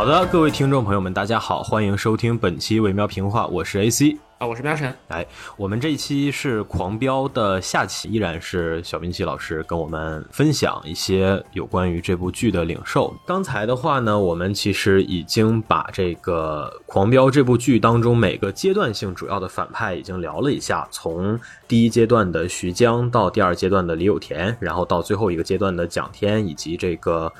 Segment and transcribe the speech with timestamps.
[0.00, 4.90] 好的，各位听众朋友们，大家好，欢迎收听本期维喵评话，我是 AC 啊，我是喵晨。
[5.08, 5.26] 来，
[5.58, 13.14] 我们这一期是狂飙的下期，依然是小冰奇老师跟我们分享一些有关于这部剧的领受。
[13.26, 21.38] 刚才的话呢，我们其实已经把这个狂飙这部剧当中每个阶段性主要的反派已经聊了一下，从
[21.68, 27.30] 第一阶段的徐江到第二阶段的李有田，然后到最后一个阶段的蒋天以及这个。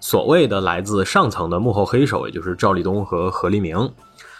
[0.00, 3.92] 所谓的来自上层的幕后黑手，也就是赵立东和何立明，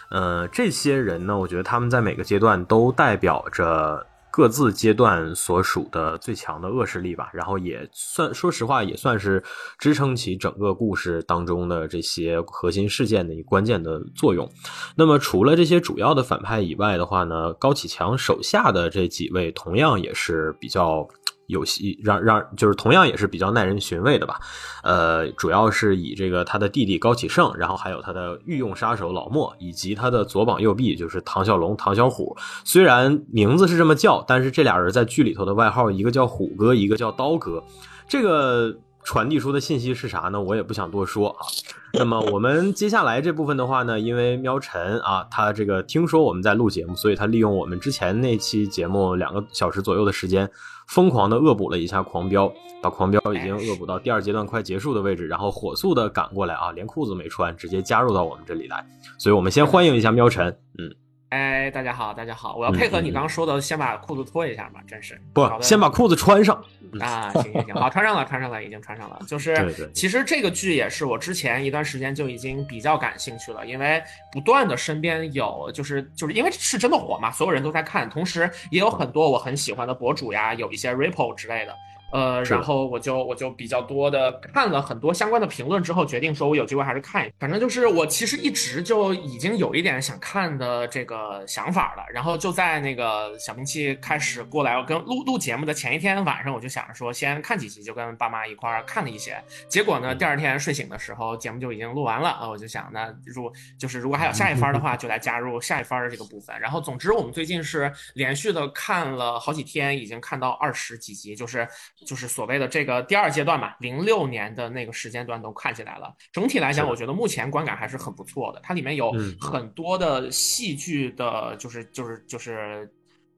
[0.09, 9.43] 呃，这些人呢，我觉得他们在每个阶段都代表着各自阶段所属的最强的恶势力吧，然后也算，说实话，也算是
[9.77, 14.49] 支撑起整个故事当中的这些核心事件的一关键的作用。
[14.95, 21.07] 那么，除了这些主要的反派以外的话呢，高启强手下的这几位同样也是比较。
[21.49, 24.39] 有戏让让就是同样也是比较耐人寻味的吧，
[24.83, 32.37] 呃，主要是以这个他的弟弟高启盛，然后还有他的御用杀手老莫，以及他的左膀右臂就是唐小龙、唐小虎。
[32.63, 37.63] 虽然名字是这么叫，但是这俩人在剧里头的外号，一个叫虎哥，一个叫刀哥。
[38.07, 40.39] 这个传递出的信息是啥呢？
[40.39, 41.45] 我也不想多说啊。
[41.93, 50.47] 那么我们接下来这部分的话呢，因为喵晨啊，他这个听说我们在录节目，所以他利用我们之前那期节目两个小时左右的时间。
[50.89, 52.51] 疯狂的恶补了一下狂飙，
[52.81, 58.83] 把狂飙已经恶补到第二阶段快结束的位置，然后火速的赶过来啊，连裤子没穿，直接加入到我们这里来。
[59.17, 60.93] 所以我们先欢迎一下喵晨，嗯。
[61.29, 66.55] 哎，大家好，大家好，我要配合你刚刚说的，先把裤子脱一下嘛，真是不，先把裤子穿上
[66.99, 69.19] 啊，行行行，好，穿上了，穿上了，已经穿上了。
[69.27, 74.01] 就是， 其实这个剧也是我之前一段时间就已经比较感兴趣了，因为
[74.31, 81.75] 不断的身边有，就是就是因为是真的火嘛，所有人都在看，同时也有很多我很喜欢的博主呀，有一些 ripple 之类的。
[82.11, 92.03] 呃，然后我就我就比较多的看了很多相关的评论之后，决定说我有机会还是看一反正就是我其实一直就已经有一点想看的这个想法了。
[92.11, 99.39] 然后就在那个小兵器开始过来跟录录节目的前一天晚上，我就想着说先看几集，就跟爸妈一块儿看了一些。
[99.67, 102.49] 结果呢，第二天睡醒的时候，节目就已经录完了啊！
[102.49, 106.59] 我就想，那如就是如果还有下一番的话，就来加入下一番的这个部分。
[106.59, 111.67] 然后总之，我们最近是连续的看了好几天，已经看到二十几集，就是。
[112.05, 116.13] 就是所谓的这个第二阶段嘛，零六年的那个时间段都看起来了。
[116.31, 118.59] 整体来讲，我觉得目前观感还是很不错的。
[118.63, 122.89] 它里面有很多的戏剧的，就是就是就是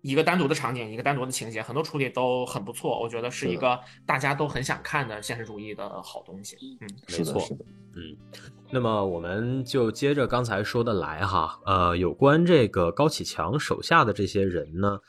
[0.02, 3.00] 一个单独的场景，一个单独的情节，很多处理都很不错。
[3.02, 6.56] 我觉得是一个大家都很想看的现实主义的好东西。
[6.82, 7.42] 嗯，没错，
[7.96, 8.16] 嗯。
[8.70, 15.00] 那么我们就接着刚才说的来哈，呃，有关这个高启强手下的这些人呢。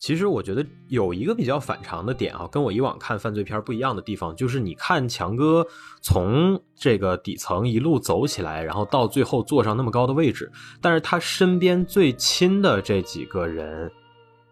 [0.00, 5.64] 其实我觉得有一个比较反常的点啊，跟我以往看犯罪片不一样的地方，就是你看强哥
[6.00, 10.50] 从这个底层一路走起来，然后到最后坐上那么高的位置，
[10.80, 13.92] 但是他身边最亲的这几个人，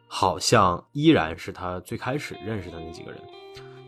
[0.06, 3.18] 好像依然是他最开始认识的那几个人。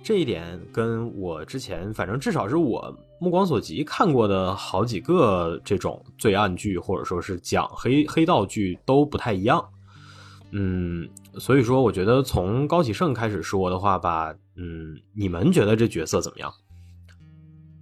[0.02, 2.90] 这一点跟我之前，反正至少是我
[3.20, 9.62] 目光所及看过的好几个这种罪案剧，或者说是讲黑黑道剧都不太一样。
[10.52, 16.52] 嗯，所以说，我觉得从高启盛开始说的话吧，嗯，你们觉得这角色怎么样？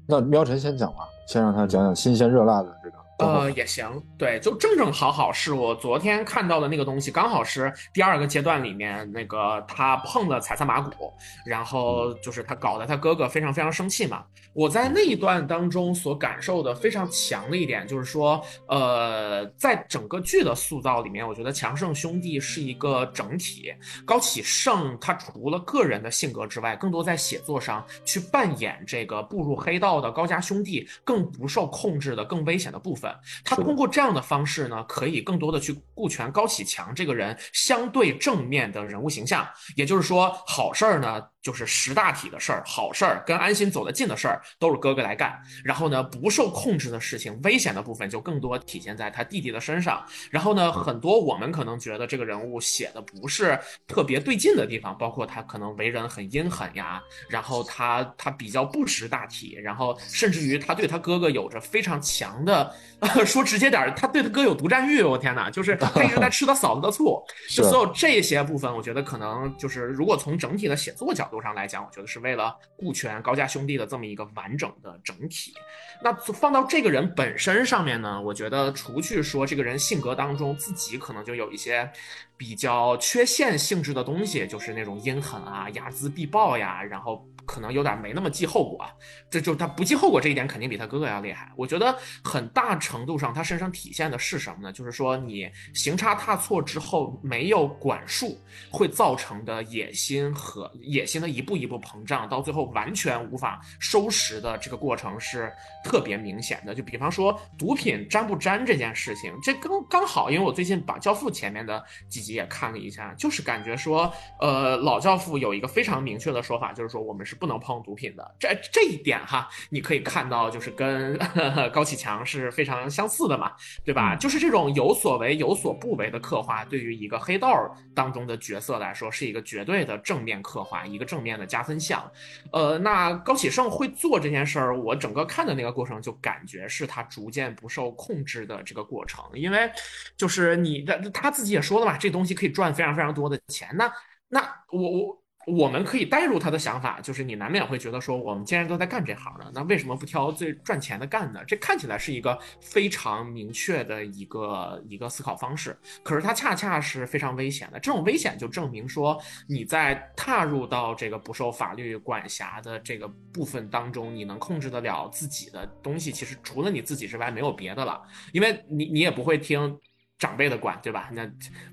[0.06, 2.98] 那喵晨先讲吧，先让他讲讲新鲜热辣的这个。
[3.18, 11.12] 呃，也行，对，就正正好好是我昨天看到的那个东西，刚好是第二个阶段里面那个他碰了彩色马骨，
[11.44, 14.22] 然后就是他搞得他哥哥非常非常生气嘛。
[14.58, 23.72] 我在那一段当中所感受的非常强的一点就是说，呃，在整个剧的塑造里面，我觉得强盛兄弟是一个整体。
[24.04, 33.14] 高启盛他除了个人的性格之外，更多在写作上去扮演这个步入黑道的高家兄弟更不受控制的更危险的部分。
[33.44, 39.46] 他通过这样的方式呢，可以更多的去顾全高启强这个人相对正面的人物形象。
[39.76, 45.38] 也就是说，好事儿呢，就是识大体的事儿，好事儿跟安心走得近的事儿，都是哥哥来干。
[45.64, 50.04] 然后呢，不受控制的事情，危险的部分就更多体现在他弟弟的身上。
[50.30, 62.74] 然后呢，很多我们可能觉得这个人物写的不是特别对劲的地方，包括他可能为人很阴狠呀，然后他他比较不识大体，然后甚至于他对他哥哥有着非常强的。
[63.24, 65.48] 说直接点，他对他哥有独占欲，我天哪！
[65.48, 75.54] 就是他一直在吃他嫂子的醋， 就所有这些部分，我觉得可能就是如果从整体的写作角度上来讲，我觉得是为了顾全高家兄弟的这么一个完整的整体。
[76.02, 81.90] 那放到这个人本身上面呢，我觉得除去说这个人性格当中自己可能就有一些
[82.36, 87.26] 比较缺陷性质的东西，就是那种阴狠啊、睚眦必报呀，然后。
[87.48, 88.86] 可能有点没那么记后果，
[89.30, 91.50] 这就他不记后果这一点肯定比他哥哥要厉害。
[91.56, 94.70] 我觉得很大程度上他身上体现的是什么呢？
[94.70, 98.38] 就是说你行差踏错之后没有管束，
[98.70, 105.50] 会造成的野心和野心的一步一步膨胀，到最后完全无法收拾的这个过程是
[105.82, 106.74] 特别明显的。
[106.74, 117.37] 就比方说毒品沾不沾这件事情，这刚刚好，因为我最近把《教父》前面的几集也看了一下，就是感觉说，呃，老教父有一个非常明确的说法，就是说我们是。
[117.38, 121.18] 不能碰毒品的，这这一点哈，你可以看到，就是跟
[121.72, 123.52] 高启强是非常相似的嘛，
[123.84, 124.16] 对吧？
[124.16, 132.10] 就是这种有所为有所不为的刻画，对于一个黑道当中的角色来说，是一个绝对的正面刻画，一个正面的加分项。
[132.52, 139.70] 呃，那高启盛会做这件事儿，我整个看的那个过程就感觉是他逐渐不受控制的这个过程，因为
[140.16, 143.90] 就是你的他自己也说了嘛，这东西可以赚非常非常多的钱，那
[144.28, 145.17] 那我我。
[145.48, 151.42] 我们可以带入他的想法，就是你难免会觉得说，我们既然都在干这行呢，那为什么不挑最赚钱的干呢？
[151.46, 157.80] 这看起来是一个非常明确的一个一个思考方式，可是它恰恰是非常危险的。
[157.80, 168.02] 这种危险就证明说，你在踏入到这个不受法律管辖的这个部分当中，你能控制得了自己的东西，其实除了你自己之外，没有别的了，
[168.32, 169.78] 因为你你也不会听。
[170.20, 171.08] 长辈的管，对吧？
[171.12, 171.24] 那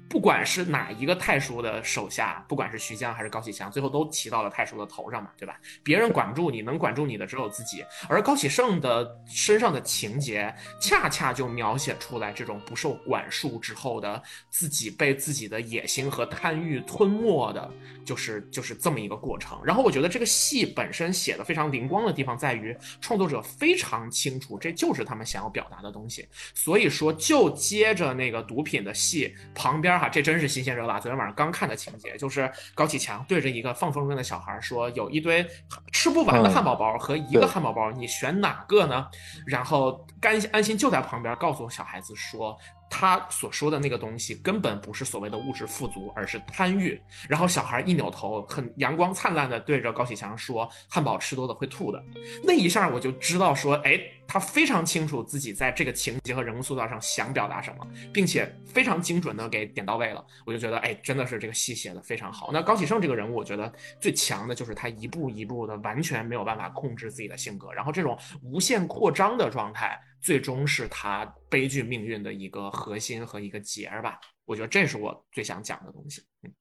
[0.07, 5.59] 不管是哪一个太叔的手下，不管是徐江还是高启强，最后都骑到了太叔的头上嘛，对吧？
[5.83, 7.83] 别人管不住你，能管住你的只有自己。
[8.07, 17.69] 而高启盛的身上的情节，恰恰就描写出来这种不受管束之后的自己被自己的野心和贪欲吞没的，
[18.05, 19.59] 就是就是这么一个过程。
[19.65, 28.45] 然后我觉得这个戏本身写的非常灵光的地方在于，创作者非常清楚这就是他们想要表达的东西，所以说就接着那个。
[28.45, 30.99] 毒品的戏旁边哈，这真是新鲜热辣。
[30.99, 35.45] 昨天晚上刚看的情节，就是高启强对着一个放风筝的小孩说：“有一堆
[35.91, 39.07] 吃不完的汉堡包和一个汉堡包，你选哪个呢？”
[39.45, 42.57] 然后甘安心就在旁边告诉小孩子说。
[42.97, 46.97] 他所说的那个东西根本不是所谓的物质富足，而是贪欲。
[47.27, 52.01] 然后小孩一扭头，很阳光灿烂的对着高启强说：“汉堡吃多了会吐的。”
[52.41, 60.25] 那一下我就知道说，哎，他非常清楚自己在这个情节和人物塑造上想表达什么，并且非常精准的给点到位了。
[60.45, 62.49] 我就觉得，哎，真的是这个戏写的非常好。
[62.53, 63.69] 那高启盛这个人物，我觉得
[63.99, 69.99] 最强的就是他一步一步的完全没有办法控制自己的性格，然后这种无限扩张的状态。
[70.25, 76.19] 最终是他悲剧命运的一个核心和一个结儿吧，我觉得这是我最想讲的东西。
[76.41, 76.51] 嗯，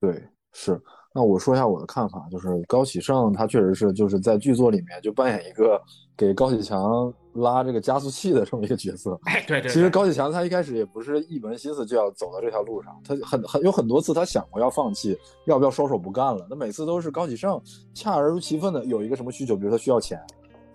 [0.00, 0.22] 对，
[0.52, 0.80] 是。
[1.12, 5.82] 那我说一下我的看法，就是高启盛他确实是就是在剧作里面就扮演一个
[6.16, 9.18] 给高启强拉这个加速器的这么一个角色。
[9.24, 9.68] 哎，对对。
[9.68, 16.46] 其实高启强他一开始也不是一门心思就要走到这条路上，他很很有很多次他想过要放弃，要不要收手不干了。
[16.48, 17.60] 那每次都是高启盛
[17.92, 20.24] 恰如其分的有一个什么需求，比如他需要钱。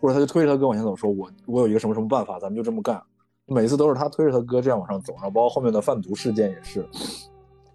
[0.02, 3.02] 或者他就推着他哥往前走，说：“我我有一个什么什么办法，咱们就这么干。”
[3.46, 6.86] 每次都是他推着他哥这样往上走，然后包括后面的贩毒事件也是。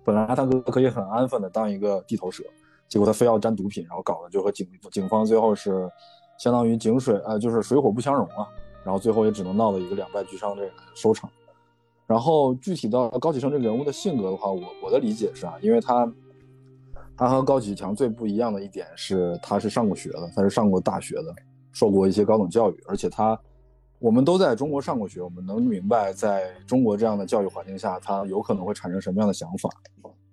[0.05, 2.43] 本来他哥可以很安分的当一个地头蛇，
[2.89, 5.91] 结果他非要沾毒品，然后搞得就和警警方最后是
[6.39, 8.47] 相当于井水呃就是水火不相容啊，
[8.85, 11.29] 然后最后也只能闹了一个两败俱伤这个收场。
[12.07, 16.11] 然后具体到高启盛这个人物的性格的话，我我的理解是啊，因为他
[17.17, 21.35] 他和高启强最不一样的一点是，他是上过学的，他是上过大学的。
[21.77, 23.39] 受过一些高等教育，而且他，
[23.99, 29.69] 我们都在中国上过学，我们能明白，在中国这样的教育环境下，他有可能会产生什么样的想法。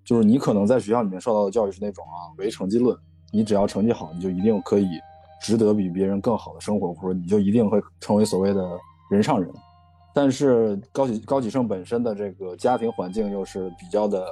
[0.06, 2.96] 就是你可能在学校里面受到的教育是那种啊，唯成绩论，
[3.30, 4.86] 你只要成绩好，你就一定可以
[5.42, 8.66] 值得比别人更好的生活，或者你就一定会成为所谓的
[9.10, 9.52] 人上人。
[10.14, 14.26] 但是高启高启盛本身的这个家庭环境又是比较的，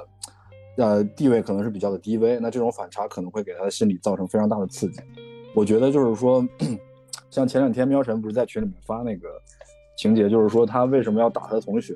[0.77, 4.99] 呃，地位可能是比较的低微，那这种反差可能会给他的心理造成非常大的刺激。
[5.53, 6.43] 我觉得就是说。
[7.33, 9.27] 像前两天喵晨不是在群里面发那个
[9.97, 11.95] 情节，就是说他为什么要打他的同学，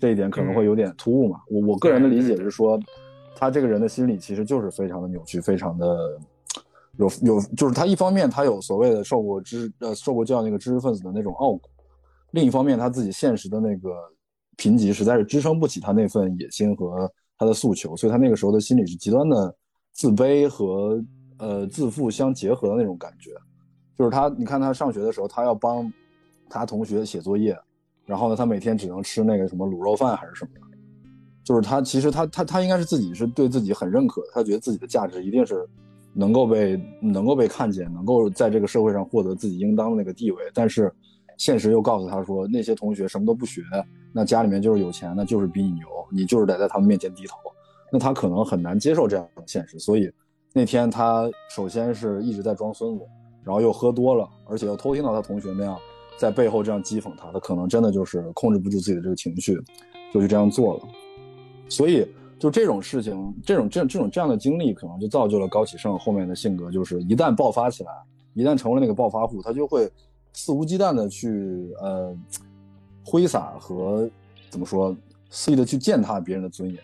[0.00, 1.40] 这一点可能会有点突兀嘛。
[1.48, 2.76] 我我个人的理解是说，
[3.36, 6.18] 他这个人的心理其实就是非常的扭曲，非常的
[6.96, 11.70] 有有，就是他一方面他有所谓的受过知呃受过教育那个知识分子的那种傲骨，
[12.32, 13.94] 另一方面他自己现实的那个
[14.56, 19.54] 贫瘠实在是支撑不起他那份野心和他的诉求，所以他那个时候的心理是极端的
[19.92, 21.00] 自卑和
[21.38, 23.30] 呃自负相结合的那种感觉。
[23.96, 25.92] 就是他，你看他上学的时候，他要帮
[26.48, 27.56] 他同学写作业，
[28.04, 30.76] 然后呢，他每天只能吃那个什么卤肉饭还是什么的，
[31.44, 35.66] 就是他其实他他他应该是自己是对自己很认可，他觉得自己的价值一定是
[36.12, 40.38] 能够被能够被看见，能够在这个社会上获得自己应当的那个地位。
[40.52, 40.92] 但是
[41.38, 43.62] 现实又告诉他说，那些同学什么都不学，
[44.12, 47.36] 那家里面就是有钱，那就是比你牛，你就是得在他们面前低头。
[47.92, 50.10] 那他可能很难接受这样的现实，所以
[50.52, 53.04] 那天他首先是一直在装孙子，
[53.44, 55.78] 然后又喝多了，而且又偷听到他同学那样
[56.16, 59.60] 在背后这样讥讽他，他可能真的就是控制不住自己的这个情绪，
[60.12, 60.80] 就去这样做了。
[61.68, 62.06] 所以
[62.38, 67.92] 就这种事情，这种这这种这样的经历，可能就造就了高启盛后面的性格，就是一旦爆发起来，
[68.32, 69.90] 一旦成为那个暴发户，他就会
[70.32, 72.16] 肆无忌惮的去呃
[73.04, 74.08] 挥洒和
[74.50, 74.96] 怎么说
[75.30, 76.78] 肆意的去践踏别人的尊严。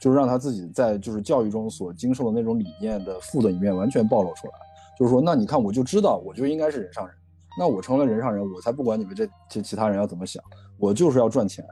[0.00, 4.52] 就是让他自己在就是教育中所经受的那种理念的负的一面完全暴露出来，
[4.98, 7.14] 就是说，那你看我就知道我就应该是人上人，
[7.58, 10.42] 那我成了人上人，我才不管你们这这其他人要怎么想，
[10.78, 11.64] 我就是要赚钱，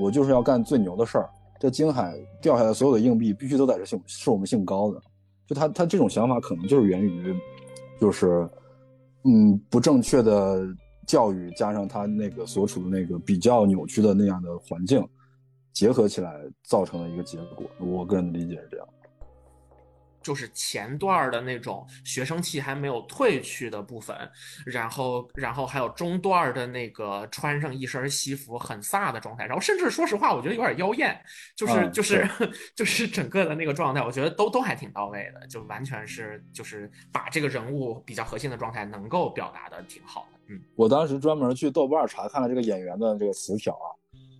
[0.00, 1.30] 我就是要干最牛的事儿。
[1.58, 5.00] 这京海掉下来所有的硬币必须都在这姓是我们姓高的，
[5.46, 7.34] 就他他这种想法可能就是源于，
[8.00, 8.48] 就是
[9.24, 10.62] 嗯不正确的
[11.06, 15.06] 教育加上他那个所处的那个比较扭曲的那样的环境。
[15.72, 18.88] 结合起来造成的一个结果，我个人的理解是这样。
[20.26, 24.16] 就是前段的那种学生气还没有褪去的部分，
[24.66, 31.16] 然后，然后还有中段的那个穿上一身西服很飒的状态，然后甚至说实话，我觉得有点妖艳，
[31.54, 32.28] 就是就是
[32.74, 40.40] 就是整个的那个状态，我觉得都都还挺到位的，就完全是就是把这个人物比较核心的状态能够表达的挺好的。
[40.48, 43.94] 嗯，我当时专门去豆瓣查看了这个演员的这个词条啊。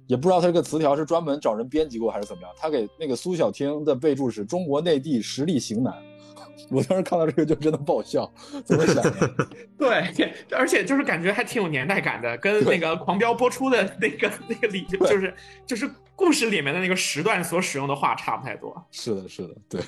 [0.07, 2.51] 也不知道他这个词条是专门找人编辑过还是怎么样。
[2.57, 5.95] 他给那个苏小听的备注是中国内地实力型男，
[6.71, 8.31] 我当时看到这个就真的爆笑。
[8.65, 9.49] 怎么想的？
[9.79, 15.35] 对，而且就是感觉还挺有年代感的，跟那个《狂飙》播出的那个 那个里，就是
[15.67, 18.87] 就是故事里面的那个时段所使用的话差不太多。
[18.91, 19.81] 是的，是的，对，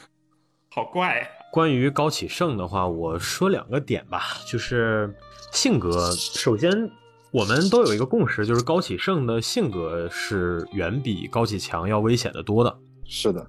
[0.71, 1.27] 好怪。
[1.53, 5.15] 关于高启盛的话，我说两个点吧，就是
[5.53, 6.91] 性格，首先。
[7.30, 12.78] 我们都有一个共识，就是高启盛的性格是远比高启强要危险的多的。
[13.04, 13.47] 是的。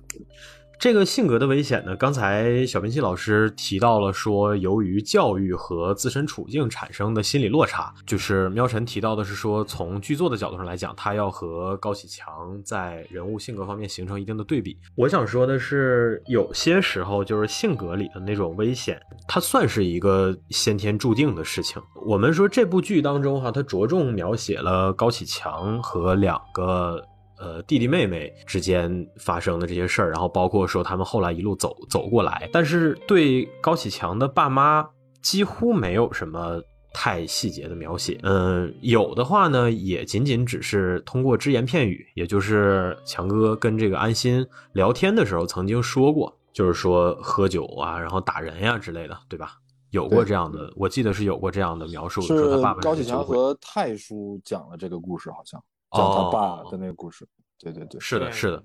[0.79, 1.93] 这个性格的危险呢？
[1.97, 7.93] 刚才小冰溪老师提到了，说由于教育和自身处境产生的心理落差。
[8.05, 14.77] 就是喵晨提到的是说，从剧作的角度上来讲，他要和高启强在人物性格方面形成一定的对比。
[14.95, 21.81] 我想说的是，有些时候就是性格里的那种危险，它算是一个先天注定的事情。
[22.05, 27.05] 我们说这部剧当中哈，它着重描写了高启强和两个。
[27.39, 34.85] 呃，弟弟妹妹之间发生的这些事儿，然后包括说他们后来一路走走过来，但是对高启强的爸妈
[35.21, 36.61] 几乎没有什么
[36.93, 38.19] 太细节的描写。
[38.23, 49.53] 嗯，有的话呢，也仅仅只是通过只言片语，也就是强哥跟这个安心聊天的时候曾经说过，就是说喝酒啊，然后打人呀之类的，对吧？
[49.91, 55.59] 有过这样的，我记得是有过这样的描述，说他爸爸高启强和太叔讲了这个故事，好像。
[55.91, 57.27] 讲他爸的那个故事，
[57.59, 58.63] 对对对，是的，是的。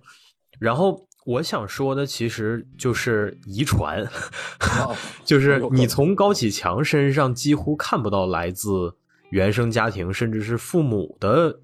[0.58, 4.06] 然后我想说的其实就是遗传，
[5.24, 8.94] 就是你从高启强身上几乎看不到来自
[9.30, 11.58] 原生家庭甚至是父母的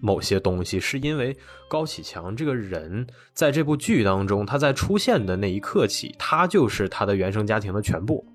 [0.00, 1.36] 某些东西，是因为
[1.68, 8.26] 高启强这个人在这部剧当中，他在出现的那一刻起，他就是他的原生家庭的全部。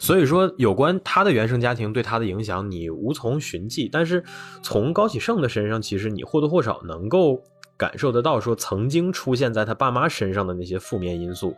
[0.00, 3.88] 所以说，有关他的原生家庭对他的影响，你无从寻迹。
[3.90, 4.22] 但是，
[4.62, 7.42] 从高启盛的身上，其实你或多或少能够
[7.76, 11.56] 感受得到，说曾经出现在他爸妈身上的那些负面因素，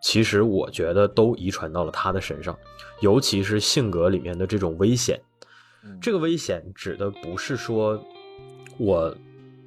[0.00, 2.58] 其实我觉得都遗传到了他的身上。
[3.00, 5.20] 尤其是性格里面的这种危险，
[6.00, 8.02] 这个危险指的不是说
[8.78, 9.14] 我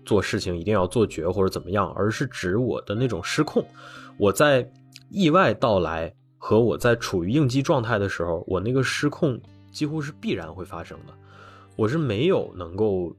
[0.03, 3.63] 做事情一定要做绝或者怎么样，而是指我的那种失控，
[4.17, 4.67] 我在
[5.11, 6.11] 意外到来。
[6.43, 9.39] 和我在处于应激状态的时候，我那个失控
[9.71, 11.13] 几乎是必然会发生的，
[11.75, 13.15] 我是没有能够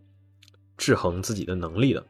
[0.76, 2.04] 制衡自己的能力的。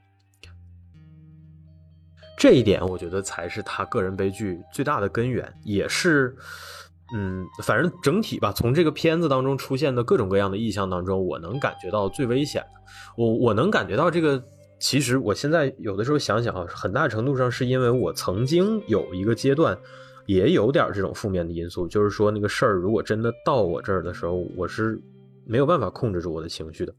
[2.39, 6.35] 这一点，我觉得才是他个人悲剧最大的根源，也是，
[7.15, 12.81] 嗯，反正整体吧，从这个片子当中出现的各种各样的意象当中，我能感觉到最危险的。
[13.19, 14.43] 我我能感觉到这个，
[14.79, 19.79] 其实我现在有的时候想想啊，很大程度上是因为我曾经有一个阶段。
[20.27, 25.01] 也有点这种负面的因素，就是说那个事儿如果真的到我这儿的时候，我是
[25.45, 26.95] 没有办法控制住我的情绪的。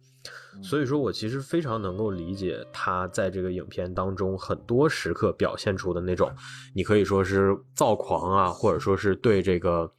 [0.62, 6.32] 所以说我其实非常能够理解他在这个影片当中很多时刻表现出的那种，
[6.74, 9.92] 你可以说是躁狂啊，或者说是对这个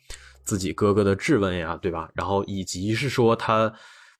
[0.42, 2.10] 自己哥哥的质问呀，对吧？
[2.14, 3.70] 然后以及是说他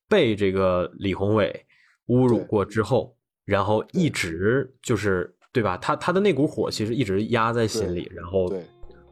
[0.08, 1.64] 被这个李宏伟
[2.08, 5.78] 侮辱过之后，然后一直就是对吧？
[5.78, 8.52] 他他的那股火其实一直压在心里，然后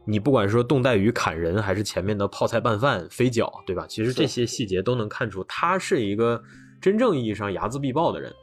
[0.05, 3.85] 你不管说冻带鱼砍人，还是前面的泡菜拌饭飞脚，对吧？
[3.87, 6.41] 其实这些细节都能看出他是一个
[6.81, 8.33] 真正意义上睚眦必报的人，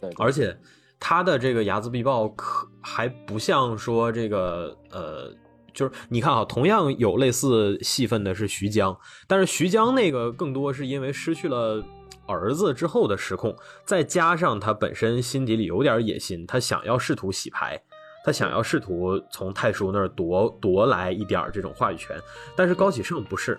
[0.00, 0.56] 对，而且
[0.98, 5.32] 他的这个睚眦必报可还不像说这个呃。
[5.74, 8.94] 就是你看啊，同样有类似戏份的是徐江，
[9.26, 11.82] 但是徐江那个更多是因为失去了
[12.26, 17.82] 儿子之后的失控，再加上他本身心底里有点野心，他想要试图洗牌，
[18.24, 22.16] 他想要试图从太叔那儿夺夺来一点这种话语权。
[22.56, 23.58] 但是高启盛不是，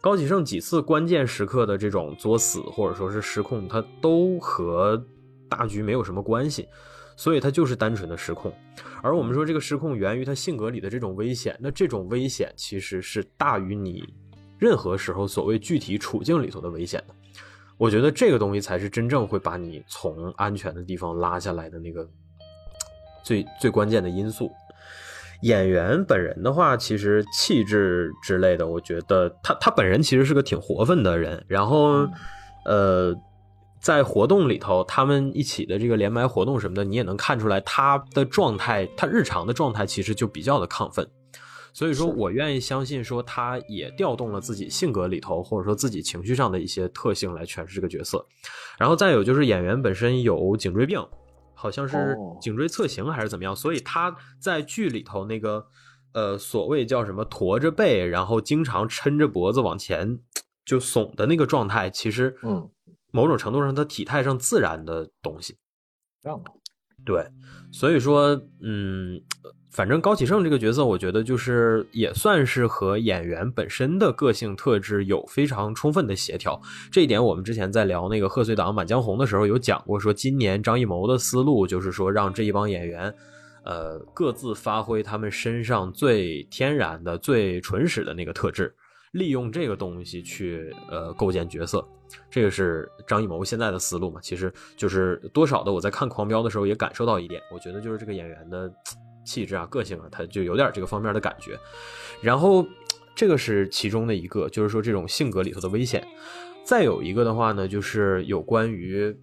[0.00, 5.02] 高启盛几次关键时刻的这种作死或者说是失控，他都和
[5.48, 6.68] 大局没有什么关系。
[7.18, 8.52] 所以他就是单纯的失控，
[9.02, 14.04] 而我们说这个失控源于他性格里的这种危险，那这种危险其实是大于你
[14.58, 17.14] 任何时候所谓具体处境里头的危险的。
[17.78, 22.06] 我觉得这个东西才是真正会把你从安全的地方拉下来的那个
[23.26, 24.50] 最最关键的因素。
[25.42, 32.08] 演员本人的话，其实气质之类的，我觉得他他本人其实是个挺活泛的人，然后
[32.64, 33.14] 呃。
[33.78, 41.08] 在活动里头，他们一起的这个连麦活动什么的，你也能看出来他的状态，他日常的状态其实就比较的亢奋。
[41.72, 48.26] 所以说我愿意相信，说他也调动了自己性格里头，或者说自己情绪上的一些特性来诠释这个角色。
[48.76, 50.98] 然后再有就是演员本身有颈椎病，
[51.56, 55.66] 好像是颈椎侧形还是怎么样，所以他在剧里头那个
[56.12, 60.20] 呃所谓叫什么驼着背，然后经常抻着脖子往前
[60.64, 62.70] 就耸的那个状态，其实嗯。
[63.12, 65.56] 某种程度上，他体态上自然的东西，
[66.22, 66.38] 这样
[67.02, 67.26] 对，
[67.72, 69.22] 所以说，嗯，
[69.76, 76.58] 反正高启盛这个角色，我觉得就是也算是和演员本身的个性特质有非常充分的协调。
[76.90, 83.14] 这一点，我们之前在聊那个贺岁档《满江红》的时候有讲过，说今年张艺谋的思路就是说让这一帮演员，
[83.64, 88.74] 呃，各自发挥他们身上最天然的、最纯实的那个特质。
[89.12, 91.86] 利用这个东西去呃构建角色，
[92.30, 94.20] 这个是张艺谋现在的思路嘛？
[94.22, 98.72] 其实就是多少的我在看《狂飙》的时候也感受到一点，我觉得就是这个演员的
[99.26, 101.58] 气质啊、个性啊，他就有点这个方面的感觉。
[102.22, 102.66] 然后
[103.14, 106.06] 这个是其中的一个，就是说这种性格里头的危险。
[106.64, 109.14] 再有一个的话呢，就是有关于，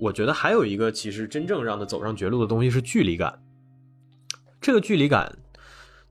[0.00, 3.42] 我觉得还有一个其实真正让他走上绝路的东西是距离感。
[4.60, 5.38] 这个距离感。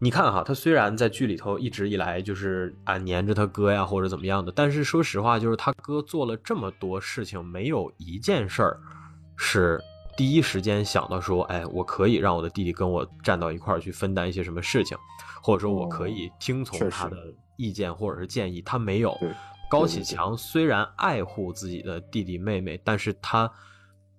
[0.04, 8.80] 你看哈，他虽然在剧里头一直以来就是啊黏着他哥呀，或者怎么样的，但是说实话，就是他哥做了这么多事情，没有一件事儿
[9.38, 9.80] 是
[10.16, 14.98] 第一时间想到说，哎，我可以让我的弟弟跟我站到一块儿去分担一些什么事情，
[15.42, 17.18] 或者说我可以听从他的
[17.58, 19.18] 意见或者是建议，他没有。
[19.70, 23.52] 高启强虽然爱护自己的弟弟妹妹，但是他。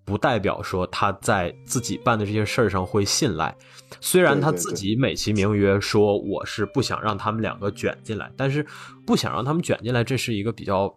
[0.04, 3.56] 不代表说他在自己办的这些事儿上会信赖，
[4.00, 8.66] 虽然他自己美其名曰说我是不想让他们两个卷进来，但是
[9.06, 10.92] 不想让他们卷进来，这是一个比较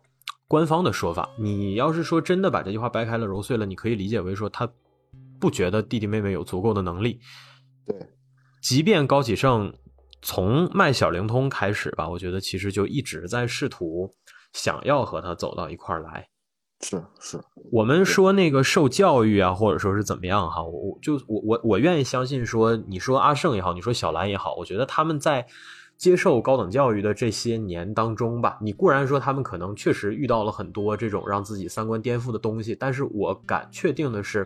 [0.47, 1.29] 官方的说法。
[1.37, 4.67] 你要是说真的把这句话掰开了揉碎了，你可以理解为说他
[5.39, 7.19] 不觉得弟弟妹妹有足够的能力。
[7.85, 7.95] 对，
[8.61, 9.73] 即便高启盛
[10.21, 14.15] 从卖小灵通开始吧，我觉得其实就一直在试图
[14.53, 16.27] 想要和他走到一块儿来。
[16.81, 17.39] 是是，
[17.71, 25.47] 我们说那个受教育啊，或者说是怎么样哈，我就我我我愿意相信说，你说阿胜也好，你说小兰也好，我觉得他们在
[25.97, 34.45] 接受高等教育的这些年当中吧，你固然说他们可能确实遇到了很多这种让自己三观颠覆的东西，但是我敢确定的是，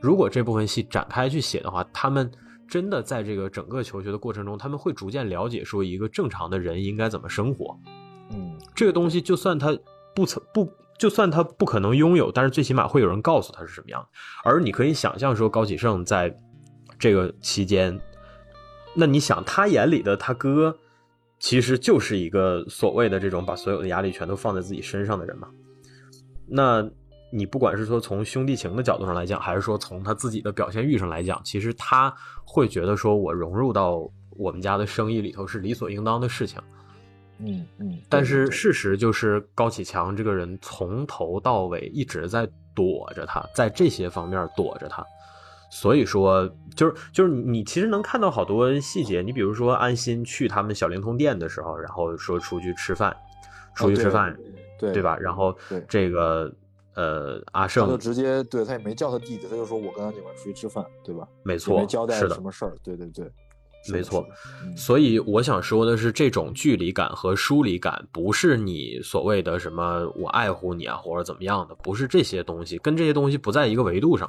[0.00, 2.30] 如果这部分戏展开去写的话，他们
[2.68, 7.78] 真的在这个整个求学的过程中，他们会逐渐了解说一个正常的人应该怎么生活。
[8.30, 9.76] 嗯，这个东西就算他
[10.14, 10.70] 不曾不。
[10.98, 14.02] 就算他不可能拥有，但是最起码会有人告诉他是什么样。
[14.42, 16.34] 而你可以想象说，高启盛在
[16.98, 18.00] 这个期间，
[18.94, 20.74] 那你想他眼里的他哥，
[21.38, 25.48] 其实就是一个所谓的这种把所有的压力全都放在自己身上的人嘛？
[26.46, 26.88] 那
[27.30, 36.60] 你不管是说从兄弟情的角度上来讲，还是说从他自己的表现欲上来讲，其实他会觉得说我融入到我们家的生意里头是理所应当的事情。
[37.38, 45.04] 嗯嗯，但是事实就是高启强这个人从头到尾一直在躲着他，在这些方面躲着他，
[45.70, 53.14] 所以说就是就是你其实能看到好多细节，你比如说安心去他们小灵通店的时候，然后说出去吃饭，
[53.74, 54.34] 出去吃饭，
[54.78, 55.14] 对对吧？
[55.18, 55.54] 然后
[55.86, 56.50] 这个
[56.96, 61.28] 呃阿胜就直接对他也没叫他弟弟，他就说我跟他女儿出去吃饭，对吧？
[61.44, 63.30] 没错，没交代什么事儿，对对对。
[63.92, 64.26] 没错。
[64.76, 74.28] 所以我想说的是，这种距离感和疏离感，不是你所谓的什么我爱护你啊，或者怎么样的，不是这些东西，跟这些东西不在一个维度上。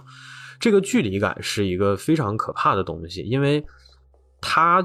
[0.60, 3.66] 这个距离感是一个非常可怕的东西，因为
[4.42, 4.84] 它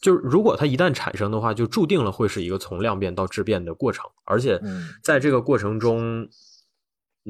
[0.00, 4.58] 就是如果它一旦产生的话，就注定了会是一个从量变到质变的过程，而且
[5.02, 6.26] 在这个过程中。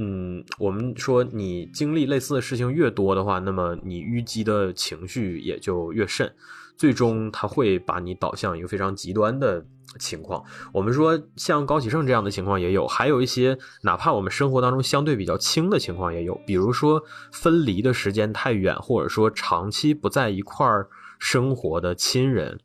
[0.00, 6.32] 嗯，我们说你经历类似的事情越多的话，那么你淤积的情绪也就越甚，
[6.76, 9.66] 最终他会把你导向一个非常极端的
[9.98, 10.40] 情况。
[10.72, 22.56] 我们说像高启盛这样的情况也有，还有一些哪怕我们生活当中相对比较轻的情况也有，比如说分离的时间太远，或者说长期不在一块儿生活的亲人，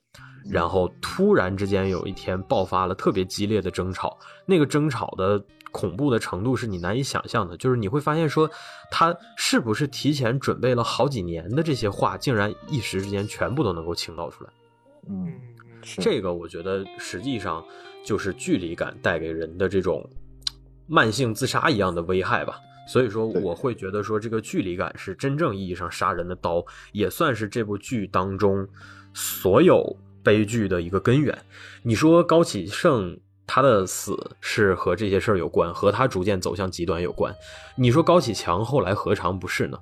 [0.52, 5.44] 然后突然之间有一天爆发了特别激烈的争吵，那个争吵的。
[5.74, 8.48] 恐怖的程度是你难以想象的，就是你会发现说，
[8.92, 14.50] 他是不是提前准备了好几年的这些话，竟然一时之间全部都能够倾倒出来。
[15.10, 15.34] 嗯，
[15.82, 17.66] 这个我觉得实际上
[18.06, 20.08] 就是距离感带给人的这种
[20.86, 22.60] 慢性自杀一样的危害吧。
[22.88, 28.68] 所以说，我会觉得说，这个距离感是真正意义上杀人的刀，也算是这部剧当中
[29.14, 31.36] 所有悲剧的一个根源。
[31.82, 33.20] 你说高启盛。
[33.46, 37.34] 他的死是和这些事儿有关，和他逐渐走向极端有关。
[37.76, 39.78] 你说高启强后来何尝不是呢？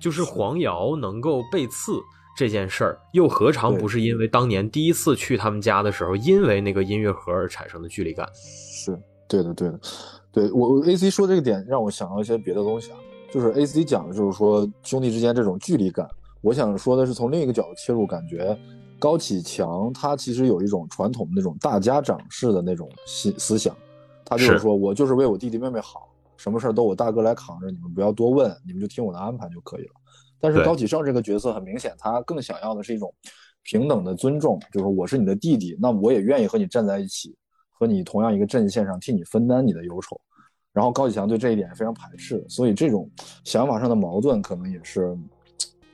[0.00, 2.00] 就是黄瑶能够被刺
[2.36, 8.28] 这件事儿，又何尝不是因为当年第一次去他们家的时候，因为那个音乐盒而产生的距离感？
[8.34, 8.96] 是
[9.28, 9.80] 对的，对的。
[10.30, 12.98] 对我 A C 说这个点，让我想到一些别的东西啊。
[13.32, 16.08] 就是 A C 讲的就是说兄弟之间这种距离感。
[16.40, 18.56] 我想说的是从另一个角度切入，感觉。
[18.98, 23.76] 高启强他其实有一种传统那种大家长式的那种思思想，
[24.24, 29.92] 他就是说我就是为我弟弟妹妹好，什么事儿都我大哥来扛着，你们不要多问，你们就听我的安排就可以了。
[30.40, 33.12] 但是高启盛这个角色很明显，他更想要的是一种
[33.62, 37.36] 平等的尊重，就是我是你的弟弟，那我也愿意和你站在一起，
[37.70, 40.20] 和你同样一个阵线上，替你分担你的忧愁。
[40.72, 43.08] 然后高启强对这一点非常排斥，所以这种
[43.44, 45.16] 想法上的矛盾可能也是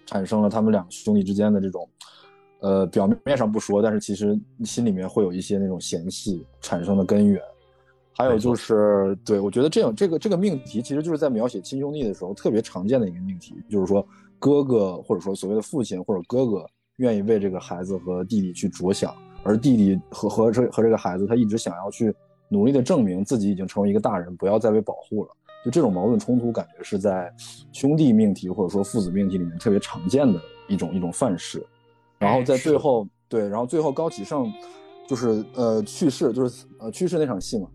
[0.06, 1.86] 产生了他们两兄弟之间的这种。
[2.64, 7.38] 呃，表面上不说，但是其实心里面会有一些那种嫌隙产生的根源。
[8.16, 14.06] 还有就是，对我觉得这样这个这个命题，其实就是在描写亲兄弟的时候特别常见的一个命题，就是说
[14.38, 16.64] 哥哥或者说所谓的父亲或者哥哥
[16.96, 22.14] 愿意为这个孩子和弟弟去着想，而弟弟和和这和这个孩子他一直想要去
[22.48, 25.30] 努力的证明自己已经成为一个大人，不要再被保护了。
[25.62, 27.30] 就这种矛盾冲突，感觉是在
[27.72, 31.62] 兄弟命题或者说父子命题里面特别常见的一种一种范式。
[32.24, 34.52] 然后在最后，对，然后最后高启盛，
[35.06, 37.68] 就是呃去世，就是呃去世那场戏嘛，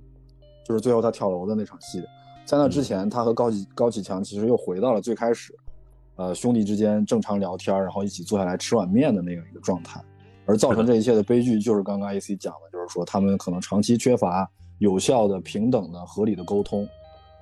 [0.65, 2.03] 就是最后他跳楼的那场戏。
[2.45, 5.53] 在那之前，他和高启高启强其实又回到了最开始，
[6.15, 10.01] 呃兄弟之间正常聊天，然后一起坐下来吃碗面的那个一个状态。
[10.45, 16.87] 而造成这一切的悲剧，就是刚刚 AC 讲的，就是说他们可能长期缺乏有效的、平等的、合理的沟通。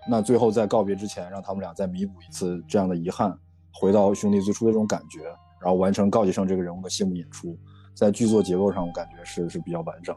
[0.10, 3.34] 那最后在告别之前，让他们俩再弥补一次这样的遗憾，
[3.74, 5.22] 回到兄弟最初的这种感觉。
[5.60, 7.58] 然后完成高启盛这个人物的谢幕演出，
[7.94, 10.16] 在剧作结构上，我感觉是是比较完整。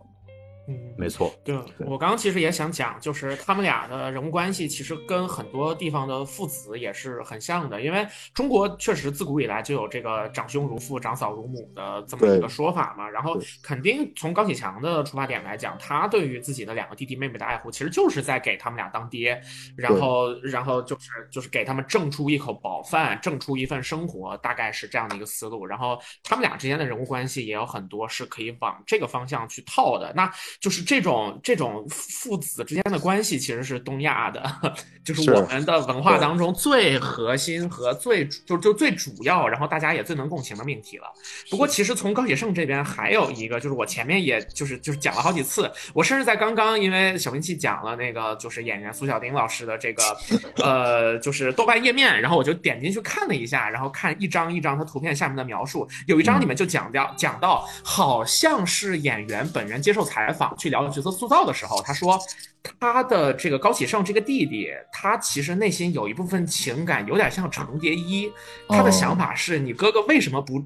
[0.68, 1.35] 嗯，没错。
[1.42, 7.83] 对，我刚刚其实也想讲，就是他们俩的人物关系，其实跟很多地方的父子也是很像的。
[7.83, 13.09] 因为中国确实自古以来就有这个长兄如父、长嫂如母的这么一个说法嘛。
[13.09, 19.40] 然后，肯定从高启强的出发点来讲，他对于自己的两个弟弟妹妹的爱护，其实就是在给他们俩当爹，
[19.77, 25.66] 然后，然后就是就是给他们挣出一口饱饭，挣出一份生活，大概是这样的一个思路。
[25.66, 30.12] 然后，他们俩之间的人物关系也有很多是可以往这个方向去套的。
[30.14, 34.42] 那就是这种这种父子之间的关系，其实是东亚的，
[35.05, 41.05] 就是我们的文化当中最核心和最就就最主要，然后大家也最能共情的命题了。
[41.51, 50.03] 不过，其实从高启盛这边还有一个，就是我前面也就是就是讲了好几次，我甚至在刚刚因为小兵器讲了那个就是演员苏小丁老师的这个
[50.57, 60.51] 呃就是豆瓣页面，然后我就点进去看了一下，然后看一张一张他图片下面的描述，有一张里面就讲掉讲到好像是演员本人接受采访。
[60.59, 62.21] 去聊角色塑造的时候，他说
[62.79, 68.31] 他的这个高启盛这个弟弟，他其实内心有一部分情感有点像程蝶衣，
[68.68, 70.62] 他的想法是你哥哥为什么不？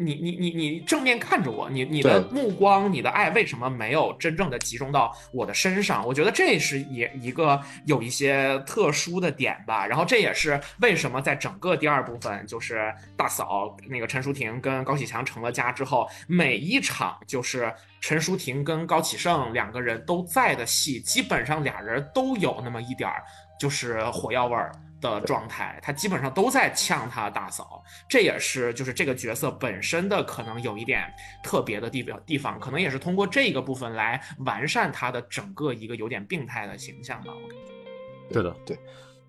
[0.00, 6.06] 你你你你正面看着我，你你的目光，你的爱为什么没有真正的集中到我的身上？
[6.06, 9.84] 我觉得这是也一个有一些特殊的点吧。
[9.84, 23.24] 然后这也是为什么在整个第二部分，就是大嫂那个陈淑婷跟高启强成了家之后，每一场就是陈淑婷跟高启盛两个人都在的戏，基本上俩人都有那么一点儿
[23.58, 24.70] 就是火药味儿。
[25.00, 37.32] 的状态，他基本上都在呛他大嫂，这也是就是这个角色本身的可能有一点特别的地表地方，可能也是通过这个部分来完善他的整个一个有点病态的形象吧。
[37.32, 38.78] 我感觉，对的，对，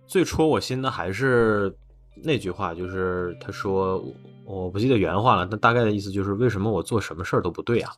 [0.08, 1.76] 最戳我心的还是
[2.16, 4.04] 那句话，就是他说
[4.46, 7.94] 我不记得原话了，但大概的意思就是为什么我做什么事儿都不对啊？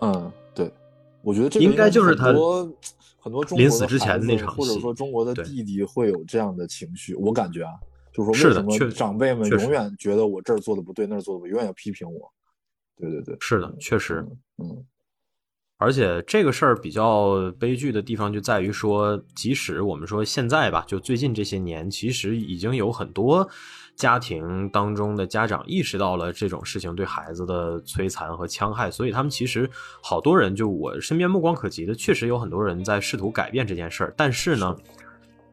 [0.00, 0.70] 嗯，对，
[1.22, 2.32] 我觉得这应该就是他。
[3.24, 7.72] 很多中临死之前那场或者说中国的弟弟会有这样的情绪，我感觉啊，
[8.12, 12.30] 就是说为什么长辈们永远觉得我这儿做的不对，那儿做的不对，永远要批评我。
[12.98, 14.22] 对对对，是的，确实，
[14.58, 14.84] 嗯。
[15.78, 23.48] 而且这个事儿比较悲剧的地方就在于说，即使我们说现在吧，就最近这些年，其实已经有很多。
[23.96, 29.70] 家庭当中的家长意识到了这种事情对孩子的摧残和戕害，所以他们其实
[30.02, 34.14] 好多人，就我身边目光可及的，确实有很多人在试图改变这件事儿。
[34.16, 34.76] 但是呢，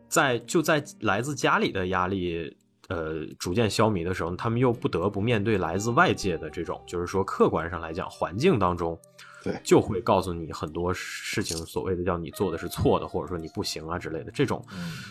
[0.07, 2.57] 在就在来自家里的压力
[2.89, 8.99] 呃逐渐消弭的时候，他们又不得不面对来自外界的这种，就是说客观上来讲环境当中。
[9.43, 14.63] 对，就会告诉你很多事情，所谓的叫你做的是错的，或者说你不行啊之类的这种，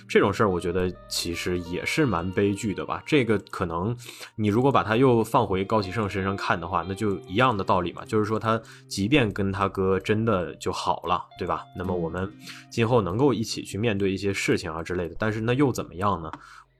[0.08, 3.02] 这种事儿，我觉得其实也是蛮悲剧的吧。
[3.04, 3.96] 这个可能
[4.36, 11.64] 你如果把它又放回高启盛身上看的话，那就一样的道理嘛，就是说他即便跟他哥真的就好了，对吧？
[11.76, 12.30] 那么我们
[12.70, 16.30] 今后能够一起去面对一些事情啊之类的，但是那又怎么样呢？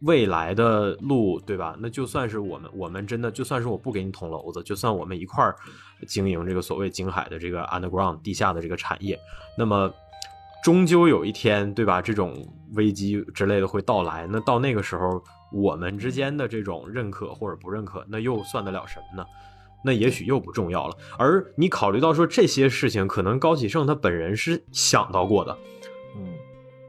[0.01, 1.77] 未来的路，对吧？
[1.79, 5.55] 那就算是我们，我们真的就算是我不给你捅娄子，就算我们一块儿
[6.07, 9.19] 经营这个所谓京海的这个 underground 地下的这个产业，
[9.59, 9.93] 那么
[10.65, 12.01] 终究有一天，对吧？
[12.01, 12.35] 这种
[12.75, 19.27] 危机之类的会到来，那到那个时候，我们之间的这种认可或者不认可，那又算得了什么呢？
[19.83, 20.97] 那也许又不重要了。
[21.19, 25.57] 而你考虑到说这些事情，可能高启盛他本人是想到过的。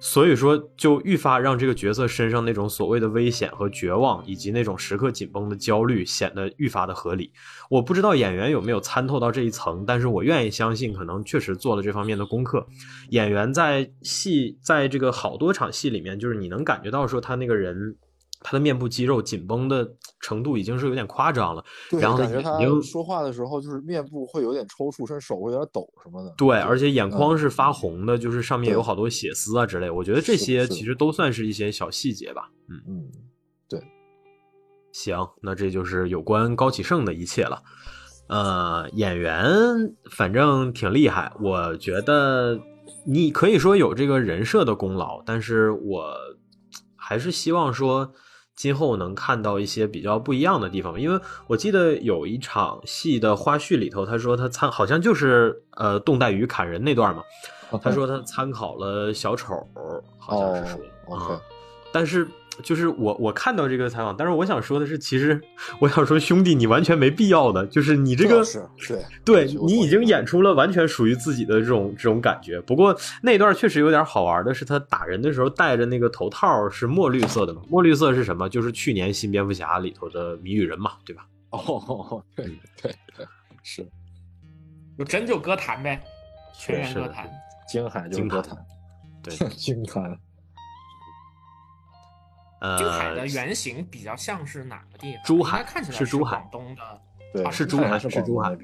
[0.03, 7.31] 所以说，就愈发让这个角色身上那种所谓的危险和绝望，以及那种时刻紧绷的焦虑，显得愈发的合理。
[7.69, 12.65] 我不知道演员有没有参透到这一层，但是我愿意相信，可能确实做了这方面的功课。
[13.11, 17.95] 演员在戏，在这个好多场戏里面，就是你能感觉到说他那个人。
[18.43, 19.87] 他的面部肌肉紧绷的
[20.19, 26.33] 程度已经是有点夸张了，然后感觉他说话的时候就是面部会有点抽搐，甚至手会有点抖什么的。
[26.37, 29.89] 对，而且眼眶是发红的，就是上面有好多血丝啊之类。
[29.89, 32.49] 我觉得这些其实都算是一些小细节吧。
[32.67, 33.11] 嗯嗯，
[33.69, 33.79] 对。
[34.91, 37.61] 行，那这就是有关高启盛的一切了。
[38.27, 39.45] 呃，演员
[40.09, 42.59] 反正挺厉害，我觉得
[43.05, 46.15] 你可以说有这个人设的功劳，但是我
[46.95, 48.11] 还是希望说。
[48.61, 57.23] 今后能看到一些比较不一样的地方，因为我记得有一场戏的花絮里头，他说他参好像就是呃冻带鱼砍人那段嘛，
[57.81, 59.67] 他说他参考了小丑，
[60.19, 61.41] 好像是说啊，
[61.91, 62.27] 但是。
[62.61, 65.41] 就是我我看到这个采访，但是我想说的是，其实
[65.79, 72.61] 我想说，兄弟，你完全没必要的，就是你这个是对对你已经演出了完全属于自己的这种这种感觉。
[72.61, 77.61] 不过那段确实有点好玩的是，他打人的时候戴着那个头套是墨绿色的嘛？
[77.67, 78.47] 墨绿色是什么？
[78.47, 81.25] 就是去年新蝙蝠侠里头的谜语人嘛，对吧？
[81.51, 82.45] 哦，对
[82.81, 83.25] 对对，
[83.61, 83.85] 是，
[84.97, 86.01] 就真就歌坛呗，
[86.53, 87.29] 全员歌坛，
[87.67, 88.57] 京海就是歌坛，
[89.21, 90.17] 对，京坛。
[92.77, 95.23] 京海的原型比较像是哪个地方？
[95.25, 97.01] 珠海看起来是珠海，广东的，
[97.33, 98.55] 对，是珠海，是珠海。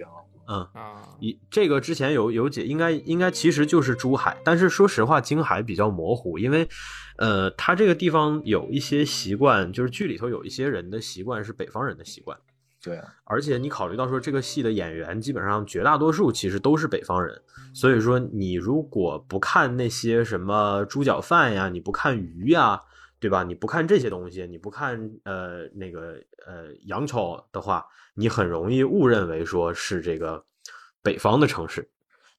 [0.50, 6.70] 嗯啊，一这个之前有有解，应该应该其实就是珠海，但是说实话，京海比较模糊，因为
[7.18, 12.38] 呃，它这个地方有一些习惯，就是剧里头有一些人的习惯是北方人的习惯。
[12.82, 17.42] 对，而且你考虑到说这个戏的演员基本上绝大多数其实都是北方人，
[17.74, 22.82] 所以说你如果不看那些什么猪脚饭呀，你不看鱼呀。
[23.20, 23.44] 对吧？
[23.44, 30.44] 你不看这些东西，你不看呃那个呃洋桥的话，你很容易误认为说是这个
[31.02, 31.90] 北方的城市，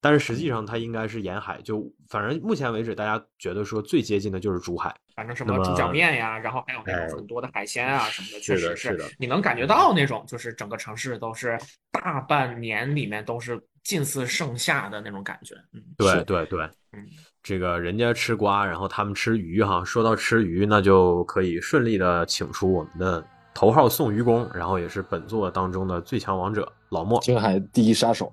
[0.01, 1.61] 但是实际上它应该是沿海。
[1.63, 11.59] 就反正目前为止，大家觉得说最接近的就是珠海，反正什么猪脚面呀，然后还有那种很多的海鲜啊什么的，确实是你能感觉到那种就是整个城市都是
[11.91, 15.57] 大半年里面都是近似盛夏的那种感觉。
[15.73, 16.63] 嗯，对对对，
[16.93, 17.05] 嗯。
[17.49, 19.83] 这个人家吃瓜，然后他们吃鱼哈。
[19.83, 28.31] 说到吃鱼，那就可以顺利的请出我们的头号送鱼工，然后也是本作当中的最强王者老莫，青海第一杀手。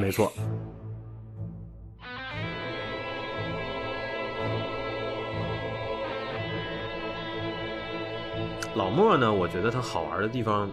[0.00, 0.32] 没错。
[8.76, 10.70] 老莫呢，我觉得他好玩的地方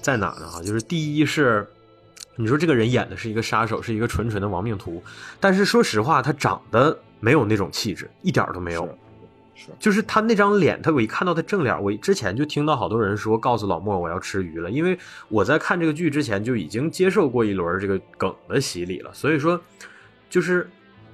[0.00, 0.48] 在哪呢？
[0.48, 1.66] 哈，就是第一是。
[2.38, 5.02] 你说这个人演的是一个杀手，是一个纯纯的亡命徒，
[5.40, 8.86] 但是说实话，他长得没有那种气质，一点都没有。
[9.54, 14.98] 是，就是他那张脸，他我一看到他正脸，我之前就听到好多人说告诉老莫我要吃鱼了，因为
[15.28, 19.60] 我在看这个剧之前就已经接受过一轮这个梗的洗礼了，所以说
[20.28, 20.68] 就是。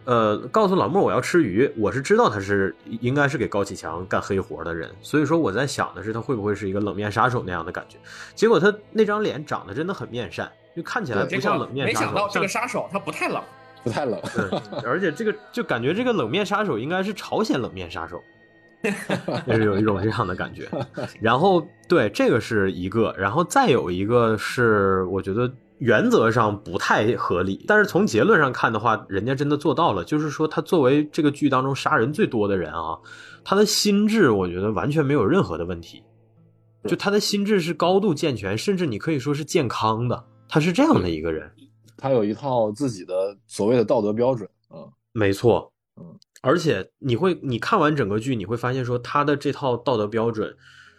[0.04, 7.98] 呃，告诉老莫我要吃鱼，我是知道他是应该是给高启强干黑活的人，所以说我在想的是他会不会是一个冷面杀手那样的感觉。
[8.34, 12.00] 结果他那张脸长得真的很面善，就看起来不像冷面杀手。
[12.00, 13.40] 没想到这个杀手他不太冷，
[13.82, 14.20] 不太冷，
[14.84, 18.22] 而且这个就感觉这个冷面杀手应该是朝鲜冷面杀手，
[19.46, 20.68] 就是有一种这样的感觉。
[21.20, 25.50] 然后对这个是一个，然后再有一个是我觉得。
[25.78, 30.04] 原则上不太合理，但是从结论上看的话，人家真的做到了。
[30.04, 32.96] 就是说，他作为这个剧当中杀人最多的人啊，
[33.42, 36.00] 他的心智我觉得完全没有任何的问题，
[36.86, 40.24] 就他的心智是高度健全，甚至你可以说是健康的。
[40.48, 41.50] 他是这样的一个人，
[42.02, 50.56] 他有一套自己的所谓的道德标准啊，没错，嗯，而且你会你看完整个剧，你会发现说他的这套道德标准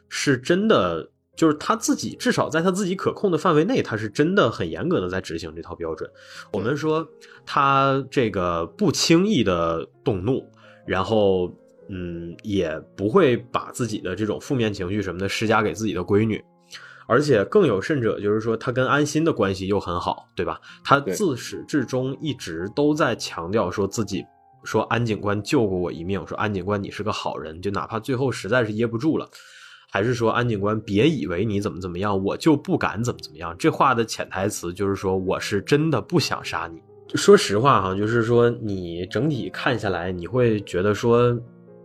[0.07, 1.09] 是真的。
[1.35, 6.07] 就是他自己，至少在他自己可控的范围内，他是真的很严格的在执行这套标准。
[6.51, 7.09] 我们说
[7.43, 10.47] 他这个不轻易的动怒，
[10.85, 11.51] 然后
[11.89, 16.39] 嗯，也不会把自己的这种负面情绪什么的施加给自己的闺女，
[17.07, 20.59] 而且更有甚者，就是说他跟安心的关系又很好，对吧？
[20.83, 24.23] 他自始至终一直都在强调说自己
[24.63, 29.27] 说安警官救过我一命，说安警官你是个好人，就哪怕最后实在是噎不住了。
[29.91, 33.55] 还是说安警官，别以为你怎么怎么样，我就不敢怎么怎么样。
[33.59, 36.81] 这话的潜台词就是说，我是真的不想杀你。
[37.15, 41.37] 说实话哈，就是说你整体看下来，你会觉得说。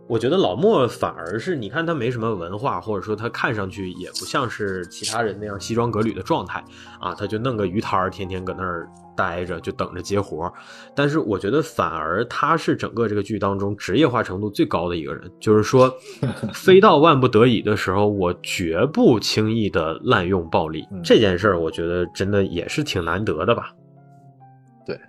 [0.09, 6.63] 我觉得老莫反而是，你看他没什么文化，或者说他看上去也不像是其他人那样西装革履的状态
[6.99, 10.51] 啊，他就弄个鱼摊儿，天天搁那儿待着，就等着接活
[10.95, 15.95] 但是我觉得反而他是整个这个剧当中职业化程度最高的一个人，就是说，
[16.55, 20.87] 非到万不得已的时候，我绝不轻易的滥用暴力。
[21.03, 23.71] 这件事儿，我觉得真的也是挺难得的吧。
[24.87, 24.99] 对，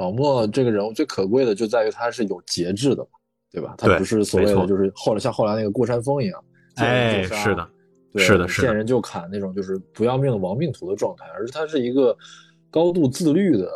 [0.00, 3.06] 老莫这个人物最可贵的就在于他是有节制的。
[3.50, 3.74] 对吧？
[3.78, 6.44] 他不是所谓的就是后来像后来那个过山峰一样，
[6.76, 7.68] 哎，是的，
[8.16, 12.16] 是的，见人就砍那种就是不要命的亡命徒的状态，而是他是一个
[12.70, 13.70] 高度自律的，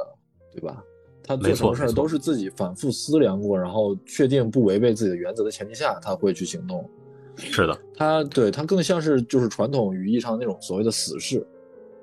[0.52, 0.82] 对吧？
[1.24, 6.88] 他做什么事儿都是自己反复思量过，然后确定不违背自己的原则的前提下，他会去行动。
[7.36, 11.46] 是的，他对他更像是就是传统语义上那种所谓的死士，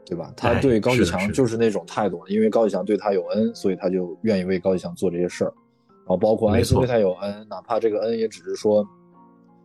[0.05, 0.33] 对吧？
[0.35, 5.53] 他对高启强就是那种态度，因为高启强对他有恩，所以他就愿意为高启强做这些事儿。
[6.09, 8.83] 然后包括安心对他有恩，哪怕这个恩也只是说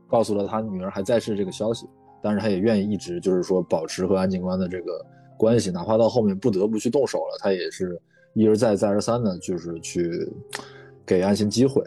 [0.07, 1.89] 告诉了他女儿还在世这个消息，
[2.23, 5.03] 但是他也愿意一直就是说保持和安警官的这个
[5.39, 7.99] 关系，哪怕到后面不得不去动手了，他也是
[8.35, 10.31] 一而再再而三的，就是去
[11.07, 11.83] 给安心机会。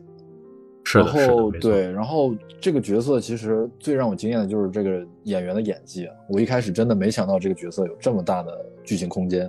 [0.84, 6.16] 是然后对，然后这个角色其实最让我惊艳的就是这个演员的演技啊！
[6.30, 9.48] 我一开始真的没想到这个角色有这么大的剧情空间。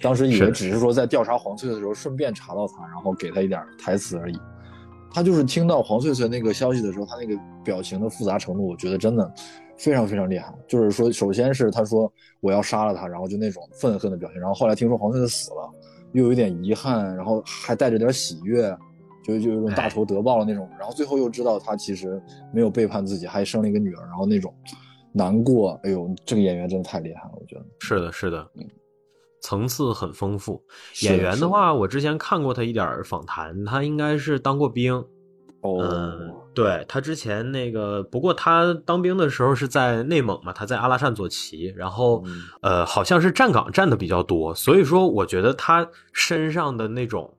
[0.00, 4.38] 当时以为只是说在调查黄翠翠的时候顺便查到他，然后给他一点台词而已。
[5.12, 9.32] 他就是听到黄翠翠那个消息的时候，他那个表情的复杂程度，我觉得真的
[9.78, 10.52] 非常非常厉害。
[10.68, 14.38] 就是说，首先是他说我要杀了他，然后就那种愤恨的表情。
[14.38, 15.70] 然后后来听说黄翠翠死了，
[16.12, 18.76] 又有点遗憾，然后还带着点喜悦，
[19.24, 20.68] 就就有种大仇得报了那种。
[20.78, 22.20] 然后最后又知道他其实
[22.52, 24.52] 没有背叛自己，还生了一个女儿，然后那种
[25.16, 25.80] 难过。
[25.82, 27.64] 哎呦，这个演员真的太厉害了，我觉得。
[27.80, 28.68] 是的，是的，嗯。
[29.40, 30.60] 层次很丰富，
[31.02, 35.04] 演员的话，我之前看过他一点访谈，他应该是当过兵。
[35.60, 42.24] 哦，对他之前那个，不过他当兵的时候是在内蒙嘛，他在阿拉善左旗，然后
[42.60, 47.32] 呃，好像是站岗站的比较多，所以说我觉得他身上的那种。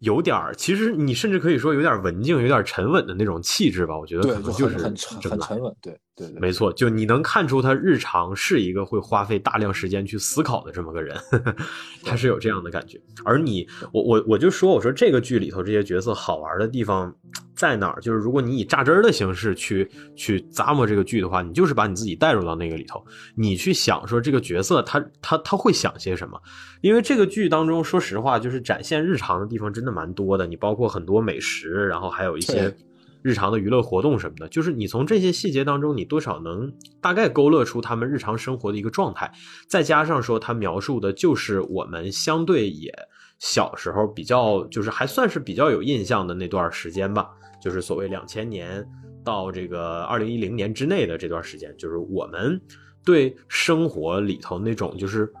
[0.00, 3.96] 有点儿，其实你甚至可以说有点文静、有点沉稳的那种气质吧。
[3.96, 4.92] 我觉得可能就是很
[5.30, 6.72] 很沉稳，对对对，没错。
[6.72, 11.16] 就你能看出他日常是一个会花费大量时间去思考的这么个人，
[12.04, 13.00] 他是有这样的感觉。
[13.24, 17.14] 而你，我我我就说，我说这个剧里头这些角色好玩的地方。
[17.54, 18.00] 在哪儿？
[18.00, 23.04] 就是如果你以榨汁儿的形式去去咂摸这个剧的话，你就是把你自己带入到那个里头，
[23.36, 26.40] 你去想说这个角色他他他会想些什么？
[26.80, 30.44] 因为这个剧当中，说实话，就是展现日常的地方真的蛮多的。
[30.44, 32.74] 你包括很多美食，然后还有一些
[33.22, 39.32] 日常的娱乐活动什么的，就是你从这些细节当中，你多少能大概勾勒出他们日常生活的一个状态。
[39.68, 42.92] 再加上说他描述的就是我们相对也
[43.38, 47.28] 小时候比较，就是还算是比较有印象的那段时间吧。
[47.62, 48.84] 就是所谓两千年
[49.24, 52.60] 到这个二零一零年之内的这段时间，就是我们
[53.04, 55.32] 对生活里头那种就是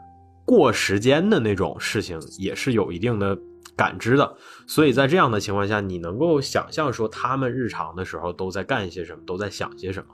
[0.44, 3.36] 过时间的那种事情，也是有一定的
[3.76, 4.36] 感知的。
[4.74, 10.06] 所以在这样的情况下，你能够想象说他们日常的时候都在干些什么，都在想些什么。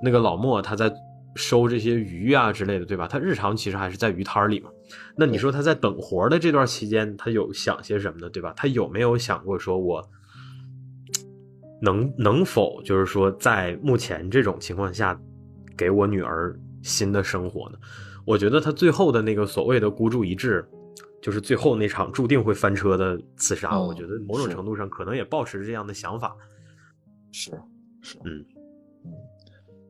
[0.00, 0.88] 那个老莫他在
[1.34, 3.08] 收这些鱼啊之类的，对吧？
[3.08, 4.70] 他日常其实还是在鱼摊里嘛。
[5.16, 8.30] 那你说他在等活的这段期间，他有想些什么呢？
[8.30, 8.52] 对吧？
[8.56, 10.08] 他有没有想过说我
[11.82, 15.20] 能能否就是说在目前这种情况下
[15.76, 17.78] 给我女儿新的生活呢？
[18.24, 20.64] 我觉得他最后的那个所谓的孤注一掷，
[21.26, 23.80] 就是最后那场注定会翻车的刺杀。
[23.80, 26.36] 我觉得某种程度上可能也保持着这样的想法。
[27.32, 27.50] 是
[28.00, 28.46] 是，嗯
[29.06, 29.12] 嗯，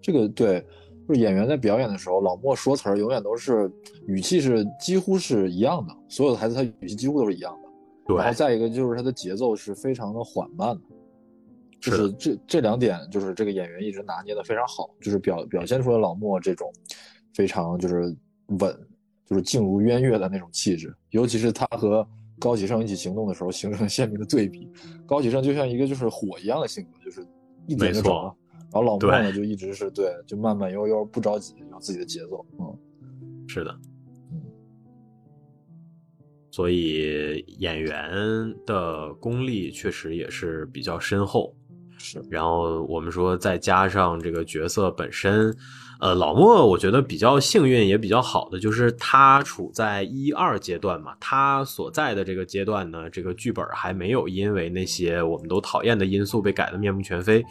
[0.01, 0.67] 这个对，
[1.07, 3.71] 就是演员在表演的时候，老莫说词儿永远都是
[4.07, 7.69] 语气是几乎是一样的，所有的台词他语气几乎都是一样的。
[8.07, 10.83] 对，然后再一个就是他的节奏是非常的缓慢的，
[11.79, 16.73] 就是这这两点就是这个演员一直拿捏的非常好，就是表表现出了老莫这种
[17.35, 18.17] 非常就是。
[18.61, 18.73] 稳，
[19.27, 22.07] 就是静如渊月的那种气质，尤其是他和
[22.39, 24.71] 高启盛一起行动的时候，形成鲜明的对比。
[25.05, 27.27] 高启盛就像一个就是火一样的性格，就是
[27.67, 28.11] 一点就着，
[28.71, 32.47] 然后老莫呢就一直是对，就慢慢悠悠，不着急，有自己的节奏。
[32.61, 32.79] 嗯，
[33.49, 33.77] 是的，
[34.31, 34.41] 嗯，
[36.53, 41.53] 所以演员的功力确实也是比较深厚。
[41.99, 45.53] 是，然后我们说再加上这个角色本身。
[45.99, 57.43] 呃，老莫我觉得比较幸运也比较好的就是他处在一二阶段嘛，他所在的这个阶段呢，这个剧本还没有因为那些我们都讨厌的因素被改得面目全非，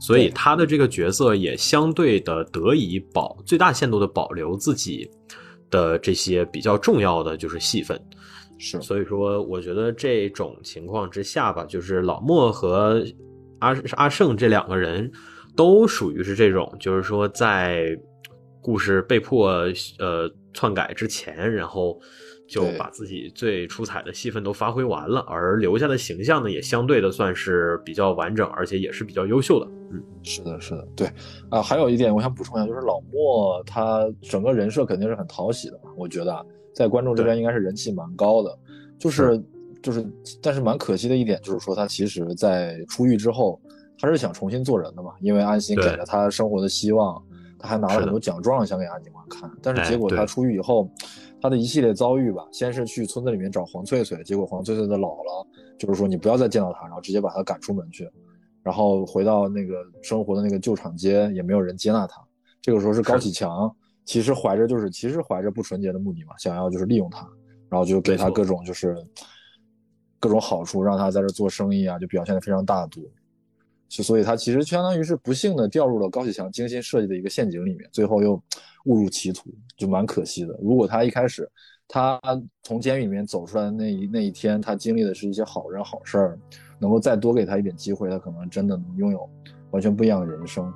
[0.00, 5.08] 所以他的这个角色也相对的得以保最大限度的保留自己
[5.70, 7.96] 的这些比较重要的就是戏份，
[8.58, 13.04] 是，所以说我觉得这种情况之下吧，就是老莫和
[13.60, 15.08] 阿阿胜这两个人。
[15.54, 17.98] 都属于是这种，就是说在
[18.60, 19.50] 故事被迫
[19.98, 21.98] 呃篡改之前，然后
[22.48, 29.66] 就把自己最出彩的戏份都发挥完了，而留下的形象呢，也相对的算是比较完整，而且也是比较优秀的。
[29.90, 31.10] 嗯，是的，是的，对
[31.50, 31.60] 啊。
[31.60, 36.44] 还有一点我想补充一下，就是老莫他整个人设肯定是很讨喜的嘛，我觉得啊
[36.74, 38.58] 在观众这边应该是人气蛮高的。
[38.98, 39.42] 就是
[39.82, 40.06] 就是，
[40.40, 43.60] 但是蛮可惜的一点就是说，他其实在出狱之后。
[44.02, 45.12] 他是想重新做人的嘛？
[45.20, 47.22] 因为安心给了他生活的希望，
[47.56, 49.48] 他还拿了很多奖状想给安警官看。
[49.62, 50.90] 但是结果他出狱以后，
[51.40, 55.46] 他的一系列遭遇吧，先是去村子里面找黄翠翠，结果黄翠翠的姥姥
[55.78, 58.10] 就是说你不要再见到他，然后直接把他赶出门去。
[58.60, 62.20] 然后回到那个生活的那个旧厂街，也没有人接纳他。
[62.60, 63.72] 这个时候是高启强，
[64.04, 67.24] 其实怀着就是其实怀着不纯洁的目的嘛，想要就是利用他，
[67.68, 68.96] 然后就给他各种就是
[70.18, 73.08] 各种好处，让他在这做生意啊，就表现的非常大度。
[73.92, 78.42] 就所以，他其实相当于是不幸的掉入了高启强精心设计的一个陷阱里面，最后又
[78.86, 80.58] 误入歧途，就蛮可惜的。
[80.62, 81.46] 如果他一开始，
[81.86, 82.18] 他
[82.62, 86.38] 从监狱里面走出来的那一那一天，他经历的是一些好人好事儿，
[86.78, 89.28] 能够再多给他一点机会，他可能真的能拥有
[89.72, 90.72] 完全不一样的人生。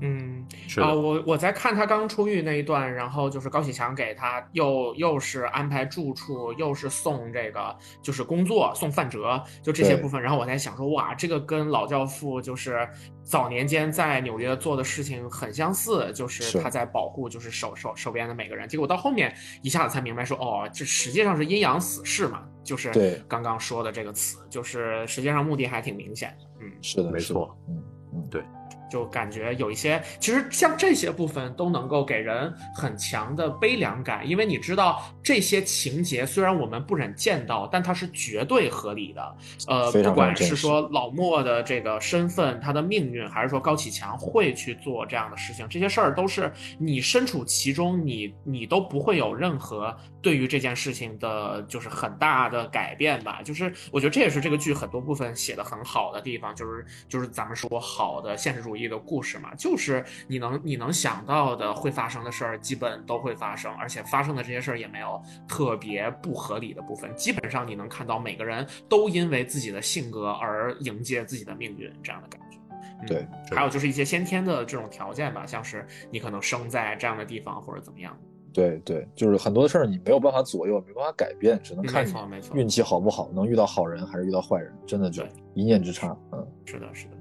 [0.00, 12.88] 嗯是啊，我我在看他刚出狱那一段，然后就是高启强给他又又是安排住处，又是送这个就是工作送范哲，就这些部分，然后我在想说，哇，这个跟老教父就是
[13.22, 27.82] 早年间在纽约做的事情很相似，就是他在保护就是手手手边的每个人，结果到后面一下子才明白说，哦，这实际上是阴阳死士嘛，就是刚刚说的这个词，就是实际上目的还挺明显的，嗯，是的，没错，嗯
[28.14, 28.42] 嗯，对。
[28.90, 39.36] 就感觉有一些，其实像这些部分都能够给人很强的悲凉感，因为你知道这些情节虽然我们不忍见到，但它是绝对合理的。
[39.68, 53.40] 呃，不管是说老莫的这个身份、他的命运，还是说高启强会去做这样的事情，这些事儿都是你身处其中，你你都不会有任何对于这件事情的，就是很大的改变吧。
[53.44, 58.79] 就是我觉得这也是这个剧很多部分写的很好的地方，就是就是咱们说好的现实主义。
[58.88, 67.14] 的故事嘛，就是你能你能想到的会发生的事儿，基本都会发生，而且发生的这些事儿也没有特别不合理的部分。
[67.14, 72.58] 基本上你能看到每个人都因为自己的性格而迎接自己的命运这样的感觉。
[73.06, 73.26] 对，
[73.56, 78.16] 还有就是一些先天的这种条件吧，像是你可能生在这样的地方或者怎么样。
[78.52, 82.12] 对对，就是很多事儿你没有办法左右，没办法改变，只能看你
[82.52, 85.22] 运气好不好，能遇到好人还是遇到坏人，真的就
[85.54, 86.14] 一念之差。
[86.32, 87.12] 嗯，是的，是的。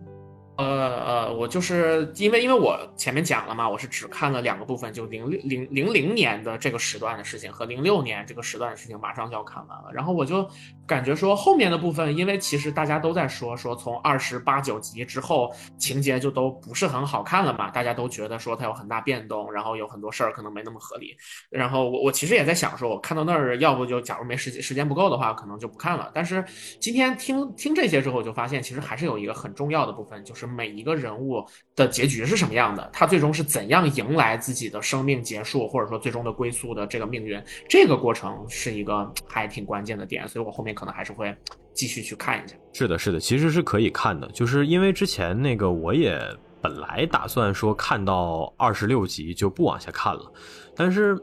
[0.60, 0.66] 呃
[1.06, 9.90] 呃，我就是因为因为我前面讲了嘛，我是只看了两个部分，就零六零零零年的这个时段的事情和零六年这个时段的事情，马上就要看完了。
[9.94, 10.46] 然后我就
[10.86, 21.16] 感觉说后面的部分，因为其实大家都在说说从二十八九集之后情节就都不是很好看了嘛，大家都觉得说它有很大变动，然后有很多事儿可能没那么合理。
[21.50, 26.12] 然后我我其实也在想说，我看到那儿要不就假如没时间时间不够的话，可能就不看了。
[26.14, 26.44] 但是
[26.82, 30.49] 今天听听这些之后，就发现其实还是有一个很重要的部分，就是。
[30.50, 31.46] 每一个人物
[31.76, 32.90] 的结局是什么样的？
[32.92, 37.42] 他最终是怎样迎来自己的生命结束，或者说最终的归宿的这个命运？
[37.68, 41.36] 这个过程是一个还挺关键的点，所以我后面可能还是会
[41.74, 42.56] 继续去看一下。
[42.74, 46.20] 是的，是的，其实是可以看的，就是因为之前那个我也
[46.62, 50.32] 本来打算说看到二十六集就不往下看了，
[50.76, 51.18] 但是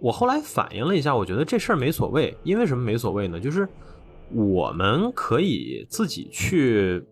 [0.00, 2.36] 我后来反应了一下，我觉得这事儿没所谓。
[2.42, 3.40] 因为什么没所谓呢？
[3.40, 3.68] 就是
[4.30, 7.02] 我们可以自己去。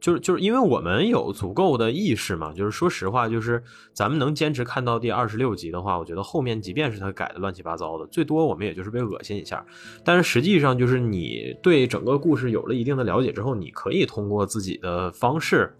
[0.00, 9.64] 就是就是因为我们有足够的意识嘛，就是说实话，就是咱们能坚持看到第二十六集的话，我觉得后面即便是他改的乱七八糟的，最多我们也就是被恶心一下。
[10.04, 15.76] 但是实际上，就是你对整个故事有了一定的了解之后，你可以通过自己的方式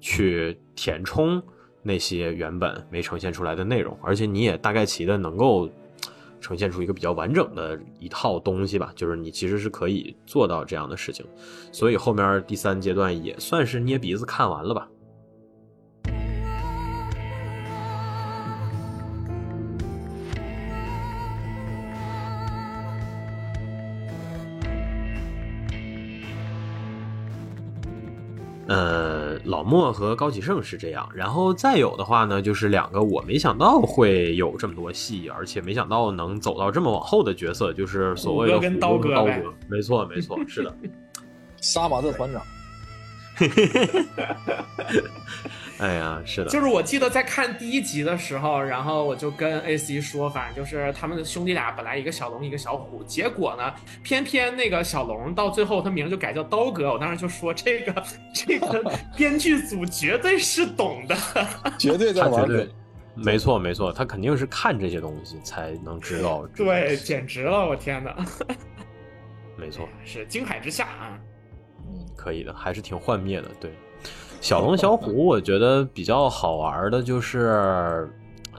[0.00, 1.42] 去填充
[1.82, 5.70] 那些原本没呈现出来的内容，而且你也大概齐的能够。
[6.42, 11.24] 呈现出一个比较完整的一套东西吧，就是你其实是可以做到这样的事情，
[11.70, 14.88] 所以后面第三阶段也算是捏鼻子看完了吧。
[28.68, 29.11] 呃，
[29.44, 39.32] 老莫和高启盛是这样，然后再有的话呢，就是两个我没想到会有这么多戏，而且没想到能走到这么往后的角色，就是所谓的跟刀哥，刀哥，
[39.68, 40.74] 没错没错，是的，
[41.60, 42.42] 杀马特团长。
[45.78, 58.04] 哎呀，是的，就是我记得在看第一集的时候，然后我就跟 A C 说，反正就是他们的兄弟俩本来一个小龙一个小虎，结果呢，偏偏那个小龙到最后他名就改叫刀哥，我当时就说这个
[58.34, 61.16] 这个 编剧组绝对是懂的，
[61.78, 62.68] 绝对在玩对，
[63.14, 68.14] 没错没错，他肯定是看这些东西才能知道，对，简直了，我天哪，
[69.56, 71.18] 没错，是惊海之下啊，
[71.86, 73.72] 嗯，可以的，还是挺幻灭的，对。
[74.42, 78.10] 小龙小虎，我觉得比较好玩的就是，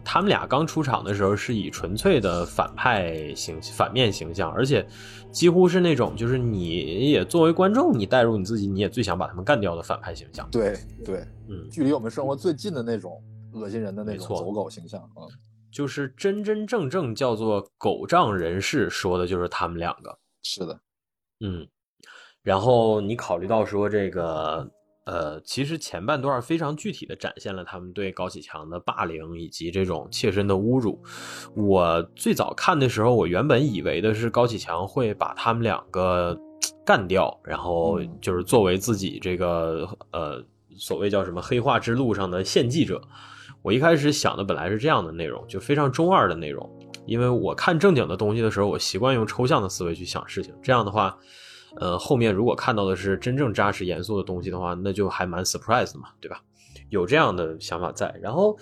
[0.01, 4.87] 他们俩刚出场的时候是以纯粹的反派形反面形象，而且
[5.29, 10.47] 几乎是那种就是你也作为观众，你带入你自己，你也最想把他们干掉的反派形象。
[10.49, 10.73] 对
[11.03, 11.17] 对，
[11.49, 13.21] 嗯，距离我们生活最近的那种
[13.51, 15.27] 恶心人的那种走狗形象啊，
[15.69, 20.17] 就是真真正正叫做狗仗人势，说的就是他们两个。
[20.43, 20.79] 是的，
[21.41, 21.67] 嗯，
[22.41, 24.65] 然后你考虑到说这个。
[25.05, 31.01] 呃，其实前半段非常具体的展现了他们对高启强的霸凌以及这种切身的侮辱。
[31.55, 36.39] 我最早看的时候，我原本以为的是高启强会把他们两个
[36.85, 40.41] 干掉，然后就是作为自己这个呃
[40.77, 43.01] 所谓叫什么黑化之路上的献祭者。
[43.61, 46.69] 我一开始想的本来是这样的内容，就非常中二的内容，
[47.05, 51.17] 因为我看正经的东西的时候，我习惯用抽象的思维去想事情，这样的话。
[51.77, 56.41] 呃，后面如果看到的是真正扎实严肃的东西的话，那就还蛮 surprise 的嘛，对吧？
[56.89, 58.13] 有这样的想法在。
[58.21, 58.55] 然后，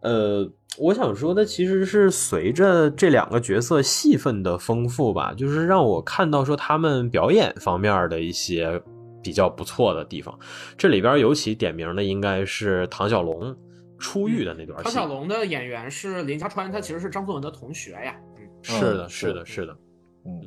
[0.00, 8.82] 呃，我想说的其实是随着这两个角色戏份的丰富吧，就是让我看到说他们表演方面的一些
[9.22, 10.36] 比较不错的地方。
[10.76, 13.56] 这里边尤其点名的应该是唐小龙
[13.98, 14.82] 出狱的那段。
[14.82, 18.16] 唐小龙的演员是林家川，他其实是张颂文的同学呀。
[18.36, 19.76] 嗯，是的，是的，是的，
[20.26, 20.42] 嗯。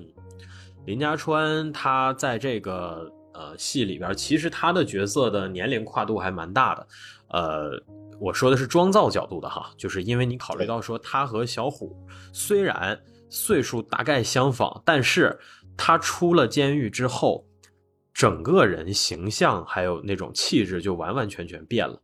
[0.85, 6.87] 林家川他在这个呃戏里边，其实他的角色的年龄跨度还蛮大的。
[7.29, 7.71] 呃，
[8.19, 11.95] 我说的是妆造角度的哈，就是因为你考虑到说他和小虎
[12.33, 15.39] 虽然岁数大概相仿，但是
[15.77, 17.45] 他出了监狱之后，
[18.13, 22.01] 整个人形象还有那种气质就完完全全变了。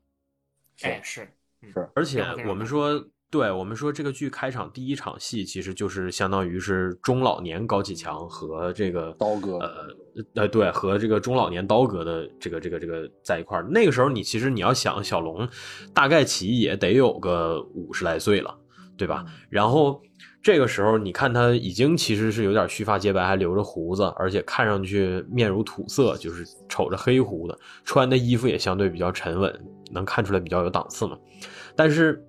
[0.84, 1.28] 哎，是
[1.62, 3.04] 是，而且我们说。
[3.30, 9.70] 对我们说，这个剧开场第一场戏，其实就是相当于是中老年高启强和这个刀哥，呃
[10.36, 13.68] 呃，对，和这个中老年刀哥的这个这个这个在一块儿。
[13.70, 15.46] 那个时候，你其实你要想小龙，
[15.94, 18.58] 大概其也得有个五十来岁了，
[18.96, 19.26] 对吧？
[19.50, 20.02] 然后
[20.42, 29.54] 这个时候，你看他已经其实是有点须发洁白，还留着胡子，而且看上去面如土色，就是瞅着黑胡子，穿的衣服也相对比较沉稳，
[29.92, 31.18] 能看出来比较有档次嘛。
[31.76, 32.24] 但是。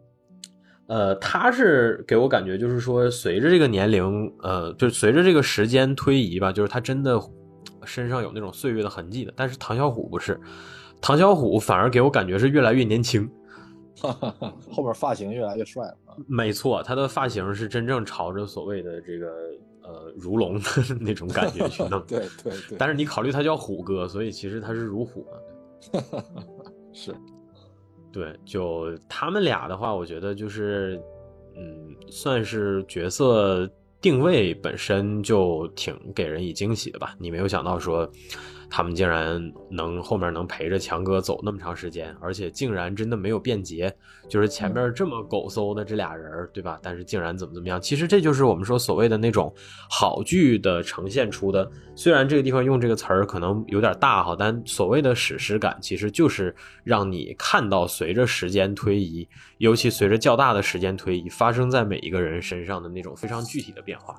[0.89, 7.21] 呃，他是给我感觉就是说，随着这个年龄，呃，就是随着这个时间推移吧，就是他真的
[7.85, 9.33] 身上有那种岁月的痕迹的。
[9.37, 10.41] 但是唐小虎不是，
[11.01, 13.31] 唐小虎反而给我感觉是越来越年轻，
[14.01, 15.97] 后边发型越来越帅了。
[16.27, 19.27] 没错，他的发型是真正朝着所谓的这个
[19.83, 20.63] 呃如龙的
[20.99, 22.03] 那种感觉去弄。
[22.09, 22.79] 对对对。
[22.79, 25.27] 但是你考虑他叫虎哥，所以其实他是如虎
[25.93, 26.03] 嘛。
[26.95, 27.15] 是。
[28.13, 31.01] 对，就他们俩的话，我觉得就是，
[31.57, 33.69] 嗯，算是角色
[34.01, 37.15] 定位本身就挺给人以惊喜的吧。
[37.19, 38.11] 你没有想到说。
[38.71, 39.41] 他们竟然
[39.71, 43.95] 能后面能陪着强哥走那么长时间，而且竟然真的没有变节，
[44.29, 46.79] 就是前面这么狗搜的这俩人，对吧？
[46.83, 47.81] 但是竟然怎么怎么样？
[47.81, 49.53] 其实这就是我们说所谓的那种
[49.89, 51.71] 好剧的呈现出的。
[51.97, 56.55] 虽然这个地方用这个词儿可能有点大哈，但所谓的史诗感，其实就是
[56.85, 59.27] 让你看到随着时间推移，
[59.59, 64.15] 尤其随着较大的时间推移，发生在每一个人身上的那种非常具体的变化。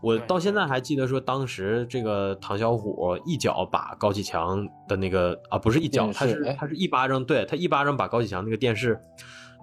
[0.00, 8.98] 我到现在还记得说，当时这个唐小虎一脚把高启强的那个啊，不是一脚，他是他是一巴掌，对他一巴掌把高启强那个电视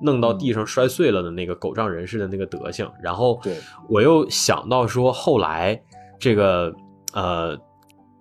[0.01, 2.91] 弄到地上摔碎了的那个狗仗人势的那个德行。
[3.01, 3.39] 然后
[3.89, 5.81] 我又想到说，后来
[6.19, 6.73] 这个
[7.13, 7.57] 呃，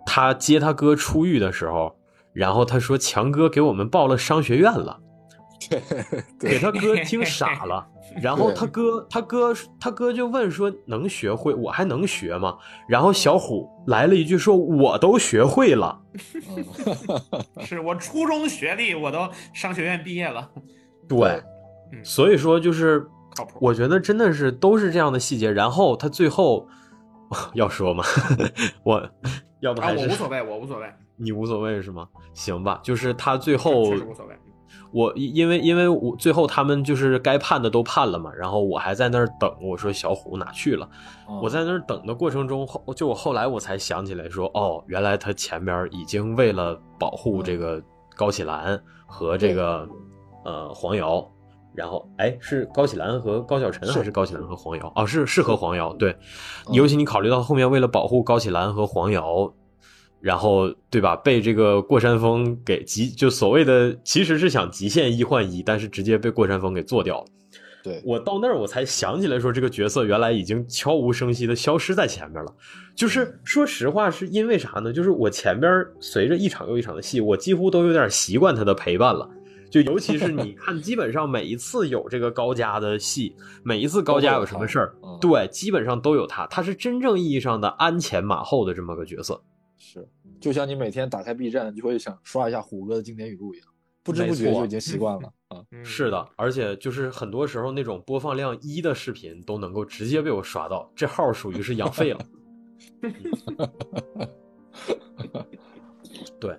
[0.06, 1.92] 他接他哥出狱的时候，
[2.32, 5.00] 然后他说强哥给我们报了商学院了，
[6.38, 7.88] 对，给他哥听 傻了。
[8.22, 11.52] 然后他哥，他哥，他哥就问说：“能学会？
[11.54, 12.56] 我还能学吗？”
[12.88, 16.00] 然后小虎来了一句说：“我都学会了。
[17.60, 20.50] ”是我初中学历，我都商学院毕业了。
[21.08, 21.42] 对，
[22.02, 23.06] 所以说就是
[23.60, 25.50] 我觉得真的是都是这样的细节。
[25.50, 26.66] 然后他最后
[27.54, 28.04] 要说吗？
[28.84, 29.06] 我
[29.60, 30.86] 要不还是我无所谓，我无所谓。
[31.16, 32.08] 你无所谓是吗？
[32.32, 34.34] 行吧，就是他最后确实无所谓。
[34.92, 39.52] 我因为因为我最后他们就是该判的都判了嘛，然后我还在那儿等。
[39.60, 40.88] 我说小虎哪去了？
[41.42, 47.82] 我在那儿等的过程中，后就我后来我才想起来说，哦，原来他前边已经为了保护这个
[48.16, 49.88] 高启兰和这个
[50.44, 51.28] 呃黄瑶，
[51.74, 54.92] 然后哎是高启兰和高晓晨还是高启兰和黄瑶？
[54.94, 56.16] 哦是是和黄瑶对，
[56.72, 59.52] 尤其你考虑到后面为了保护高启兰和黄瑶。
[60.24, 61.14] 然后，对吧？
[61.16, 67.26] 被这个过山峰给极，就所谓的其实是想极限一换一，但是直接被过山峰给做掉了。
[67.82, 72.50] 对我到那儿，我才想起来说这个角色原来已经悄无声息的消失在前面了。
[72.96, 74.90] 就是说实话，是因为啥呢？
[74.94, 75.70] 就是我前边
[76.00, 79.28] 随着一场又一场的戏，我几乎都有点习惯他的陪伴了。
[79.70, 86.46] 就尤其是你 看，基本上每一次有这个高家的戏，每一次高家有什么事儿，对，基本上都有他。
[86.46, 89.38] 他是真正意义上的鞍前马后的这么个角色。
[89.76, 90.08] 是，
[90.40, 93.68] 就像你每天打开 B 站就会想刷一下虎哥的经典语录一样，
[94.02, 95.62] 不知不觉就已经习惯了啊。
[95.84, 102.26] 是的，而且就是很多时候那种播放量一的视频都能够直接被我刷到，这号属于是养废了。
[106.40, 106.58] 对，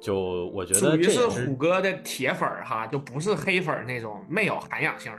[0.00, 5.18] 就我觉得属于是虎哥的铁粉哈，就不是黑粉那种没有涵养性的。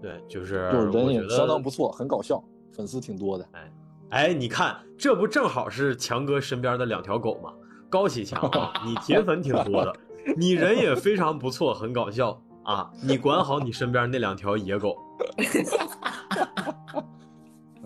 [0.00, 0.54] 对，就是
[0.92, 2.42] 人也相当不错，很搞笑，
[2.72, 3.48] 粉丝挺多的。
[3.52, 3.72] 哎。
[4.10, 7.52] 哎，你看，这不正好是强哥身边的两条狗吗？
[7.90, 8.50] 高启强，
[8.86, 9.94] 你铁粉挺多的，
[10.36, 12.90] 你人也非常不错，很搞笑啊！
[13.02, 14.96] 你管好你身边那两条野狗。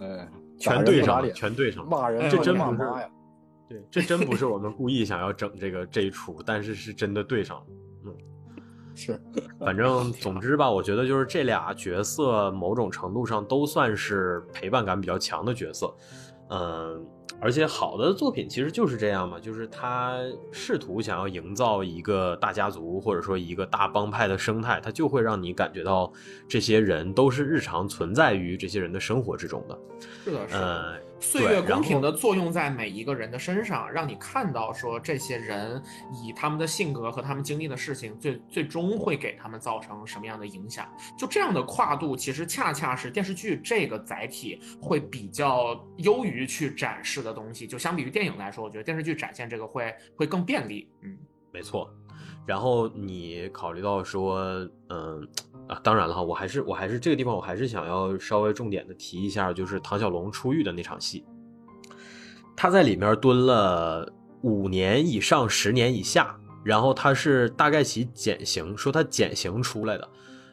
[0.01, 1.91] 哎， 全对上了，全对上了。
[1.91, 3.09] 骂人，这真不是呀？
[3.68, 7.64] 对，这真不是我们故意想要整这个这一出，但是是真的对上了。
[8.93, 9.20] 嗯，是，
[9.59, 15.93] 反正总之吧，我觉得就是这俩角色某种程度上都算是陪伴感比较强的角色。
[16.55, 17.03] 嗯，
[17.40, 20.18] 而且好的作品其实就是这样嘛，就是他
[20.51, 26.12] 试图想要营造一个大家族或者说一个大帮派的生态，他就会让你感觉到
[26.47, 29.78] 这些人都是日常存在于这些人的生活之中的。
[30.24, 31.03] 是的，是的。
[31.23, 35.81] 岁月公平的作用在每一个人的身上，让你看到说这些人
[36.12, 40.87] 以他们的性格和他们经历的事情，最最终会给他们造成什么样的影响。
[41.16, 47.66] 就这样的跨度，其实恰恰是电视剧这个载体会比较优于去展示的东西。
[47.66, 50.91] 就相比于电影来说，我觉得电视剧展现这个会会更便利。
[51.03, 51.16] 嗯，
[51.53, 51.89] 没错。
[52.47, 54.40] 然后你考虑到说，
[54.88, 55.26] 嗯。
[55.68, 61.24] 啊，当然了哈，我还是我还是这个地方，我还是想要稍微重点的提一下，就是唐小龙出狱的那场戏，
[62.57, 64.12] 他在里面蹲了
[64.43, 70.07] 五年以上十年以下，然后他是大概其减刑，说他减刑出来的，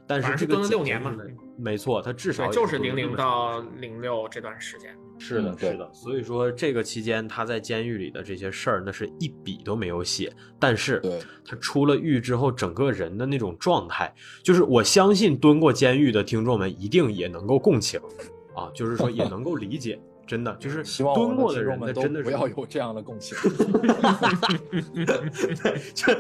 [0.09, 1.15] 但是这个蹲了六年嘛，
[1.55, 4.91] 没错，他至少就是零零到零六这段时间。
[5.19, 10.33] 是的，是的，所以说这个期间他在监狱里的这些事儿，那是一笔都没有写。
[10.57, 10.99] 但是，
[11.45, 17.99] 他出了狱之后，整个人的那种状态，就是我相信蹲过监狱的听众们一定也能够共情
[18.55, 19.99] 啊，就是说也能够理解
[20.29, 23.35] 真的就是希望蹲过的人们都不要有这样的共情。
[25.95, 26.13] 就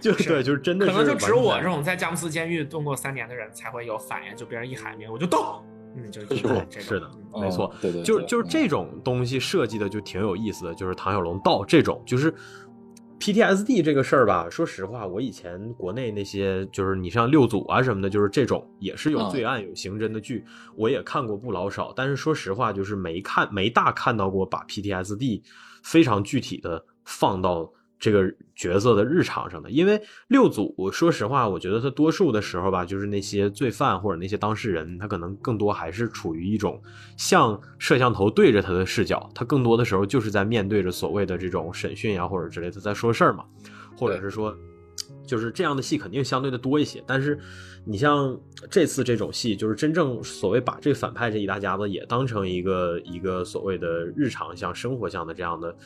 [0.00, 5.62] 就对，就是真的，可能就只有我这种在佳木斯监狱蹲过三年的人才会有反应，就别人一喊名我就动。
[5.94, 6.26] 嗯，就是
[6.98, 12.34] 的，没错，对对，就就是这种东西设计的就挺有意思的，就是唐小龙道这种，就是
[13.22, 14.48] PTSD 这个事儿吧。
[14.50, 20.44] 说实话，我以前国内那些就是你像六组啊什么的，就是这种也是有罪案有刑侦的剧，
[20.74, 21.92] 我也看过不老少。
[21.94, 25.40] 但是说实话，就是没看没大看到过把 PTSD
[25.84, 27.72] 非常具体的放到。
[28.02, 36.82] 这个角色的日常上的，因为六组，说实话，我觉得他多数的时候吧，就是那些罪犯或者那些当事人，他可能更多还是处于一种
[37.16, 43.44] 像摄像头对着他的视角，他更多的时候就是在面对着所谓的这种审讯呀或者之类的在说事儿嘛，
[43.96, 44.52] 或者是说，
[45.24, 47.38] 就是这样的戏肯定相对的多一些，但是。
[47.84, 48.38] 你像
[48.70, 55.76] 这次这种戏，就是真正所谓把这反派这一大家子也当成一个一个所谓的日常像生活像的这样的，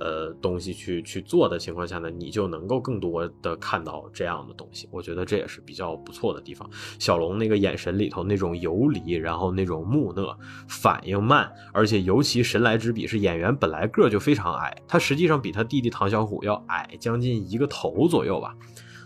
[0.00, 4.88] 呃东西去去做的情况下呢，你就能够更多的看到这样的东西。
[4.90, 6.68] 我觉得这也是比较不错的地方。
[6.98, 10.36] 小龙那个眼神里头那种游离，然后那种木讷，
[10.68, 18.56] 反应慢，而且尤其神来之笔是演员本来个就非常矮，他实际上比他弟弟唐小虎要矮将近一个头左右吧。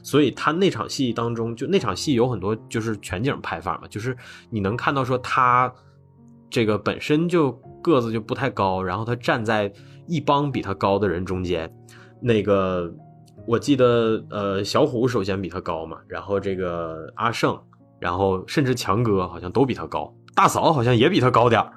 [0.08, 4.16] 所以他那场戏当中，就那场戏有很多就是全景拍法嘛，就是
[4.48, 5.70] 你能看到说他
[6.48, 7.52] 这个本身就
[7.82, 9.70] 个子就不太高，然后他站在
[10.06, 11.70] 一帮比他高的人中间，
[12.22, 12.90] 那个
[13.46, 17.60] 我记得呃小虎首先比他高嘛，然后这个阿胜，
[18.00, 21.70] 然后甚至强哥好像都比他高，大嫂好像也比他高点儿。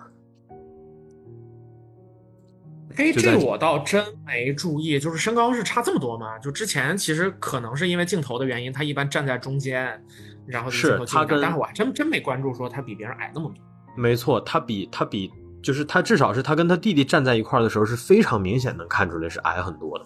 [2.96, 6.38] 哎，这我倒真没注意，就是身高是差这么多吗？
[6.39, 10.02] 就之前其实可能是因为镜头的原因，他一般站在中间，
[10.46, 13.64] 然后是他跟，但是我还真真没关注说他比别人矮那么多。
[13.96, 15.32] 没错，他比他比，
[15.62, 20.06] 就是他至少是他跟他弟弟站在一块的时候是非常明显能看出来是矮很多的。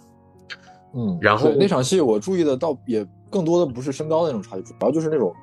[0.96, 5.36] 嗯，然后那场戏我注意的倒也更多的不是身高那种差距，主要就是那种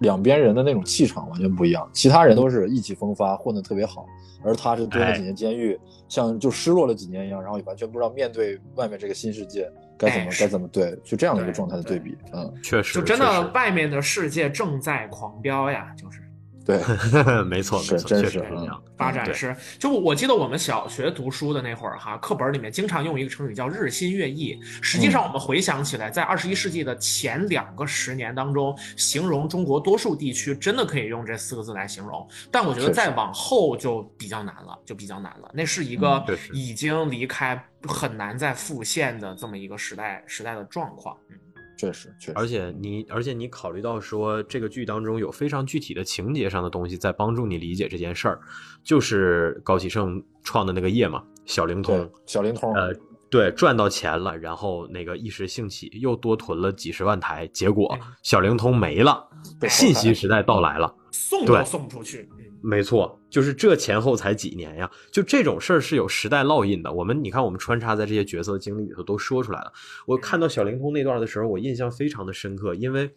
[0.00, 4.06] 两边人的那种气场完全不一样，其他人都是意气风发，混得特别好。
[4.46, 9.66] 而他是蹲了几年监狱，像就失落了几年一样，然后也完全不知道面对外面这个新世界
[9.96, 16.20] 该怎么该怎么对，就这样的一个状态的对比，嗯，确实，就真的外面的世界正在狂飙呀，就是。
[16.64, 16.78] 对，
[17.44, 18.82] 没错，没错，确实是这样。
[18.96, 24.58] 发展是，就我记得我们小学读书的那会儿哈，课本里面经常用一个成语叫“日新月异”。
[24.80, 32.26] 实际上，我们回想起来，在二十一世纪的前两个十年当中，形容中国多数地区真的可以用这四个字来形容。
[32.50, 35.50] 但我觉得再往后就比较难了，就比较难了。
[35.52, 41.14] 那是一个已经离开很难再复现的这么一个时代时代的状况。
[41.28, 41.36] 嗯。
[41.76, 48.40] 确实，确实，而且你，而且你考虑到说，这个剧当中有非常具体的情节上的东西在帮助你理解这件事儿，
[48.82, 52.94] 就是高启盛创的那个业嘛，小灵通，小灵通，呃，
[53.28, 59.28] 对，赚到钱了，然后那个一时兴起又多囤了几十万台，结果小灵通没了，
[59.68, 62.28] 信息时代到来了，送都送不出去。
[62.66, 66.90] 没错，就是这前后才几年呀，就这种事儿是有时代烙印的。
[66.90, 69.70] 我们你看，我们穿插在这些角色经历里头都说出来了。
[70.06, 73.10] 我看到小灵通那段的时候，我印象非常的深刻，因为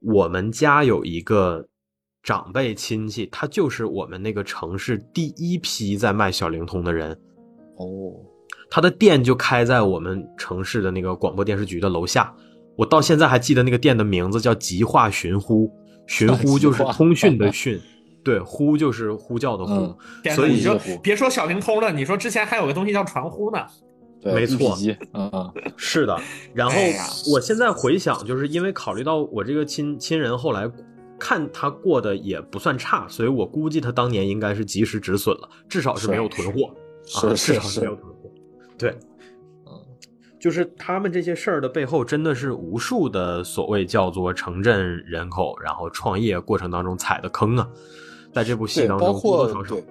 [0.00, 1.64] 我们家有一个
[2.24, 7.12] 长辈亲戚，他就是我们那个城市第一批在卖小灵通的人。
[7.76, 8.18] 哦，
[8.68, 12.34] 他的店就开在我们城市的那个广播电视局的楼下。
[12.76, 15.70] 我到现在还记得那个店的名字叫极化寻呼，
[16.08, 17.80] 寻呼就是通讯的讯。
[18.24, 19.96] 对，呼就是呼叫的呼，
[20.34, 23.66] 所以你就别说小灵通了，你说之前还有个东西叫传呼呢，
[24.24, 24.76] 没错，
[25.12, 26.16] 嗯嗯， 是的。
[26.54, 26.76] 然后
[27.32, 30.70] 我现在回想，就是因为考虑到我这个亲亲人后来
[31.18, 36.72] 看他过得也不算差，所以我估计他当年应该是及时止损了，至少是没有囤货，
[37.16, 38.30] 啊至少是没有囤货。
[38.78, 38.90] 对，
[39.66, 39.72] 嗯，
[40.40, 47.68] 就是他们这些事儿的背后，真的是无数的所谓叫做城镇人口，然后创业过程当中踩的坑啊。
[48.32, 49.84] 在这部戏当中，包括对，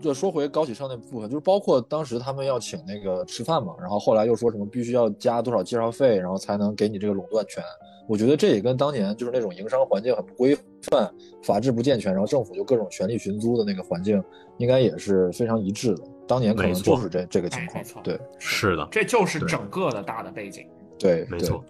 [0.00, 7.62] 就说回高启盛那部分，就是包括当时他们要请那个吃饭嘛，然后后来又说什么必须要加多少介绍费，然后才能给你这个垄断权。
[8.08, 11.12] 我觉得这也跟当年就是那种营商环境很不规范、
[11.42, 14.22] 法制不健全，然后政府就各种权力寻租的那个环境，
[14.58, 16.04] 应该也是非常一致的。
[16.28, 20.64] 当年可能就是这这个情况，对，是的，这就是整个的大的背景。
[20.96, 21.64] 对，没错。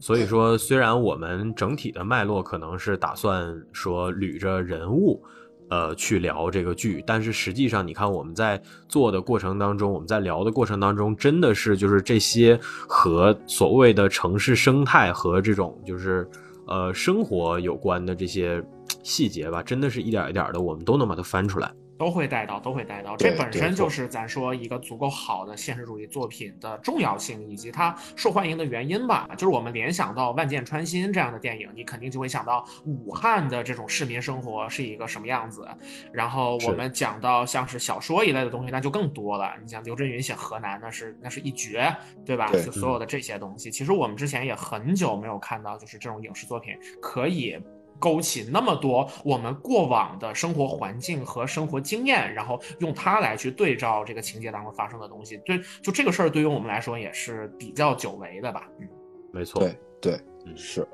[0.00, 5.22] 所以说，虽然我们整体的脉络可能是打算说捋着人物，
[5.68, 12.58] 呃，去聊这个剧，但是实际上，你看我们在做的过程当中，我们在聊的过程当中，真的是就是这些
[12.88, 16.28] 和所谓的城市生态和这种就是
[16.66, 18.62] 呃生活有关的这些
[19.02, 21.72] 细节吧，真的是一点一点的，我们都能把它翻出来。
[21.98, 23.16] 都会带到，都会带到。
[23.16, 29.28] 这本身就是咱说一个足够好的现实主义作品的重要性以及它受欢迎的原因吧。
[29.32, 35.66] 就是我们联想到《万箭穿心》这样的电影，你肯定就会想到武汉的这种市民生活是一个什么样子。
[36.12, 39.54] 然后我们讲到像是小说一类的东西，那就更多了。
[39.62, 42.50] 你像刘震云写河南，那是那是一绝，对吧？
[42.50, 47.56] 就所有的这些东西，其实我们之前也很久没有看到，就是这种影视作品可以。
[48.02, 58.68] 勾起那么多我们过往的生活环境和生活经验，然后用它来去对照这个情节当中发生的东西，对，就这个事儿对于我们来说也是比较久违的吧？
[58.80, 58.88] 嗯，
[59.32, 60.20] 没错，对对，
[60.56, 60.84] 是。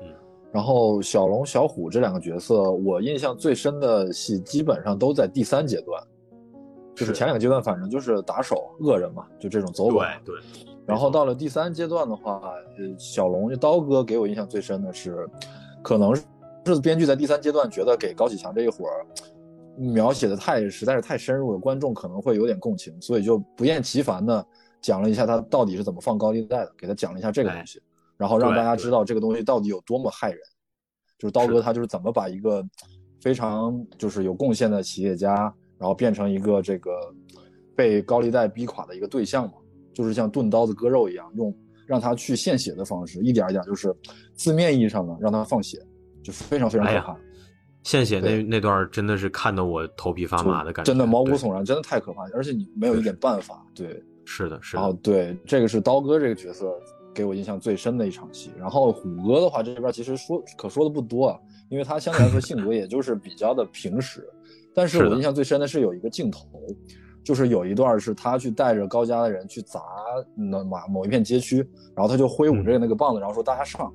[0.51, 6.03] 然后小龙、小虎这两个角色，我印象最深的戏基本上都在第三阶段，
[6.95, 9.99] 就是前两个阶段反正就是打手、恶人嘛，就这种走狗。
[10.23, 10.35] 对。
[10.85, 12.41] 然后到了第三阶段的话，
[12.79, 15.29] 呃，小龙就刀哥给我印象最深的是，
[15.83, 16.15] 可能
[16.73, 16.79] 是。
[16.79, 19.05] 是编剧在第三阶段觉得给高启强这一伙儿
[19.75, 24.45] 描写的太实在是太深入了，观众可能会有点共情，所以就不厌其烦的
[24.81, 27.81] 讲了一下他到底是怎么放高利贷的，给他讲了一下这个东西，
[28.17, 30.39] 然后让大家知道这个东西到底有多么害人。
[31.17, 32.63] 就是刀哥他就是怎么把一个
[33.19, 36.91] 非常就是有贡献的企业家，然后变成一个这个
[37.75, 39.53] 被高利贷逼垮的一个对象嘛，
[39.93, 41.53] 就是像钝刀子割肉一样，用
[41.87, 43.95] 让他去献血的方式，一点一点就是
[44.35, 45.81] 字面意义上的让他放血。
[46.23, 47.17] 就非常非常可怕，
[47.83, 53.65] 献血那那段真的是看得我头皮发麻的感觉，真的毛骨悚然，真的太可怕，而且你没有一点办法。
[53.73, 54.75] 对，是的，是。
[54.75, 56.69] 然后对，这个是刀哥这个角色
[57.13, 58.51] 给我印象最深的一场戏。
[58.57, 61.39] 然后虎哥的话，这边其实说可说的不多啊，
[61.69, 64.27] 因为他相对来说性格也就是比较的平实。
[64.75, 66.47] 但是我印象最深的是有一个镜头，
[67.23, 69.81] 就是有一段是他去带着高家的人去砸
[70.35, 71.57] 那某某一片街区，
[71.95, 73.91] 然后他就挥舞着那个棒子，然后说大家上。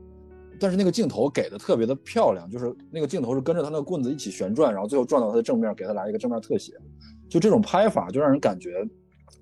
[0.64, 6.72] 但是那个镜头给的特别的漂亮，就是那个镜头是跟着他那个棍子一起旋转，然后最后转到他的正面，给他来一个正面特写。
[7.28, 8.82] 就这种拍法，就让人感觉，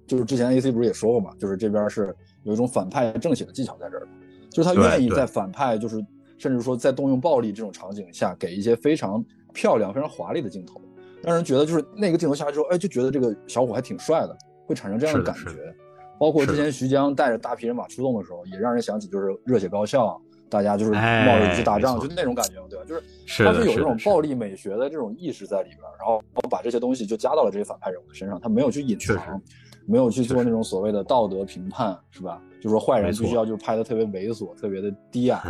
[0.05, 2.13] 就是之前 A C 不是也说过嘛，就是这边是
[2.43, 4.09] 有一种反派正写的技巧在这儿，
[4.51, 6.05] 就是他愿意在反派，就是
[6.39, 10.81] 甚至说在动用暴力这种场景下，给一些非常漂亮、非常华丽的镜头，
[11.23, 15.73] 让人觉得就是那个镜头下来之后，哎，就觉得这个小伙还挺帅的，会产生这样的感觉。
[16.19, 20.21] 包括之前徐江带着大批人马出动的时候，也让人想起就是热血高校。
[20.53, 22.85] 大家就是冒着去打仗，就那种感觉，对吧？
[22.87, 23.03] 就是
[23.43, 29.41] 他是有这种暴力美学的这种意识在里边，然后把这些东西就加到了这些反派人物的身上，他没有去隐藏，
[29.87, 32.39] 没有去做那种所谓的道德评判，是吧？
[32.61, 35.41] 就说坏人必须要就是拍的特别猥琐、特别的低矮，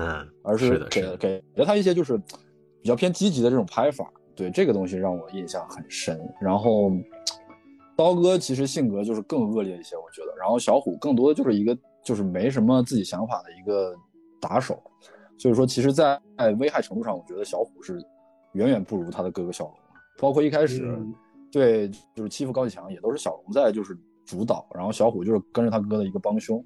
[0.44, 2.16] 而是给给了他一些就是
[2.80, 4.08] 比较偏积极的这种拍法。
[4.34, 6.18] 对这个东西让我印象很深。
[6.40, 6.90] 然后
[7.96, 10.32] 刀哥其实性格就是更恶劣一些，我觉得。
[10.38, 13.94] 然后小虎更多的就是一个就是没什么自己想法的一个
[14.42, 14.82] 打手。
[15.38, 16.20] 所以说，其实，在
[16.58, 17.98] 危害程度上，我觉得小虎是
[18.52, 19.74] 远远不如他的哥哥小龙。
[20.18, 20.86] 包括一开始，
[21.50, 26.62] 对，就是欺负高启强，也都是小龙在就是主导，然后小虎就是跟着他哥的一个帮凶。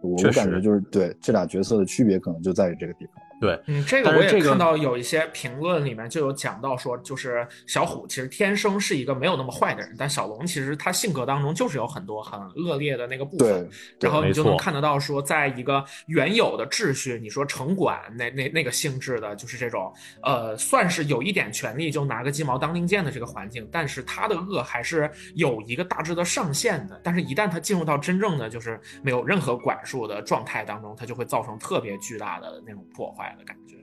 [0.00, 3.14] 我感觉就是对这俩角色的区别，可能就在于这个地方。
[3.40, 13.68] 对，嗯，这个我也看到有一些评论里面就有讲到说，就是小虎其实天生是一个没有那么坏的人，但小龙其实他性格当中就是有很多很恶劣的那个部分。
[14.00, 27.00] 然后你就能看得到说，在一个原有的秩序，你说城管那那那个性质的，就是这种呃，算是有一点权利就拿个鸡毛当令箭的这个环境，但是他的恶还是有一个大致的上限的。
[27.04, 33.27] 但是，一旦他进入到真正的就是没有任何管束的状态当中，他就会造成特别巨大的那种破坏。
[33.36, 33.76] 的感觉，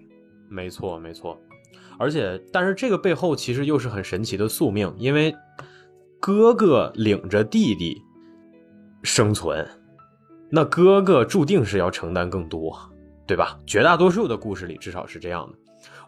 [0.50, 1.40] 没错没错，
[1.98, 5.36] 而且但是这个背后其实又是很神奇的宿命，因为
[6.20, 8.02] 哥哥领着弟弟
[9.04, 9.68] 生存，
[10.50, 12.78] 那哥哥注定是要承担更多，
[13.28, 13.60] 对吧？
[13.68, 15.58] 绝大多数的故事里至少是这样的。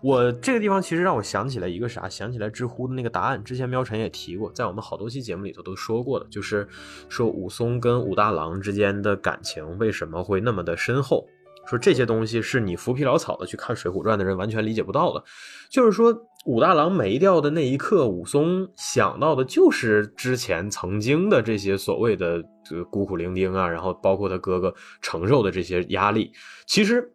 [0.01, 2.07] 我这个地方其实让我想起来一个啥？
[2.07, 6.67] 想起来知乎的那个答案，之前喵晨也提过，在我们好多期节目里头都说过的，就是
[7.09, 11.27] 说武松跟武大郎之间的感情为什么会那么的深厚。
[11.67, 15.23] 说这些东西是你浮皮潦草的去看《水浒传》的人完全理解不到的。
[15.69, 16.15] 就是说，
[16.45, 26.31] 武大郎没掉的那一刻，武松想到的就是之前曾经的这些所谓的这个孤苦伶仃啊，然后包括他哥哥承受的这些压力。
[26.65, 27.13] 其实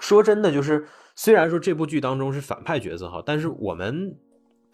[0.00, 0.84] 说真的，就是
[1.14, 4.16] 虽然说这部剧当中是反派角色哈，但是我们。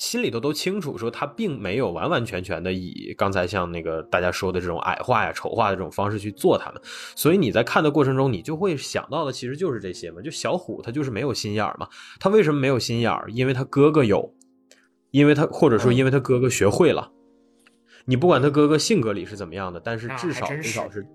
[0.01, 6.81] 心里头都清楚，说他并没有完完全全的以刚才像那个大家说的这种矮化呀、丑化的这种方式去做他们，
[7.15, 10.23] 所以你在看的过程中，你就会想到的其实就是这些嘛。
[10.23, 11.87] 就小虎他就是没有心眼儿嘛，
[12.19, 13.31] 他为什么没有心眼儿？
[13.31, 14.35] 因为他哥哥有，
[15.11, 17.13] 因为他或者说因为他哥哥学会了。
[18.07, 21.07] 你不管他哥哥性格里是怎么样的，但是至少至少是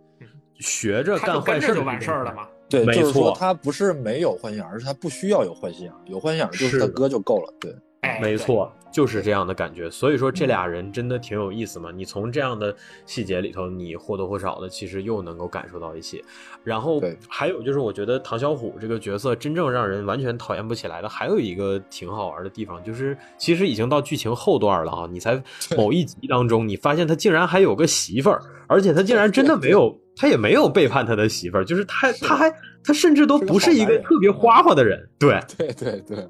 [0.60, 2.48] 学着干坏事就完事儿了嘛。
[2.70, 7.52] 对，就是说他不是没有幻想，而是他不需要有幻想，有幻想就是他哥就够了。
[7.60, 7.76] 对。
[8.22, 8.72] 没错。
[8.96, 11.92] 就是这样的感觉，所以说这俩人真的挺有意思嘛。
[11.94, 12.74] 你从这样的
[13.06, 16.24] 细节里头，你或多或少的其实又能够感受到一些。
[16.64, 25.44] 然后还有就是，我觉得唐小虎这个角色真正让人完全讨厌不起来的，还有一个挺好玩的地方，就是其实已经到剧情后段了啊，你才
[25.76, 32.50] 某一集当中，你发现他竟然还有个媳妇儿，而且他竟然真的没有，他也没有背叛他的媳妇儿，就是他他还
[32.82, 36.26] 他甚至都不是一个特别花花的人，对对对对。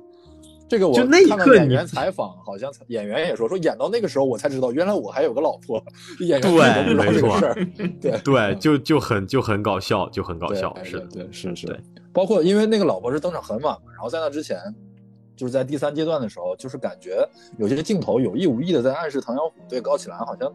[0.68, 5.84] 这个我看到演员采访，好像演员也说说演到那个时候我才知道，原来我还有个老婆。
[6.20, 7.40] 演员对，没错，
[8.02, 11.80] 对对，就就很就很搞笑，就很搞笑，是的，对，是是。
[12.12, 14.58] 包括因为那个老婆是登场很晚嘛，然后在那之前，
[15.36, 17.28] 就是在第三阶段的时候，就是感觉
[17.60, 20.52] 有些镜头有意无意的在暗示唐小虎对高启兰好像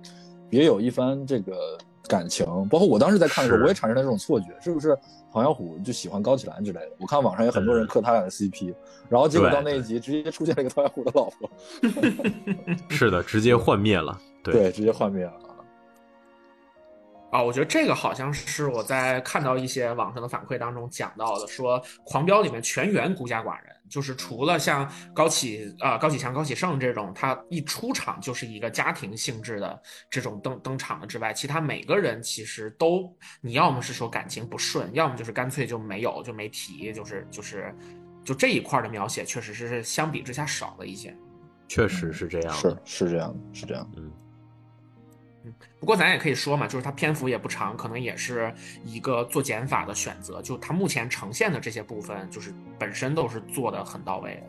[0.49, 2.45] 别有一番这个感情。
[2.69, 4.99] 包括我当时在看的时候，我也产生了这种错觉，是不是？
[5.33, 8.75] 唐小虎就喜欢高启兰之类的，我看网上有很多人磕他俩的 CP，
[9.09, 11.51] 然后结果到那一集直接出现了一个唐小虎的老婆
[12.91, 15.33] 是的，直接幻灭了，对，直接幻灭了。
[17.31, 37.75] 啊，我觉得这个好像是我在看到一些网上的反馈当中讲到的，说《狂飙》里面全员孤家寡人，就是除了像高启啊、高启强、高启盛这种，他一出场就是一个家庭性质的这种登登场的之外，其他每个人其实都，你要么是说感情不顺，要么就是干脆就没有就没提，就是就是
[38.25, 41.15] 就这一块的描写，确实是相比之下少了一些。
[41.69, 44.11] 确实是这样，是是这样的，是这样，嗯。
[45.43, 48.53] 嗯，不过咱也可以说嘛，就是它篇幅也不长，可能也是
[48.85, 50.43] 一个做减法的选择。
[50.43, 54.43] 就它目前呈现的这些部分，就是本身都是做的很到位的。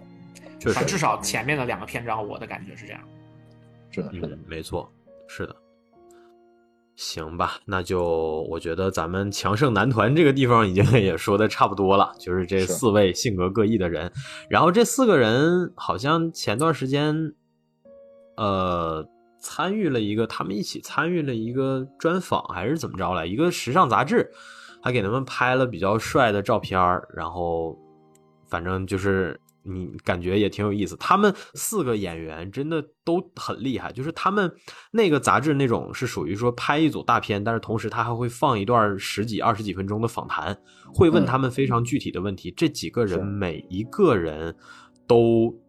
[0.60, 3.02] 确实，至少前面的两个篇章，我的感觉是这样。
[3.90, 4.92] 是的，是的，没错，
[5.30, 5.56] 是的。
[6.98, 14.12] 行吧，那就我觉得咱们强盛男团这个地方已经 也说的差不多了，就是这四位性格各异的人，
[14.50, 17.34] 然后这四个人好像前段时间，
[18.36, 19.08] 呃。
[19.42, 23.26] 参与了一个，他们一起参与了一个专访，还是怎么着来？
[23.26, 24.32] 一个时尚杂志，
[24.82, 26.80] 还给他们拍了比较帅的照片
[27.14, 27.76] 然后，
[28.48, 30.96] 反正就是你感觉也挺有意思。
[30.98, 34.50] 他们四个演员真的都很厉害，就是他们
[34.92, 40.56] 那个杂志那种是属于说拍一组大片，但是同时他还会放一段十几、二十几分钟的访谈，
[40.94, 42.54] 会问他们非常具体的问题。
[42.56, 44.56] 这几个人每一个人
[45.08, 45.61] 都。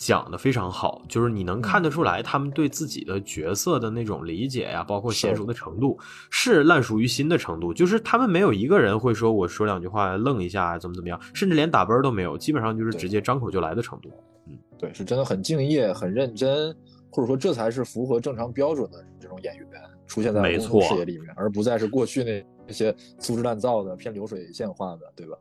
[0.00, 5.98] 讲的非常好，就是你能看得出来，他们对自己的角色的那种理解呀，包括娴熟的程度，
[6.30, 7.72] 是烂熟于心的程度。
[7.74, 14.10] 就是他们没有一个人会说我说两句话愣一下，怎么怎么样，甚至连打啵都没有，基本上就是直接张口就来的程度。
[14.46, 16.74] 嗯，对，是真的很敬业、很认真，
[17.10, 19.66] 或者说这才是符合正常标准的这种演员
[20.06, 25.36] 出现在公众视野里面，而不再是过去那那些粗制滥造的、偏流水线化的，对吧？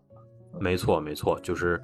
[0.59, 1.81] 没错，没错，就是。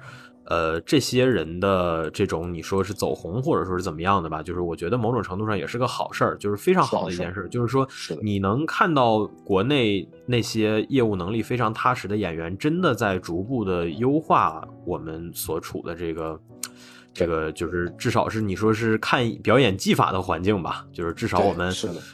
[0.48, 4.42] 呃，这些人的这种你说是走红，或者说是怎么样的吧？
[4.44, 7.48] 就是我觉得某种程度上也是个好事儿，就是非常好的一件事。
[7.50, 7.88] 就是说，
[8.22, 16.40] 你能看到国内那些业务能力非常踏实的演员，真的在逐步的优化我们所处的这个
[17.12, 20.86] 这个，就是至少是你说是看表演技法的环境吧。
[20.92, 21.72] 就是至少我们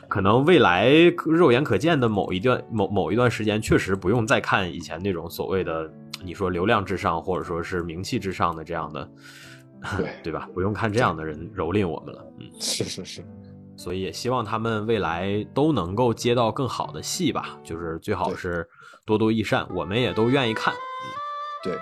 [0.09, 0.91] 可能未来
[1.27, 5.93] 肉眼可见的某一段某某一段时间，确实不用再看以前那种所谓的。
[6.25, 9.11] 你说流量至上，或者说是名气至上的这样的，
[9.97, 10.49] 对 对吧？
[10.55, 13.25] 不用看这样的人蹂躏我们了，嗯，是是是，
[13.77, 18.69] 所以也希望他们未来都能够接到更好的戏吧，就是最好是
[19.05, 21.11] 多多益善，我们也都愿意看，嗯，
[21.65, 21.79] 对。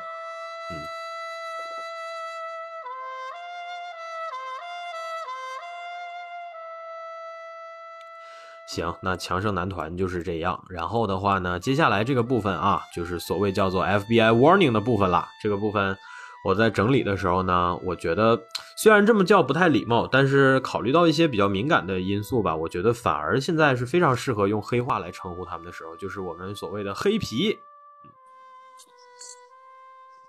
[8.71, 10.65] 行，那强盛男团就是这样。
[10.69, 15.27] 然后的话呢，接下来这个部分啊，就是所谓叫做 FBI warning 的部分了。
[15.43, 15.99] 这个部分
[16.45, 18.41] 我在整理的时候呢，我觉得
[18.77, 27.59] 虽然这么叫不太礼貌，但是考虑到一些比较敏感的因素吧，我觉得反而现在是非常适合用黑话来称呼他们的时候，就是我们所谓的黑皮。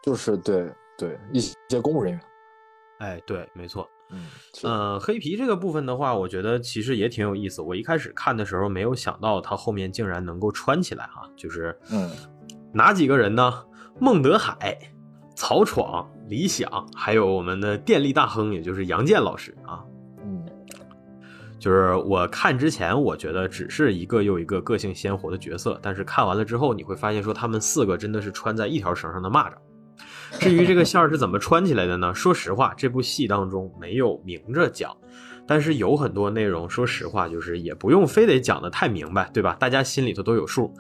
[0.02, 0.68] 就是对
[0.98, 2.22] 对一些公务人员。
[2.98, 3.88] 哎，对，没错。
[4.12, 4.20] 嗯，
[4.64, 7.62] 呃，黑皮这个部分的话，我觉得其实也挺有意思。
[7.62, 12.10] 我一开始看的时候没有想到，他后面竟然能够穿起来哈，就是嗯，
[12.74, 13.54] 哪几个人呢？
[14.00, 14.78] 孟德海、
[15.36, 19.84] 曹闯、李想，还有我们的电力大亨，也就是杨健老师啊。
[20.24, 20.44] 嗯，
[21.60, 29.54] 就是我看之前，我觉得只是一个又一个个性鲜活的角色，但是看完了之后，你会发现说他们四个真的是穿在一条绳上的蚂蚱。
[30.40, 32.14] 至于这个线儿是怎么穿起来的呢？
[32.16, 34.96] 说实话，这部戏当中没有明着讲，
[35.46, 39.56] 但是有很多内容，说实话就是也不用非得讲的太明白，对吧？
[39.60, 40.74] 大家心里头都有数。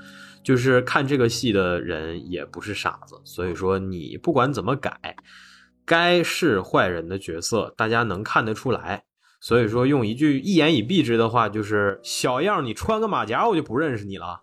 [0.43, 5.15] 就是看这个戏的人也不是傻子，所以说你不管怎么改，
[5.85, 9.03] 该是坏人的角色，大家能看得出来。
[9.39, 14.41] 所以说，用一句一言以蔽之的话，就是小样，你穿个马甲，我就不认识你了。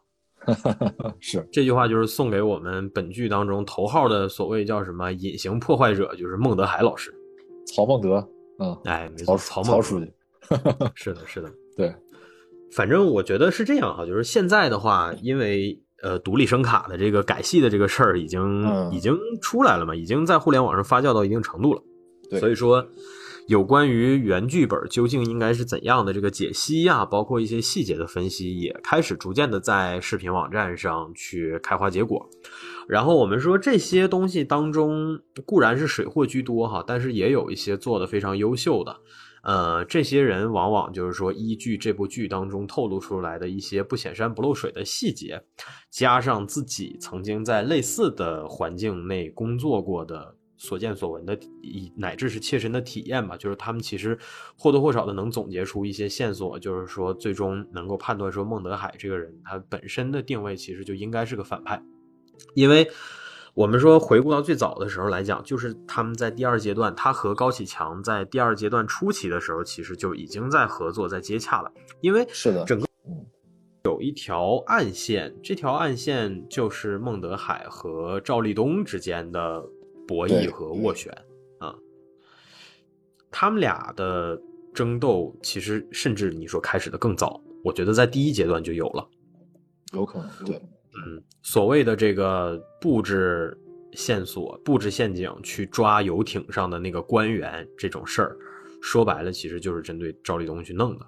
[1.21, 7.15] 是这句话就是送给我们本剧当中头号的所谓叫什么隐形破坏者，就是孟德海老师，
[7.67, 8.27] 曹孟德。
[8.61, 10.11] 嗯，哎，没错，曹曹书记。
[10.95, 11.95] 是的，是的，对。
[12.73, 21.83] 反正我觉得是这样哈，就是现在的话，因为呃，独立声卡的这个改戏的这个事儿已经已经出来了嘛，已经在互联网上发酵到一定程度了。
[22.39, 22.87] 所以说，
[23.49, 32.29] 有关于原剧本究竟应该是怎样的这个解析呀，包括一些细节的分析，也开始逐渐的在视频网站上去开花结果。
[32.87, 38.95] 然后我们说这些东西当中固然是水货居多哈，但是也有一些做的非常优秀的。
[39.43, 45.43] 呃，这些人往往就是说，依据这部剧当中透露出来的一些不显山不漏水的细节，
[45.91, 54.19] 加上自己曾经在类似的环境内工作过的所见所闻的，以乃至是切身的体验吧，就是他们其实
[54.55, 61.83] 或多或少的能总结出一些线索，就是说最终能够判断说孟德海这个人他本身的定位其实就应该是个反派，
[62.55, 62.91] 因为。
[63.55, 71.73] 我们说回顾到最早的时候来讲，就是他们在第二阶段，他和高启强在第二阶段初期的时候，其实就已经在合作、在接洽了。
[72.01, 72.87] 因为是的，整个
[73.83, 79.65] 有一条暗线，这条暗线就是孟德海和赵立东之间的
[80.09, 81.13] 博弈和斡旋
[81.61, 81.73] 啊。
[83.31, 84.41] 他们俩的
[84.75, 89.07] 争斗，其实甚至你说开始的更早，我觉得在第一阶段就有了，
[89.93, 90.57] 有可能对。
[90.57, 93.57] 嗯，所谓的这个布置
[93.93, 98.37] 线索、布置陷阱去抓游艇上的那个官员这种事儿，
[98.81, 101.07] 说白了其实就是针对赵立东去弄的。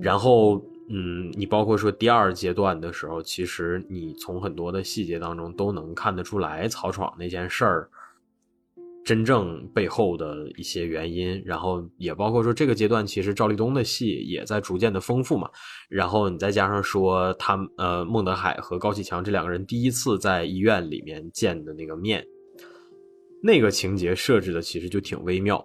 [0.00, 7.90] 然后，嗯，你包括说第二阶段的时候，其实你从很多的细节当中都能看得出来，曹闯那件事儿。
[9.06, 15.48] 真正背后的一些原因，然后也包括说这个阶段，其实赵立东的戏也在逐渐的丰富嘛。
[15.88, 22.26] 然后你再加上说他呃孟德海和高启强这两个人第一次在医院里面见的那个面，
[23.40, 25.64] 那个情节设置的其实就挺微妙，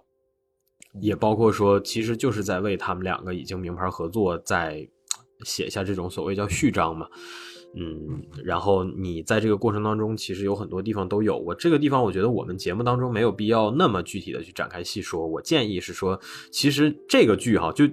[1.00, 4.88] 也包括说其实就是在为他们两个已经名牌合作在
[5.44, 7.08] 写下这种所谓叫序章嘛。
[7.74, 11.38] 嗯，然后你在这个过程当中，其实有很多地方都有。
[11.38, 15.26] 我这个地方，我觉得我们节目当中没有必要那么具体的去展开细说。
[15.26, 16.20] 我建议是说，
[16.50, 17.88] 其实这个剧哈，就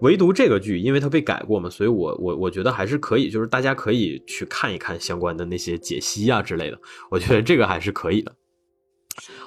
[0.00, 6.78] 唯独这个剧，因为它被改过嘛，所以我我我觉得还是可以，就是大家可以去看一看相关的那些解析啊之类的。
[7.10, 8.34] 我觉得这个还是可以的。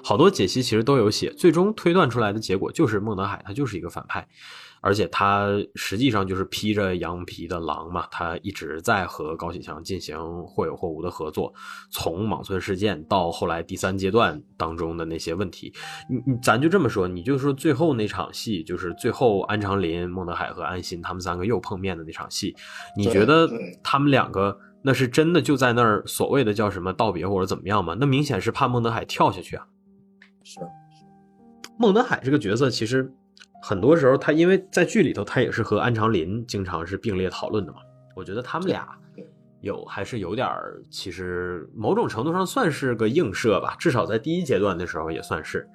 [0.01, 4.27] 好多解析其实都有写，最终推断出来的结果就是孟德海他就是一个反派。
[4.81, 11.53] 而且他实际上就是披着羊皮的狼嘛，他一直在和高启强进行或有或无的合作。
[11.89, 15.73] 从莽村事件到后来第三阶段当中的那些问题，
[16.09, 22.55] 你你咱就这么说，你就说最后那场戏，就是最后安长林、孟德海和安心他们三个又碰面的那场戏，
[22.95, 23.49] 你觉得
[23.83, 27.95] 他们两个那是真的就在那儿所谓的叫什么道别或者怎么样吗？
[27.99, 29.65] 那明显是怕孟德海跳下去啊。
[30.43, 30.59] 是，
[31.79, 33.13] 孟德海这个角色其实。
[33.61, 37.79] 很多时候，他因为在剧里头，他也是和安长林经常是并列讨论的嘛。
[38.15, 38.87] 我觉得他们俩
[39.61, 43.75] 有还是有点儿，其实某种程度上算是个映射吧。
[43.79, 45.67] 至少在第一阶段的时候也算是，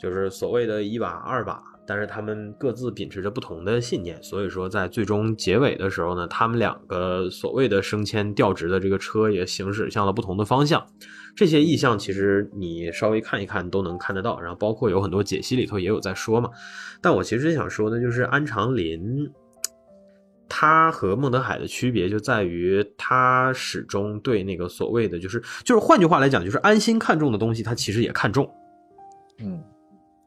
[0.00, 1.62] 就是所谓的一把二把。
[1.84, 10.86] 但是他们各自秉持着不同的信念，所以说在最终结尾的时候呢，他们两个所谓的升迁调职的这个车也行驶向了不同的方向。
[11.34, 16.50] 这些意象其实你稍微看一看都能看得到，然后包括有很多解析里头也有在说嘛。
[17.00, 19.30] 但我其实想说的就是安长林，
[20.48, 28.48] 他和孟德海的区别就在于他始终对那个所谓的就是就是换句话来讲，就是安心看重的东西，他其实也看重。
[29.38, 29.62] 嗯，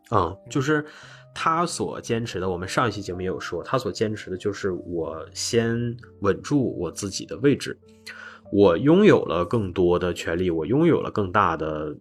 [0.10, 0.84] 啊，就是
[1.36, 7.78] 他所坚持的，我们上一期节目也有说，他所坚持的就是我先稳住我自己的位置。
[8.52, 11.94] 我拥有了更多的权利，我拥有了更大的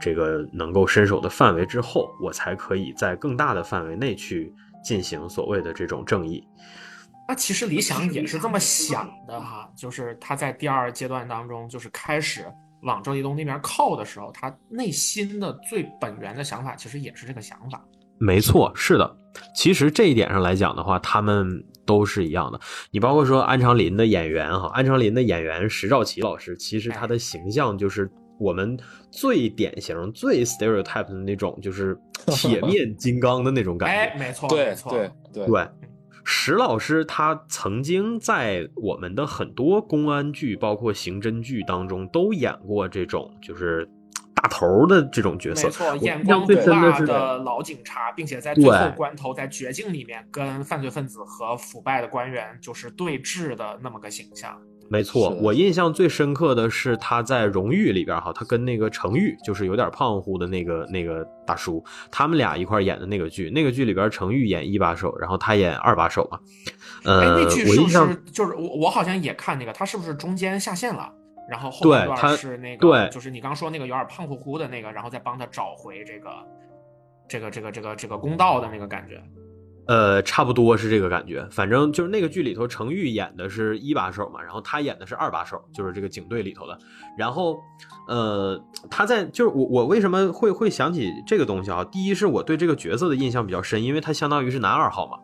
[0.00, 6.42] 这个能够伸手的范围之后，我才可以在更大的范围内去进行所谓的这种正义。
[7.28, 12.46] 那其实李想也是这么想的哈，就是他在第二阶段当中，就是开始
[12.84, 17.84] 往周立东那边靠的时候，他内心的最本源的想法其实也是这个想法。
[18.18, 19.16] 没错，是的。
[19.54, 21.62] 其实这一点上来讲的话，他们。
[21.88, 22.60] 都是一样的，
[22.90, 28.78] 你包括说安长林的演员哈，安长林的演员石兆奇老师，其实他的形象就是我们
[29.10, 31.98] 最典型、最 stereotype 的那种，就是
[32.28, 33.94] 铁面金刚的那种感觉。
[33.94, 35.68] 哎，没错，对对对对。
[36.24, 43.88] 石老师他曾经在我们的很多公安剧，包括刑侦剧当中都演过这种，就是。
[44.40, 54.56] 大头的这种角色，没错，眼光毒辣的老警察，并且在最后关头，在绝境里面跟犯罪分子和腐败的官员就是对峙的那么个形象。
[54.88, 63.50] 没错，我印象最深刻的是他在《荣誉》里边哈，他跟那个程昱，就是有点胖乎的那个那个大叔，他们俩一块演的那个剧。
[63.50, 66.38] 那个剧里边，程昱演一把手，然后他演二把手嘛。
[67.04, 71.12] 呃，那剧是不是就是我我好像也看那个，他是不是中间下线了？
[71.48, 76.30] 然后后半段是那个，对，就是你刚说那个有点胖乎乎的那个，然后再帮他找回这个
[77.26, 79.22] 这个这个这个这个公道的那个感觉。
[79.86, 81.48] 呃，差不多是这个感觉。
[81.50, 86.78] 反正就是那个剧里头，程昱演的是一把手嘛，然后他演的是二把手，就是这个警队里头的。
[87.16, 87.58] 然后，
[88.06, 91.82] 呃，他在就是我我为什么会会想起这个东西啊？
[91.84, 95.16] 第一是我对这个角色的印象比较深，因为他相当于是男二号嘛。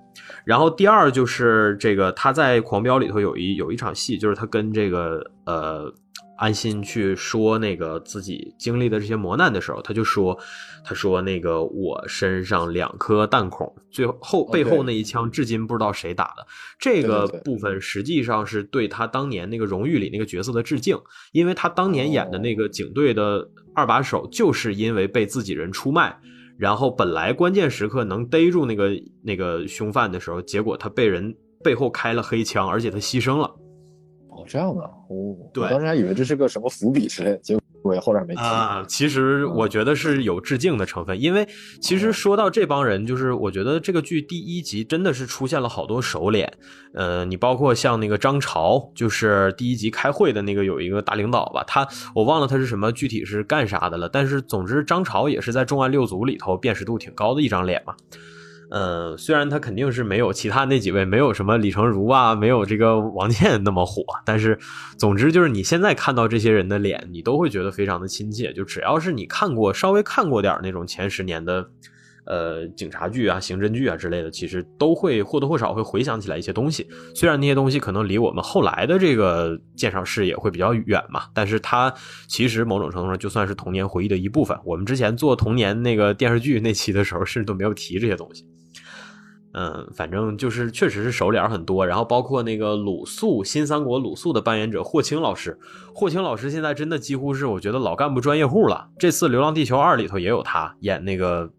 [0.47, 5.93] 然后第二就是这个他在《狂飙》里头有一有一场戏，就是他跟这个呃。
[6.37, 10.37] 安心去说那个自己经历的这些磨难的时候，他就说
[10.85, 16.47] ：“他说那个我身上两颗弹孔，最后背后那一枪至今不知道谁打的。
[16.79, 20.99] 这个部分实际上是对他当年那个荣誉里那个角色的致敬，
[21.33, 26.17] 因为他当年演的那个警队的二把手，就是因为被自己人出卖，
[26.59, 28.91] 然后本来关键时刻能逮住那个
[29.23, 33.55] 那个凶犯的时候，结果他被人背后开了黑枪，而且他牺牲了。”
[34.47, 38.85] 这样的哦，我当时还以为这是个什么伏笔之类，结果后来没提啊。
[38.89, 41.47] 其实我觉得是有致敬的成分，因为
[41.81, 46.51] 其实说到这帮人，就是我觉得这个剧第一集真的是出现了好多熟脸。
[46.95, 57.95] 呃，你包括像那个张潮，就是第一集开会的那个有一个大领导吧，他我忘了他是什么具体是干啥的了，但是总之张潮也是在重案六组里头辨识度挺高的一张脸嘛。
[58.75, 64.59] 呃，虽然他肯定是没有其他那几位，没有什么李成儒啊，没有这个王健那么火，但是，
[64.99, 68.53] 总之就是你现在看到这些人的脸，你都会觉得非常的亲切。
[68.53, 71.65] 就只要是你看过稍微看过点那种前十年的，
[72.27, 76.85] 呃，警察剧啊、刑侦剧啊之类的，其实都会或多或少会回想起来一些东西。
[77.15, 81.95] 虽然那些东西可能离我们后来的这个鉴赏视野会比较远嘛，但是它
[82.27, 84.59] 其实某种程度上就算是童年回忆的一部分。
[84.65, 88.45] 我们之前做童年那个电视剧那期的时候，甚至都没有提这些东西。
[89.55, 95.59] 嗯，反正就是确实是熟脸很多，然后包括那个鲁肃新三国鲁肃的扮演者霍青老师，
[95.95, 98.91] 霍青老师现在真的几乎是我觉得老干部专业户了。
[98.99, 101.51] 这次《流浪地球二》里头也有他演那个。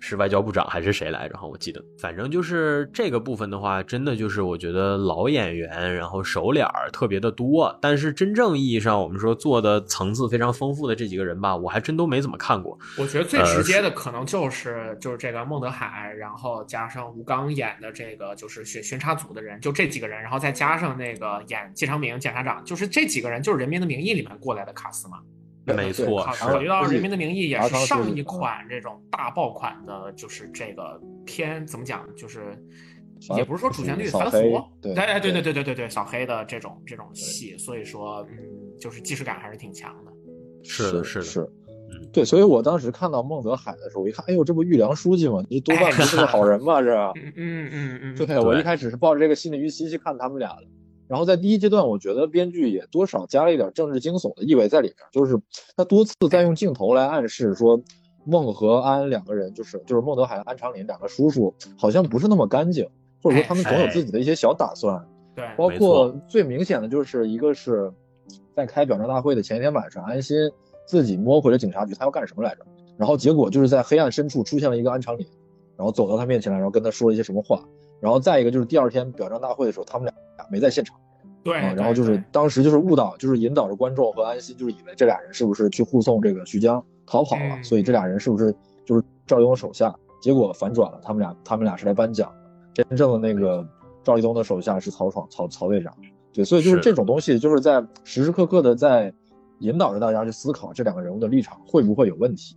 [0.00, 1.36] 是外交部长还是谁来着？
[1.36, 7.78] 哈，我记得，反正就是这个部分的话，真的就是我觉得老演员，然后熟脸儿特别的多。
[7.82, 12.78] 但是真正意义上，我们说做的层次非常丰富的这几个人吧，我还真都没怎么看过。
[12.98, 25.18] 我觉得最直接的可能就是就是这个孟德海，然后加上吴刚演的这个就是巡巡查组的人，就这几个人，然后再加上那个演季昌明检察长，就是这几个人就是《人民的名义》里面过来的卡斯嘛。
[25.64, 32.56] 没错，考虑到《人民的名义》也是上一款这种大爆款的，就是这个偏怎么讲，就是
[33.36, 34.36] 也不是说主旋律反腐，
[34.96, 38.38] 哎对对对对对对，小黑的这种这种戏，所以说嗯，
[38.80, 40.12] 就是既视感还是挺强的。
[40.62, 41.48] 是的，是是，
[42.12, 45.44] 对，所以我当时看到孟德海的时候，我一看，哎呦，这不玉良书记吗？
[45.48, 46.82] 你多半不是个好人吧？
[46.82, 46.94] 这，
[47.36, 50.62] 嗯嗯嗯，对，我一开始是抱着这个心理预期去看他们俩的。
[51.10, 55.36] 然后在第一阶段，我觉得编剧也多少加了一点政治惊悚的意味在里面，就是
[55.76, 57.82] 他多次在用镜头来暗示说，
[58.24, 62.88] 孟和安两个人，就是就是孟德海、安长林两个叔叔，好像不是那么干净，
[63.20, 65.04] 或者说他们总有自己的一些小打算。
[65.34, 67.92] 对，包括最明显的就是一个是
[68.54, 70.36] 在开表彰大会的前一天晚上，安心
[70.86, 72.64] 自己摸回了警察局，他要干什么来着？
[72.96, 75.26] 然后结果就是在黑暗深处出现了一个安长林，
[75.76, 77.60] 然后走到他面前来，然后跟他说了一些什么话。
[78.00, 80.14] 然后再一个就是第二天表彰大会的时候，他们俩
[80.50, 80.96] 没在现场。
[81.42, 88.54] 对，然后就是当时就是误导，就是引导着观众和安心，就是以为这俩人是不是去护送这个徐江逃跑了，所以这俩人是不是
[88.84, 89.94] 就是赵立东手下？
[90.20, 92.30] 结果反转了，他们俩他们俩是来颁奖
[92.74, 93.66] 的，真正的那个
[94.04, 95.94] 赵立东的手下是曹爽曹曹队长。
[96.30, 99.10] 对，所以就是这种东西，就是在时时刻刻的在
[99.60, 102.54] 引导着大家去思考这两个人物的立场会不会有问题。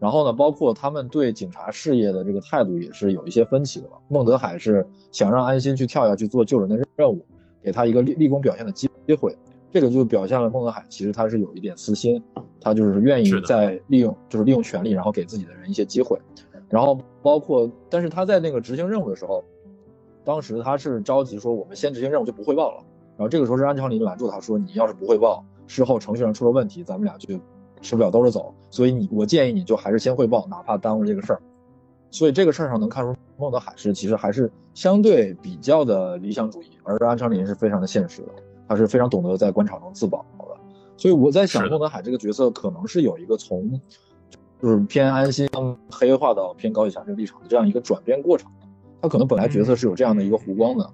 [0.00, 3.88] 然后呢，包括他们对警察事业的这个态度也是有一些分歧的。
[4.08, 7.24] 孟德海是想让安心去跳下去做救人的任务。
[7.62, 8.88] 给他一个立立功表现的机
[9.20, 9.36] 会，
[9.70, 12.18] 这个就表现了孟德海其实他是有一点私心，
[12.58, 16.18] 他就是愿意在利用就是利用权力，然后给自己的人一些机会，
[16.70, 19.44] 然后包括但是他在那个执行任务的时候，
[20.24, 22.82] 当时他是着急说我们先执行任务就不汇报了，
[23.18, 27.38] 然后这个时候是安长林拦住他说你要是不汇报，事后程序上出了问题，咱们俩就
[27.80, 31.42] 吃不了兜着走，所以你我建议你就还是先汇报，哪怕耽误这个事儿。
[32.10, 38.28] 所以这个事儿上能看出孟德海是其实还是相对比较的理想主义，而安长林是非常的现实的，
[38.68, 40.44] 他是非常懂得在官场中自保的。
[40.96, 43.80] 所以我在想，孟德海这个角色可能是有一个从
[44.60, 45.48] 就是偏安心
[45.90, 48.50] 黑化到偏高以强这个立场的这样一个转变过程。
[49.00, 50.86] 他可能本来角色是有这样的一个弧光的，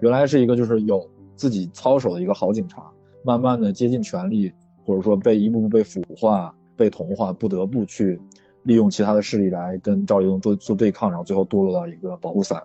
[0.00, 2.84] 原来是一个就是有自己操守的一个好警察，
[3.24, 4.52] 慢慢的接近权力，
[4.84, 8.20] 或者说被一步步被腐化、被同化，不得不去
[8.62, 12.62] 利用其他的势力来跟赵立东做做对抗，然后最后堕落到一个保护伞，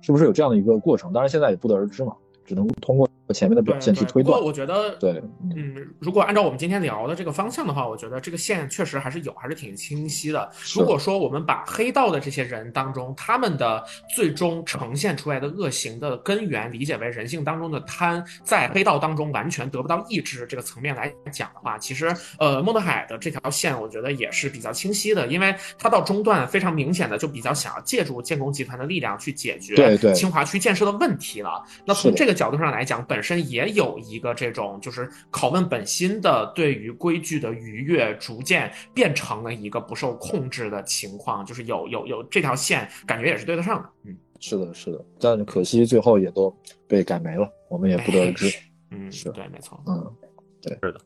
[0.00, 1.12] 是不是有这样的一个过程？
[1.12, 2.14] 当然现在也不得而知嘛。
[2.44, 4.40] 只能通过前面的表现去推断。
[4.40, 5.22] 我觉得，对，
[5.56, 10.50] 嗯，如果按照我们今天聊的这个方向的话，我觉得这个线确实还是有，还是挺清晰的。
[10.74, 13.82] 如果说我们把黑道的这些人当中，他们的
[14.14, 31.64] 最终呈现出来的恶行的根源理解为人性当中的贪，在黑道当中完全得不到抑制这个层面来讲的话，其实，呃，孟德海的这条线，我觉得也是比较清晰的，因为他到中段非常明显的就比较想要借助建工集团的力量去解决清华区建设的问题了。
[31.86, 32.32] 那从这个。
[32.32, 43.88] 角度上来讲，本身也有一个这种就是拷问本心的，对于规矩的逾越，逐渐变成了一个不受控制的情况，就是有有有这条线，感觉也是对得上的。
[44.04, 46.54] 嗯，是的，是的，但可惜最后也都
[46.86, 48.52] 被改没了，我们也不得而知。
[48.90, 49.82] 嗯，是对，没错。
[49.86, 50.14] 嗯，
[50.60, 51.00] 对，是的。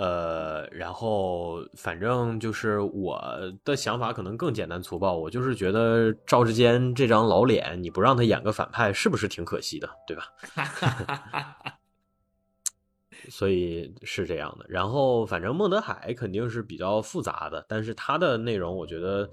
[0.00, 3.22] 呃，然后反正就是我
[3.66, 10.24] 的想法可能更简单粗暴，我就是觉得赵志坚这张老脸，你不让他演个反派，是不是挺可惜的，对吧？
[13.28, 14.64] 所以是这样的。
[14.70, 19.28] 然后反正孟德海肯定是比较复杂的，但是他的内容，我觉得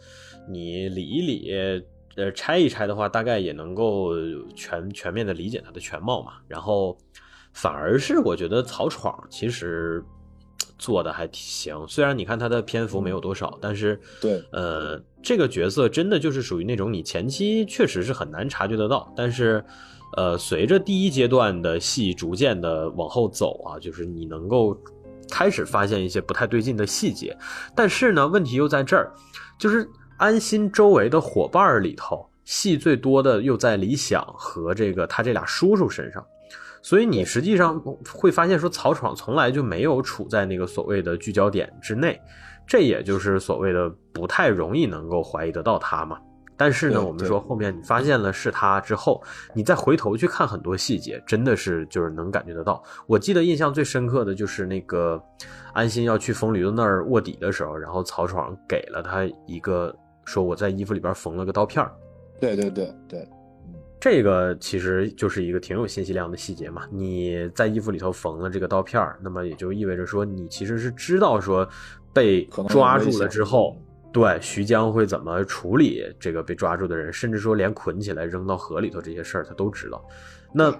[0.49, 1.81] 你理一理，
[2.18, 4.11] 呃，拆一拆的话，大概也能够
[4.53, 6.34] 全全面的理解他的全貌嘛。
[6.45, 6.98] 然后
[7.53, 10.03] 反而是我觉得曹闯其实。
[10.78, 19.64] 做的还行，虽然你看他的篇幅没有多少，但是对，呃，这个角色真的就是属于那种你前期确实是很难察觉得到，但是，
[20.16, 24.78] 呃，随着第一阶段的戏逐渐的往后走啊，就是你能够
[25.30, 27.38] 开始发现一些不太对劲的细节，
[27.76, 29.12] 但是呢，问题又在这儿，
[29.58, 36.26] 就是安心周围的伙伴里头，戏最多的又在李想和这个他这俩叔叔身上。
[36.88, 37.77] 所以你实际上
[38.15, 42.18] 会发现，说曹闯从来就没有处在那个所谓的聚焦点之内，
[42.65, 46.18] 这也就是所谓的不太容易能够怀疑得到他嘛。
[46.55, 49.22] 但是呢，我们说后面你发现了是他之后，
[49.53, 52.81] 你再回头去看很多细节，真的是就是能感觉得到。
[53.05, 55.22] 我记得印象最深刻的就是那个
[55.73, 59.93] 安心要去疯驴子那儿卧底的时候，然后曹爽给了他一个
[60.23, 61.91] 说我在衣服里边缝了个刀片儿。
[62.39, 63.27] 对对对对。
[63.99, 66.84] 这个其实就是一个挺有信息量的细节嘛。
[66.91, 71.68] 你在衣服里头缝了这个刀片儿，那么也就意味着说，你其实是知道说
[72.14, 73.76] 被抓住了之后，
[74.14, 80.03] 对徐江会怎么处理这个被抓住的人，甚至说连捆起来扔到河里头这些事儿他都知道。
[80.53, 80.74] 那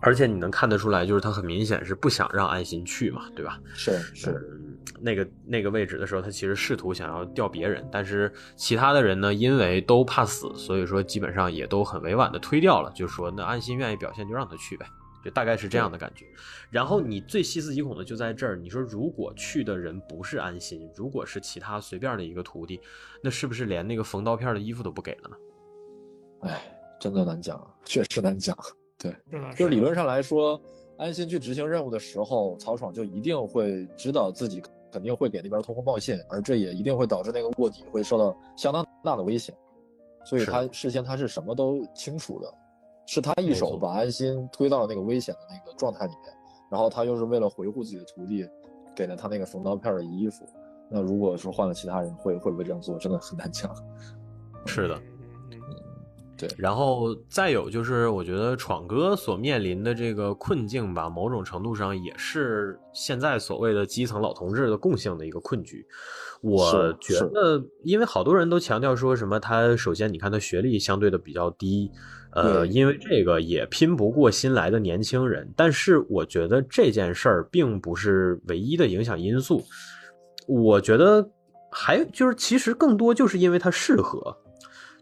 [0.00, 3.58] 而且你能看得出来，就是他很明显是不想让安心去嘛，对吧？
[3.74, 4.55] 是是。
[5.00, 14.86] 那个那个位置的时候，他其实试图想要调别人，但是其他的人呢，因为都怕死，所以说基本上也都很委婉的推掉了，就说那安心愿意表现就让他去呗，
[15.24, 16.24] 就大概是这样的感觉。
[16.70, 22.80] 然后你最细思极恐的就在这儿，你说如果去的人不是安心，如果是其他随便的一个徒弟，
[23.22, 25.36] 那是不是连那个缝刀片的衣服都不给了呢？
[26.42, 26.62] 哎，
[27.00, 28.56] 真的难讲，确实难讲。
[28.98, 29.14] 对，
[29.56, 30.60] 就理论上来说，
[30.96, 34.62] 安心去执行任务的时候，曹爽就一定会知道自己。
[34.96, 39.54] 肯定会给那边通风报信，而这也一定会导致那个卧底会受到相当大的危险，
[40.24, 42.50] 所以他事先他是什么都清楚的，
[43.04, 46.32] 是他一手把安心推到了那个危险的那个状态里面，
[46.70, 48.48] 然后他又是为了维护自己的徒弟，
[48.94, 50.48] 给了他那个缝刀片的衣服。
[50.88, 53.70] 那如果说换了其他人，会会不会这样做，真的很难讲。
[54.64, 54.98] 是的。
[56.38, 65.86] 对，然后再有就是，我觉得闯哥所面临的这个困境吧，某种程度上也是现在所谓的基层老同志的共性的一个困局。
[66.42, 71.90] 我觉得，因为好多人都强调说什么，他首先你看他学历相对的比较低，
[72.32, 75.50] 呃，因为这个也拼不过新来的年轻人。
[75.56, 79.64] 但是我觉得这件事儿并不是唯一的影响因素。
[80.46, 81.26] 我觉得
[81.72, 84.36] 还就是，其实更多就是因为他适合。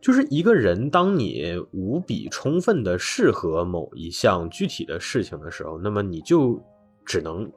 [0.04, 6.62] 就是一个人，当你无比充分的适合某一项具体的事情的时候，那么你就
[7.06, 7.50] 只能，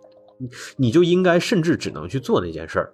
[0.77, 2.93] 你就应该甚至只能去做那件事儿。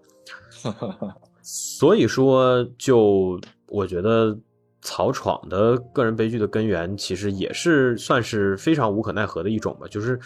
[1.44, 4.36] 所以说，就我觉得
[4.82, 9.86] 曹闯的个人悲剧的根源，其实也是算是非常无可奈何的一种吧。
[9.88, 10.20] 就是，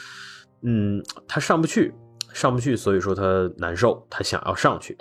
[0.62, 1.94] 嗯，他上不去，
[2.32, 4.98] 上不去，所以说他难受，他想要上去。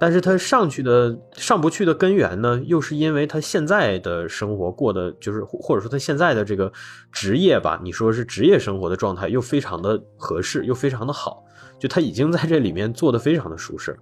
[0.00, 6.72] 但是他上去的上不去的根源呢，又是因为他现在的生活过的就是，或者说他现在的这个
[7.10, 11.44] 职业吧，你说是职业生活的状态又非常的合适，又非常的好，
[11.80, 13.98] 就他已经在这里面做的非常的舒适。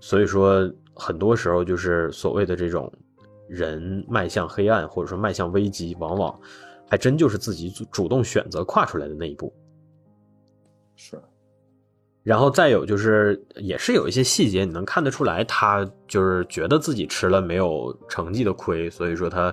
[0.00, 2.90] 所以说，很多时候就是所谓的这种
[3.46, 6.40] 人迈向黑暗，或者说迈向危机，往往
[6.88, 9.52] 还真就是自己主主动选择跨出来的那一步。
[10.96, 11.20] 是。
[12.22, 19.52] 然后再有就是，也是有一些细节，你能看得出来，他就是觉得自己吃了没有成绩的亏，所以说他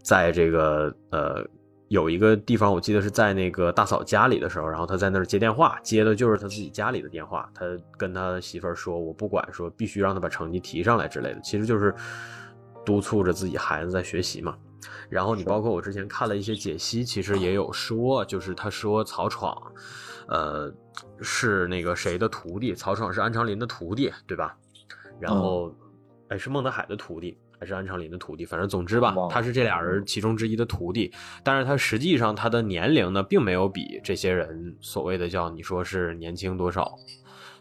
[0.00, 1.44] 在这个呃
[1.88, 7.66] 有一个地方，我记得是在那个大嫂家里的时候，然后他在那儿接电话，接的就是他自己家里的电话，他
[7.98, 11.92] 跟他媳妇儿说：“我不管，说必须让他把成绩提上来之类的。”其实就是
[12.84, 14.56] 督促着自己孩子在学习嘛。
[15.08, 19.60] 然后你包括我之前看了一些解析，其实也有说，就是他说曹闯。
[20.28, 20.72] 呃，
[21.20, 22.74] 是那个谁的徒弟？
[22.74, 24.56] 曹爽是安长林的徒弟，对吧？
[25.20, 25.74] 然后，
[26.28, 28.44] 哎，是孟德海的徒弟，还是安长林的徒弟？
[28.46, 31.12] 反正总之吧，他是这俩人其中之一的徒弟。
[31.42, 36.94] 但是他实际上他的年龄呢，并没有比这些人所谓的叫你说是年轻多少。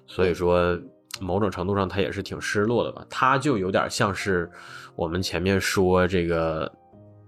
[0.07, 0.79] 所以说，
[1.19, 3.05] 某种程度上他也是挺失落的吧。
[3.09, 4.49] 他就有点像是
[4.95, 6.71] 我们前面说这个。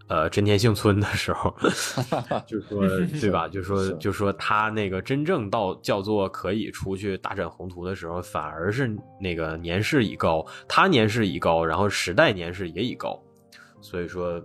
[0.07, 1.53] 呃，真田幸村的时候，
[2.45, 2.87] 就说
[3.19, 3.47] 对吧？
[3.47, 13.21] 就说就说他那个真正到叫做可以出去大展宏图的时候，反而是那个年事已高，他年事已高，然后时代年事也已高，
[13.81, 14.41] 所以说。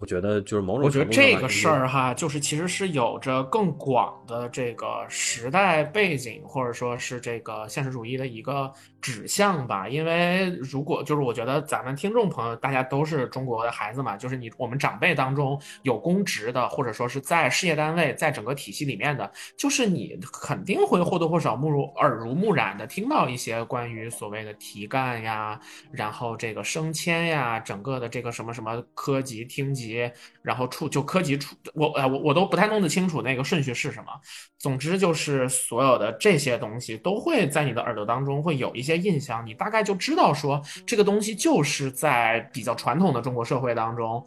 [0.00, 8.72] 我觉得就是某种，我觉得这个事儿哈，就是其实是有着更广的这个时代背景，或者说是这个现实主义的一个
[9.02, 9.86] 指向吧。
[9.86, 25.60] 因为如果就是我觉得咱们听众朋友大家都是中国的孩子嘛，就是你我们长辈当中有公职的，或者说是在事业单位，在整个体系里面的，就是你肯定会或多或少目如耳濡目染的听到一些关于所谓的提干呀，
[25.92, 29.89] 然后这个升迁呀，整个的这个什么什么科级、厅级。
[30.42, 34.06] 然后处就科级处，我呃我我都不太弄得清楚那个顺序是什么。
[34.58, 44.26] 总之就是所有的这些东西都会在你的耳朵当中会有一些印象，你大概就知道说这个东西就是在比较传统的中国社会当中。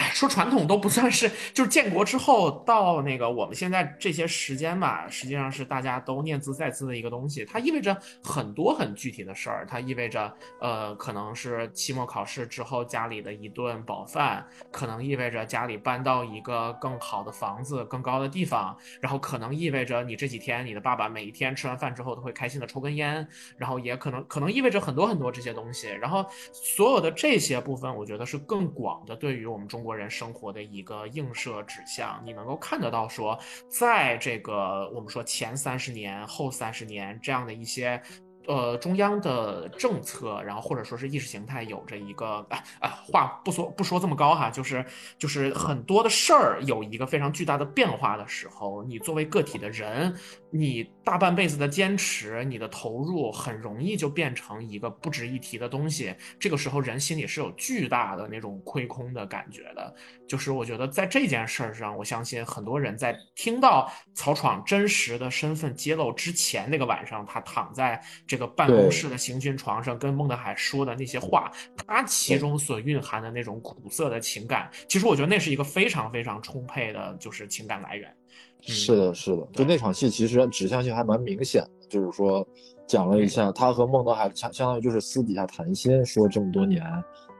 [0.00, 7.44] 哎，说传统都不算是，就是建国之后到那个我们现在这些时间吧，实际上是大家都念兹在兹的一个东西。
[7.44, 7.94] 它意味着
[8.24, 23.28] 很多很具体的事儿，它意味着呃，可能是期末考试之后家里的一顿饱饭，可能意味着家里搬到一个更好的房子、更高的地方，然后可能意味着你这几天你的爸爸每一天吃完饭之后都会开心的抽根烟，
[23.58, 25.88] 然后也可能可能意味着很多很多这些东西。
[25.88, 26.24] 然后
[26.54, 29.84] 所有的这些部分，我觉得是更广的，对于我们中。
[29.84, 33.36] 国国人生活的一个映射指向，你能够看得到说，
[33.68, 38.00] 在这个我们说前三十年、后三十年这样的一些。
[38.46, 44.84] 呃，中央的政策，然后或者说是意识形态，有着一个啊啊，话不说不说这么高哈，就是
[45.18, 50.16] 就是很多的事儿有一个非常巨大的变化的时候，你作为个体的人，
[50.50, 56.14] 你大半辈子的坚持，你的投入，很容易就变成一个不值一提的东西。
[56.38, 59.94] 这个时候，人心里是有巨大的那种亏空的感觉的。
[60.28, 68.00] 就是我觉得在这件事儿上，我相信很多人在听到曹闯真实的身份揭露之前那个晚上，他躺在。
[68.26, 78.19] 这个办公室的行军床上，跟孟德海说的那些话，他其中所蕴含的那种苦涩的情感，其实我觉得那是一个非常非常充沛的，就是情感来源。
[78.62, 82.46] 是的，是的，就那场戏其实指向性还蛮明显的，就是说
[82.86, 86.84] 讲了一下他和孟德海相相当于就是私底下谈心，说这么多年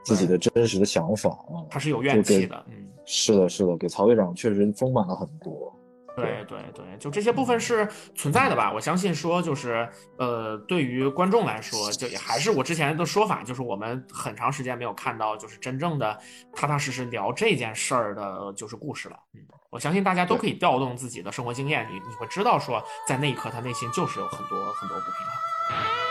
[0.04, 5.72] 自己的真实的想法啊，他是有怨气的，嗯，是的，是的，给曹队长确实丰满了很多。
[6.16, 8.72] 对对对，就这些部分是存在的吧？
[8.72, 9.88] 我相信说，就是
[10.18, 16.18] 呃，对于观众来说，就也还是我之前的说法，就是我们很长时间没有看到，就是真正的
[16.54, 19.16] 踏踏实实聊这件事儿的，就是故事了。
[19.34, 26.09] 嗯，我相信大家都可以调动自己的生活经验，你你会知道说，在那一刻他内心就是有很多很多不平衡。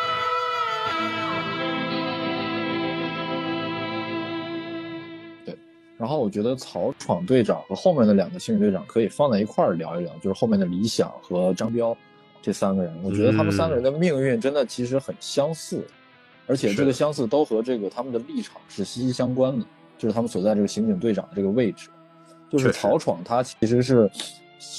[5.99, 11.95] 然后我觉得曹闯队长和后面的两个幸运队长可以放在一块儿聊一聊，就是后面的李想和张彪
[12.41, 15.85] 这三个人，我觉得他们三个人的命运真的其实很相似，
[16.47, 19.65] 而且这个相似都和这个他们的立场是息息相关的，
[19.97, 21.89] 就是他们所在这个刑警队长的这个位置，
[22.49, 24.09] 就是曹闯他其实是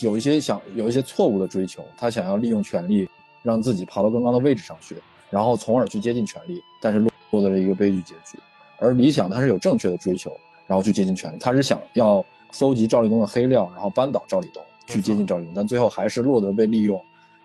[0.00, 3.06] 有一些想有一些错误的追求，他想要利用权力
[3.42, 4.96] 让自己爬到更高的位置上去，
[5.28, 8.38] 然后从而去接近权力，但是落落得了一个悲剧结局，
[8.78, 10.34] 而李想他是有正确的追求。
[10.70, 16.96] 然后去接近权力，他是想要搜集赵立东的黑料，然后扳倒赵立东，去接近赵立东，但最后还是落得被利用、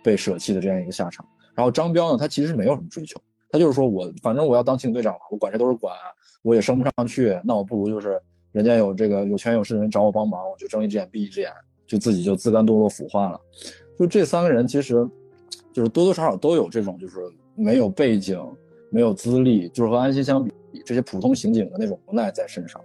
[0.03, 1.25] 被舍弃的这样一个下场。
[1.55, 3.19] 然后张彪呢，他其实没有什么追求，
[3.49, 5.91] 他就是说我反正我要当刑警队长了，我管谁都是管，
[6.43, 8.21] 我也升不上去，那我不如就是
[8.51, 11.51] 人家有这个有权有势的人找我帮忙，我就睁一只眼闭一只眼，
[11.87, 13.41] 就自己就自甘堕落腐化了。
[13.97, 15.03] 就这三个人其实，
[15.73, 17.17] 就是多多少少都有这种就是
[17.55, 18.39] 没有背景、
[18.91, 20.53] 没有资历，就是和安心相比，
[20.85, 22.79] 这些普通刑警的那种无奈在身上。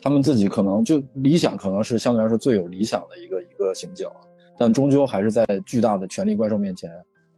[0.00, 4.06] 他们自己可能就理想可能是相对来说最有理想的一个一个刑警，
[4.58, 6.90] 但终究还是在巨大的权力怪兽面前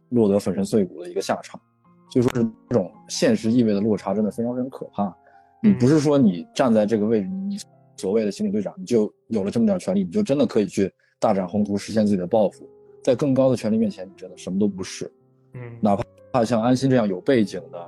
[0.09, 1.59] 落得粉身碎骨的一个下场。
[2.11, 5.15] 所以说是这种现实意味的落差真的非常非常可怕。
[5.63, 7.57] 你不是说你站在这个位置，你
[7.97, 12.67] 所谓的刑警队长，你就有了这么点权利，你就真的可以去大展宏图，实现自己的抱负。
[13.03, 15.11] 在更高的权力面前，你真的什么都不是。
[15.53, 15.97] 嗯，哪
[16.31, 17.79] 怕像安心这样有背景的。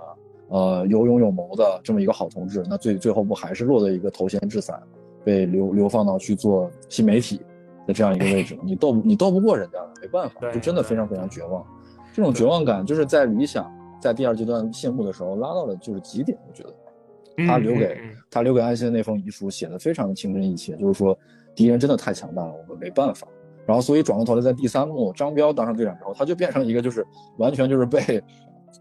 [0.53, 4.79] 呃，有勇有谋的这么一个好同志，那最最后不还是落得一个头衔制伞，
[5.25, 7.41] 被流流放到去做新媒体
[7.87, 8.55] 的这样一个位置？
[8.63, 11.65] 你斗你斗不过人家的，没办法，就真的非常非常绝望。
[12.13, 13.67] 这种绝望感就是在理想
[13.99, 16.37] 在第二阶段谢幕的时候拉到了就是极点。
[16.47, 17.97] 我觉得他留给
[18.29, 21.17] 他留给安心的那封遗书写的非常的情真意切，就是说
[21.55, 23.27] 敌人真的太强大了，我们没办法。
[23.65, 27.03] 然后所以转过头来，在第三幕张彪当上队长之后，他就变成一个就是
[27.37, 28.23] 完全就是被。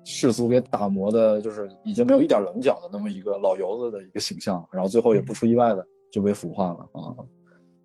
[0.04, 7.14] 世俗给打磨的，就是已经没有一点棱角的那么一个老油子的一个形象，然后最后也不出意外的就被腐化了啊，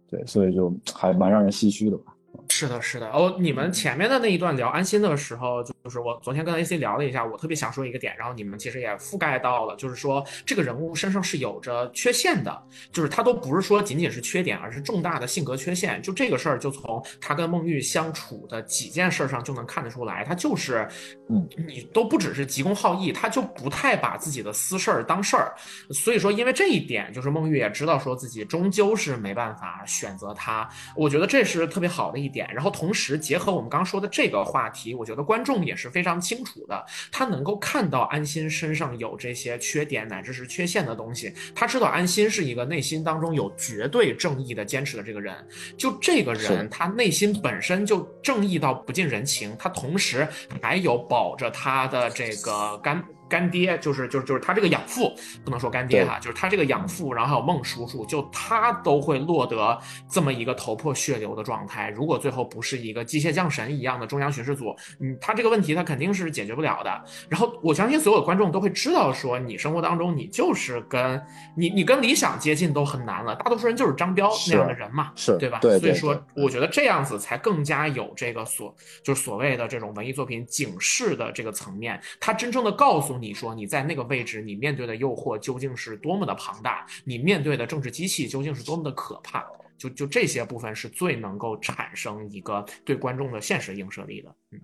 [0.07, 2.16] 对，所以就还蛮让人唏嘘的吧。
[2.59, 3.35] 是的，是的哦。
[3.39, 16.01] 你们前面的那一段聊安心的时候，就是我昨天跟 AC 聊了一下，我特别想说一个点，然后你们其实也覆盖到了，就是说这个人物身上是有着缺陷的，就是他都不是说仅仅是缺点，而是重大的性格缺陷。
[16.01, 20.87] 就这个事儿，就从他跟孟玉相处的几件事上就能看得出来，他就是，
[21.29, 25.53] 嗯，你都不只是急公好义，他就不太把自己的私事儿当事儿。
[25.91, 30.67] 所以说，因为这一点，就是孟玉也知道说自己终究是没办法选择他。
[30.95, 32.46] 我觉得这是特别好的一点。
[32.53, 45.35] 然后同时结合我们刚刚说的这个话题，我觉得观众也是非常清楚的，他能够看到安心身上有这些缺点乃至是缺陷的东西，他知道安心是一个内心当中有绝对正义的坚持的这个人，
[45.77, 50.27] 就这个人他内心本身就正义到不近人情，他同时
[50.61, 53.03] 还有保着他的这个干。
[53.29, 55.13] 干爹就是就是就是他这个养父，
[55.43, 59.77] 不能说干爹哈，就是他这个养父，然后还有孟叔叔，就他都会落得
[60.09, 61.89] 这么一个头破血流的状态。
[61.89, 67.03] 如果最后不是一个机械降神一样的中央巡视组，嗯，他这个问题他肯定是解决不了的。
[67.27, 71.21] 然后我相信所有的观众都会知道，说你生活当中你就是跟
[71.55, 75.59] 你你跟理想接近都很难了，大多数人就是张彪那样的人嘛，是对吧？
[75.59, 78.73] 对，所以说我觉得这样子才更加有这个所
[79.03, 83.16] 就是所谓的这种文艺作品警示的这个层面，他真正的告诉。
[83.17, 86.85] 你说你在那个位置，你面对的诱惑究竟是多么的庞大？
[87.03, 89.45] 你面对的政治机器究竟是多么的可怕？
[89.77, 94.35] 就就这些部分是最能够产生一个对观众的现实映射力的。
[94.51, 94.59] 嗯，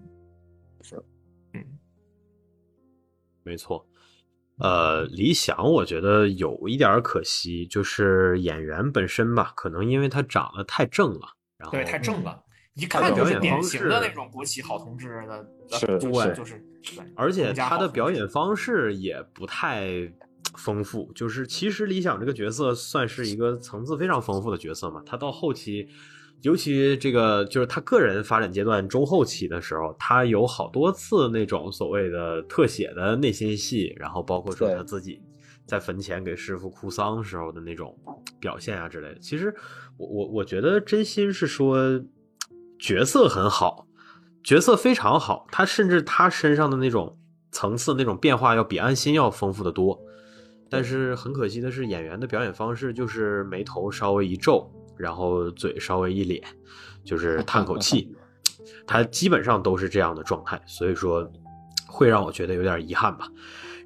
[0.82, 1.04] 是，
[1.54, 1.64] 嗯，
[3.44, 3.86] 没错。
[4.58, 11.28] 呃，理想我觉得有一点可惜，就是演员本身吧，可能因为他长得太正了，
[11.58, 12.44] 然后对太正了。
[12.76, 15.48] 一看就是典型的那种国企好同志的，
[15.78, 16.64] 是，对，就是，
[17.16, 20.12] 而且他的表演方式也不太
[20.58, 21.12] 丰富。
[21.14, 25.02] 就是其实李想这个角色算是一个层次非常丰富的角色嘛。
[25.06, 25.88] 他到后期，
[26.42, 35.22] 尤其这个就是他个人发展阶段中后期的时候，他有好多次那种所谓的特写的内心戏，然后包括说他自己
[35.66, 37.98] 在坟前给师傅哭丧时候的那种
[38.40, 39.20] 表现啊之类的。
[39.20, 39.54] 其实
[39.98, 42.02] 我我我觉得真心是说。
[42.80, 43.88] 角色很好，
[44.44, 47.18] 角色非常好，他甚至他身上的那种
[47.52, 49.98] 层次、那种变化要比安心要丰富的多。
[50.70, 56.44] 但是很可惜的是，演员的表演方式就是眉头稍微一皱，然后嘴稍微一咧，
[57.06, 58.14] 就是 叹口气，
[58.86, 61.32] 他基本上都是这样的状态，所以说
[61.88, 63.28] 会让我觉得有点遗憾吧。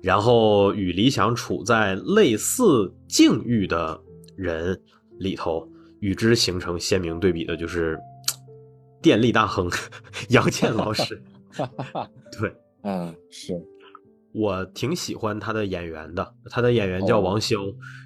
[0.01, 3.99] 然后与理想处在类似境遇的
[4.35, 4.81] 人
[5.19, 5.69] 里头，
[5.99, 7.99] 与之形成鲜明对比的就是。
[9.01, 9.69] 电力大亨
[10.29, 11.21] 杨倩老师，
[12.39, 13.53] 对，嗯，是。
[14.33, 16.35] 我挺喜欢他的演员的。
[16.51, 17.57] 他的演员叫王骁，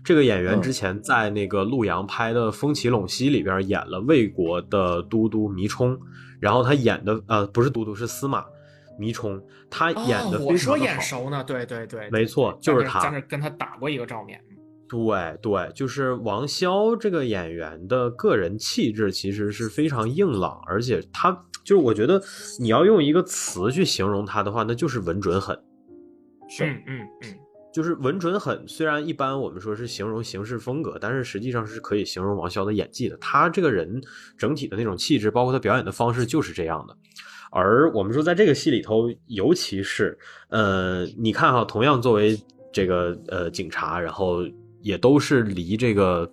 [0.01, 5.99] 这个演员之前在那个陆阳拍的《风起陇西》里边演了魏国的都督弥冲，
[6.39, 8.45] 然后他演的呃不是都督是司马
[8.97, 10.39] 迷冲，他演的。
[10.39, 14.41] 我说眼熟呢，对对对，没错，就是他，在那跟他打过一个照面。
[14.91, 21.31] 对对，就是王骁这个演员的个人气质其实是非常硬朗，而且他
[21.63, 22.21] 就是我觉得
[22.59, 25.57] 你要用一个词去形容他的话，那就是稳准狠。
[26.49, 27.35] 是，嗯嗯嗯，
[27.73, 28.61] 就是稳准狠。
[28.67, 33.15] 虽然一般我们说是形容行事风格，但是实际上是可以形容王骁的演技的。
[33.15, 34.01] 他这个人
[34.37, 36.97] 整体的那种气质，包括他表演的方式，就是这样的。
[37.49, 40.19] 而我们说在这个戏里头，尤其是
[40.49, 42.37] 呃，你看哈，同样作为
[42.73, 44.43] 这个呃警察，然后
[44.81, 46.31] 也都是离这个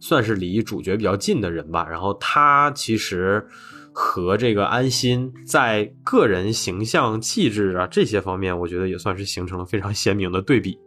[0.00, 1.86] 算是离主角比较近的人吧。
[1.88, 3.46] 然后他其实
[3.92, 10.78] 和这个安心在个人形象、气质啊这些方面，我觉得也算是形成了非常鲜明的对比。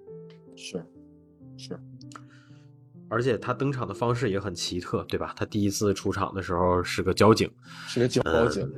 [0.55, 0.83] 是
[1.57, 1.79] 是，
[3.09, 5.33] 而且他登场的方式也很奇特，对吧？
[5.35, 7.49] 他第一次出场的时候是个交警，
[7.87, 8.69] 是个交警。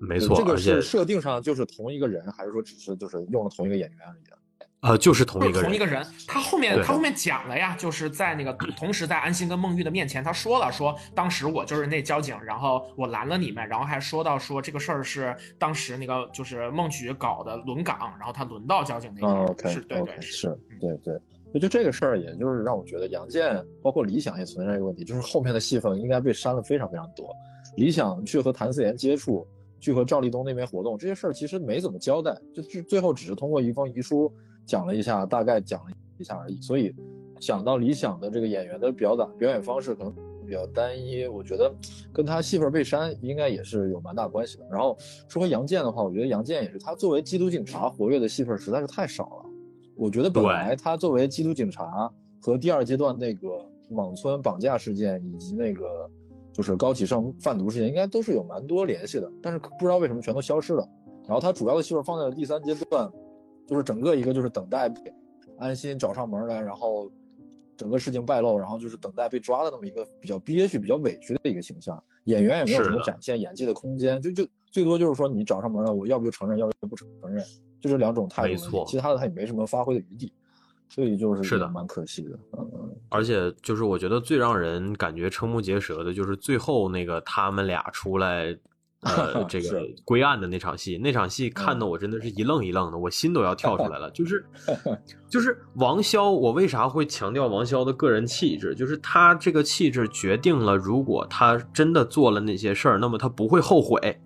[0.00, 4.22] 没错，这个是设定上就是同一个人，还是说只是就是用了同一个演员而已？
[4.84, 6.06] 呃，就是同一个人，同一个人。
[6.28, 21.18] 他后面他后面讲了呀，就是在那个 同时在安心跟孟玉的面前，他说了说当时我就是那交警，然后我拦了你们，然后还说到说这个事儿是当时那个就是孟菊搞的轮岗，然后他轮到交警那边，是对对是，对对。
[21.54, 27.34] 就就这个事儿，也就是让我觉得杨建包括李想也存在一个问题，就是后面的戏份应该被删了非常非常多。
[27.76, 29.46] 李想去和谭思妍接触。
[29.80, 34.32] 去和赵立东那边活动，这些事儿其实没怎么交代，就是最后只是通过一封遗书
[34.66, 36.60] 讲了一下，大概讲了一下而已。
[36.60, 36.94] 所以
[37.40, 40.14] 想到理想的这个演员的表达表演方式可能
[40.46, 41.72] 比较单一，我觉得
[42.12, 44.66] 跟他戏份被删应该也是有蛮大关系的。
[44.70, 44.96] 然后
[45.28, 49.50] 说回杨建的话，我觉得杨建也是他作为缉毒警察活跃的戏份实在是太少了。
[49.96, 52.10] 我觉得本来他作为缉毒警察
[52.40, 53.48] 和第二阶段那个
[53.90, 55.84] 莽村绑架事件以及那个。
[56.56, 60.88] 就是高启盛贩毒事件应该都是有蛮多联系的，但是不知道为什么全都消失了。
[61.26, 63.10] 然后他主要的戏份放在了第三阶段，
[63.66, 64.92] 就是整个一个就是等待
[65.58, 67.10] 安心找上门来，然后
[67.76, 72.02] 整个事情败露，然后就是等待被抓的那么一个比较憋屈、比较委屈的一个形象。
[72.24, 77.44] 演员也没有什么展现演技的空间，就就最多就是说你找上门了，我要不就承认，要不就不承认，
[77.80, 78.48] 就这两种态度。
[78.48, 80.32] 没错，其他的他也没什么发挥的余地。
[80.90, 82.38] 所以就是是的，蛮可惜的。
[82.52, 88.56] 嗯，而且就是我觉得最让人感觉瞠目结舌的，就是最后那个他们俩出来，
[89.04, 90.98] 呃， 这个归案的那场戏。
[90.98, 94.10] 那场戏看的我真的是一愣一愣的，我心都要跳出来了。
[94.10, 94.44] 就是
[95.28, 98.74] 就是王骁，我为啥会强调王骁的个人气质？
[98.74, 104.20] 就是他这个气质决定了，如果他真的做了那些事儿，那么他不会后悔。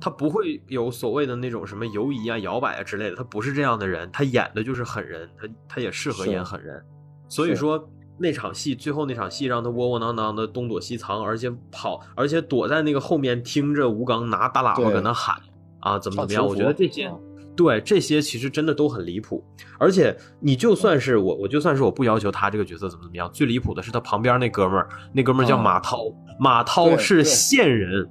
[0.00, 6.80] 他不会有所谓的那种什么犹疑啊、摇摆啊之类的，他不是这样的人，他演的就是狠人，他他也适合演狠人。
[7.28, 15.36] 所以说那场戏，最后那场戏让他窝窝囊囊的东躲西藏，而且跑，而且躲在那个后面听着吴刚拿大喇叭搁那喊
[15.80, 16.46] 啊，怎么怎么样？
[16.46, 17.10] 我觉得这些，
[17.56, 19.44] 对这些其实真的都很离谱。
[19.78, 25.98] 而且你就算是我，我就算是我不要求他这个角色怎么怎么样，最离谱的是他旁边那哥们儿，那哥们儿叫马涛，
[26.38, 28.08] 马涛是线人。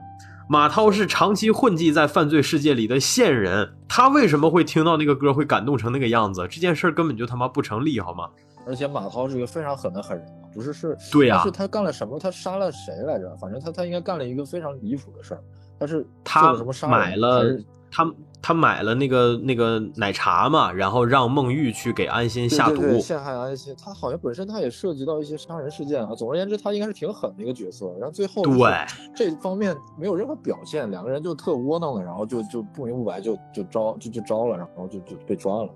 [0.49, 6.45] 马涛是长期混迹在犯罪世界里的线人，他为什么会听到那个歌会感动成那个样子？
[6.51, 8.27] 这件事根本就他妈不成立，好吗？
[8.65, 10.97] 而且马涛是一个非常狠的狠人，不是是？
[11.11, 12.19] 对呀，是他干了什么？
[12.19, 13.35] 他杀了谁来着？
[13.37, 15.43] 反正他他应该干了一个非常离谱的事儿。
[15.79, 17.43] 他是他什么杀买了
[17.91, 18.11] 他。
[18.43, 23.75] 他买了那个那个奶茶嘛，然后让孟玉去给安心下毒，陷害安心。
[23.79, 26.15] 他好像本身他也涉及到一些杀人事件啊。
[26.15, 27.93] 总而言之，他应该是挺狠的一个角色。
[27.99, 35.69] 然后最后对这方面没有任何表现，两个人就特窝囊的，然后就就不明不白就就招就就招了，然后就就被抓了。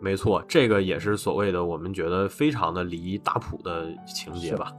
[0.00, 4.72] 没错，这个也是所谓的我们觉得非常的离大谱的情节吧。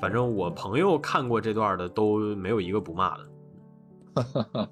[0.00, 3.26] 反正我朋友看过这段的都没有一个不骂的。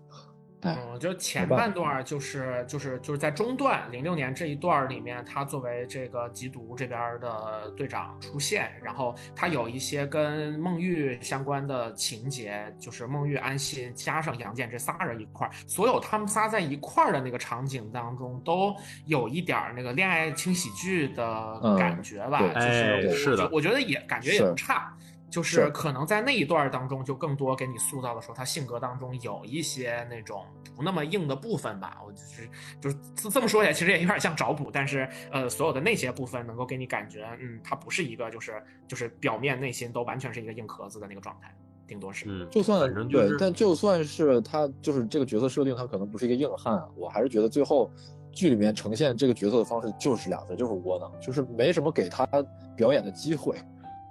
[0.63, 18.75] 嗯，就前半段就是就是就是在中段零六年这一段里面，他作为这个缉毒这边的队长出现，然后他有一些跟孟玉相关的情节，就是孟玉、安心加上杨建这仨人一块儿，所有他们仨在一块儿的那个场景当中，都
[19.07, 22.41] 有一点那个恋爱轻喜剧的感觉吧？
[22.55, 24.93] 就是是的，我觉得也感觉也不差。
[25.31, 30.45] 就是可能在那一段当中，就更多给你塑造的时候，他性格当中有一些那种
[30.75, 32.01] 不那么硬的部分吧。
[32.07, 32.49] 我就是
[32.81, 32.97] 就是
[33.31, 41.55] 这么说起来，其实也有点像找补，但是呃，所有的那些部分能够给你感觉，嗯，他不是一个就是就是表面内心都完全是一个硬壳子的那个状态，
[41.87, 42.25] 顶多是。
[42.27, 47.91] 嗯，就算对，但就算是他就是这个角色设定，他可能不是一个硬汉，我还是觉得最后
[48.33, 52.27] 剧里面呈现这个角色的方式就是俩字，就是窝囊，就是没什么给他
[52.75, 53.57] 表演的机会。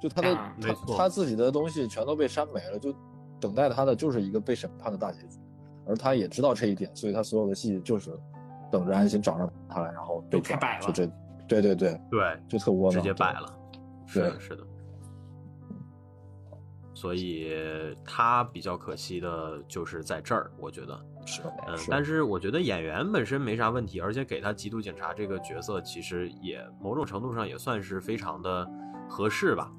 [0.01, 2.93] 就他的他他自己的东西全都被删没了，就
[3.39, 5.39] 等待他的就是一个被审判的大结局，
[5.85, 8.11] 而他也知道这一点，所以他所有的戏就是
[8.71, 11.07] 等着安心找上他来，然后被抓，就这，
[11.47, 13.53] 对对对对，就特窝囊，直接摆了，
[14.05, 14.63] 是的，是的。
[16.93, 17.55] 所以
[18.03, 20.99] 他比较可惜的就是在这儿，我觉得。
[21.27, 22.03] 是，嗯，但。
[22.03, 28.67] 是我觉得演员本身没啥问题，而且给他缉毒警察这个角色，其实也某种程度上也算是非常的
[29.07, 29.71] 合适吧。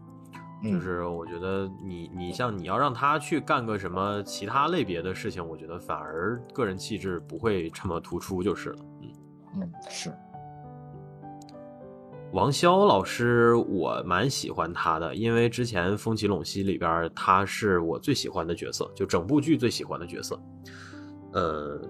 [0.62, 8.78] 就是我觉得你你像你要让他去干个什么其他类别的事情，我觉得反而个人气质不会这么突出就是了。
[9.02, 10.12] 嗯嗯是。
[12.32, 20.38] 王骁老师，我蛮喜欢他的，因为之前《风起陇西》里边他是我最喜欢的角色，就整部剧最喜欢的角色。
[21.32, 21.80] 呃，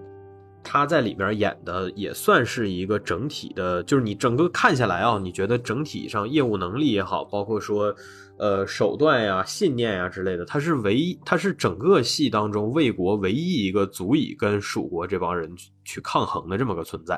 [0.63, 7.93] 他在里边演的也算是一个整体的，就是你整个看下来啊，你觉得整体上业务能力也好，包括说
[8.39, 15.53] 呃手段呀、信念呀之类的，他是唯一，他是整个戏当中魏国唯一一个足以跟蜀国这帮人
[15.83, 17.15] 去抗衡的这么个存在。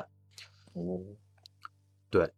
[0.74, 1.00] 哦，
[2.10, 2.30] 对。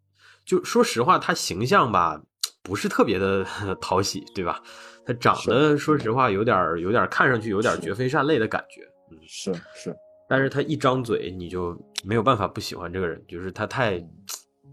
[0.44, 2.22] 就说实话，他形象吧
[2.62, 3.44] 不是特别的
[3.80, 4.62] 讨喜，对吧？
[5.06, 9.96] 他长得说实话有点有点看上去有点绝非善类的感觉，嗯，是是。
[10.28, 11.74] 但是他一张嘴，你就
[12.04, 14.02] 没有办法不喜欢这个人，就是他太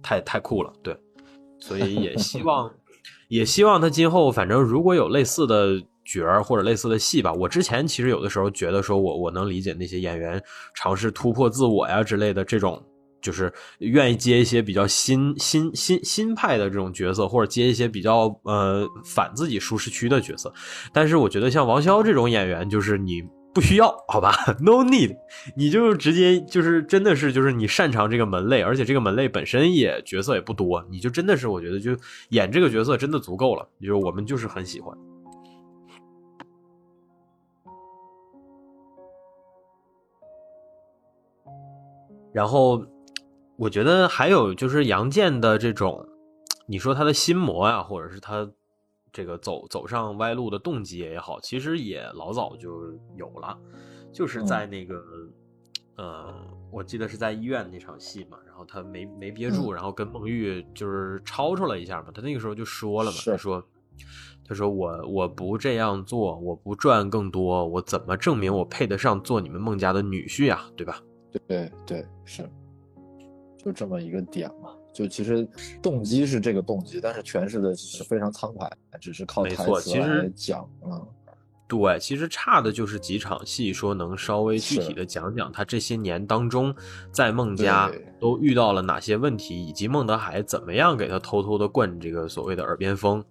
[0.01, 0.97] 太太酷了，对。
[1.59, 2.73] 所以也希望
[3.31, 10.41] 也希望他今后反正如果有类似的角儿或者类似的戏吧，我之前其实有的时候觉得说我我能理解那些演员
[10.75, 12.83] 尝试突破自我呀之类的这种。
[13.21, 20.51] 就是愿意接一些比较新新新新派的这种角色，或者接一些比较呃反自己舒适区的角色。
[20.91, 23.21] 但是我觉得像王骁这种演员，就是你
[23.53, 24.31] 不需要，好吧？
[24.59, 25.17] No need，
[25.55, 31.95] 你就直接就是真的是就是你擅长这个门类，而且这个门类本身也角色也不多，你就真的是我觉得就
[32.29, 33.67] 演这个角色真的足够了。
[33.79, 34.97] 就是我们就是很喜欢。
[42.33, 42.85] 然后。
[43.57, 46.03] 我觉得还有就是杨建的这种，
[46.65, 48.49] 你说他的心魔呀，或者是他
[49.11, 53.57] 这个走走上歪路的动机也好，其实也老早就有了，
[54.11, 55.03] 就是在那个，
[55.97, 56.33] 呃，
[56.71, 63.63] 我记得是在医院那场戏嘛，然后他没没憋住，然后跟孟玉就是吵吵了一下嘛，他那个时候就说了嘛，他说，
[64.45, 71.01] 他说我我不这样做，我不赚更多，我怎么证明我配得上做你们孟家的女婿呀，对吧？
[71.47, 72.49] 对对是。
[73.57, 75.47] 就这么一个点嘛，就其实
[75.81, 78.69] 动机是这个动机，但是诠释的是非常苍白，
[78.99, 80.69] 只是靠台词来讲。
[80.85, 81.07] 嗯，
[81.67, 86.75] 对，其实差的就是几场戏，说能稍微具体的讲讲他这些年当中
[87.11, 87.89] 在孟家
[88.19, 93.23] 都遇到了哪些问题，以及孟德海怎么样给他偷偷的灌这个所谓的耳边风。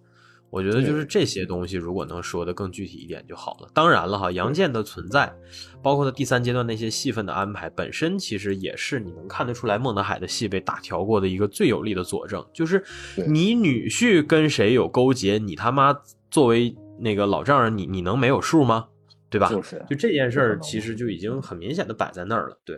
[0.51, 3.69] 我觉得就是这些东西，如果能说的更具体一点就好了。
[3.73, 5.33] 当然了哈，杨建的存在，
[5.81, 12.45] 包括他第三阶段那些戏份的安排，本身其实也是你能看得出来孟德海的戏被打调过的一个最有力的佐证。
[12.53, 12.83] 就是
[13.27, 15.97] 你女婿跟谁有勾结，你他妈
[16.29, 18.87] 作为那个老丈人，你你能没有数吗？
[19.29, 19.47] 对吧？
[19.49, 22.57] 就是，就这件事儿，其实就已经很明显的摆在那儿了。
[22.65, 22.77] 对。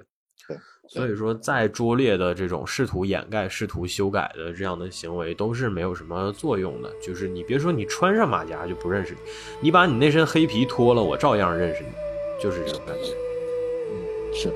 [0.94, 6.94] 所以说，再拙劣的这种试图掩盖、试图修改的这样的行为，都是没有什么作用的。
[7.02, 9.20] 就是你别说你穿上马甲就不认识你，
[9.62, 11.90] 你把你那身黑皮脱了，我照样认识你，
[12.40, 13.12] 就是这种感觉。
[13.90, 14.54] 嗯，是。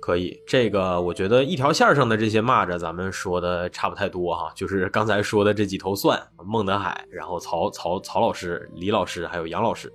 [0.00, 4.50] 可以，这个我觉得一条线上的这些蚂蚱，咱们说的差不太多哈。
[4.54, 9.92] 就是刚才说的这几头蒜，孟德海，然后曹曹曹老师、李老师，还有杨老师。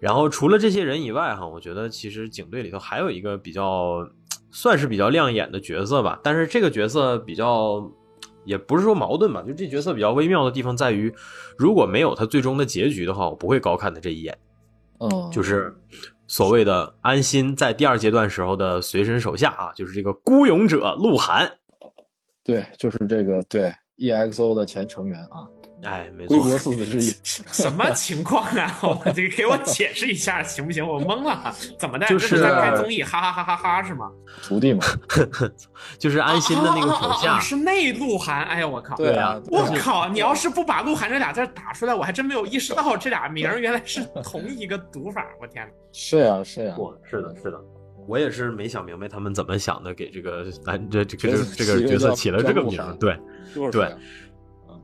[0.00, 4.06] 然后除了这些人以外哈，我觉得其实警队里头还有一个比较
[4.50, 6.18] 算是比较亮眼的角色吧。
[6.22, 7.88] 但是这个角色比较
[8.44, 11.14] 也不是说矛盾吧，就这角色比较微妙的地方在于，
[11.56, 14.36] 如果没有他最终的结局的话，我不会高看他这一眼。
[14.98, 15.72] 嗯，就是。
[16.28, 21.50] 所谓的安心在第二阶段时候的随身手下啊，就是这个孤勇者鹿晗，
[22.44, 23.74] 对，就是这个对。
[23.98, 25.46] EXO 的前成员啊。
[25.84, 28.78] 哎，没错，归国四子之一， 什么情况啊？
[28.82, 30.84] 我这个给我解释一下行不行？
[30.84, 32.06] 我懵了，怎么的？
[32.08, 34.10] 就是在拍综艺，哈哈哈哈哈是吗？
[34.42, 34.84] 徒弟嘛，
[35.96, 38.42] 就是安心的那个手下，是内鹿晗。
[38.46, 38.96] 哎呀，我靠！
[38.96, 40.08] 对啊，我靠！
[40.08, 45.24] 你要是不把鹿晗这俩字打出来，我还真没有意识到这俩名原来是同一个读法。
[45.40, 46.74] 我天是呀，是呀，
[47.08, 47.64] 是的，是的，
[48.08, 53.16] 我也是没想明白他们怎么想的，给这个男这这个这个角色起了这个名，对，
[53.70, 53.94] 对。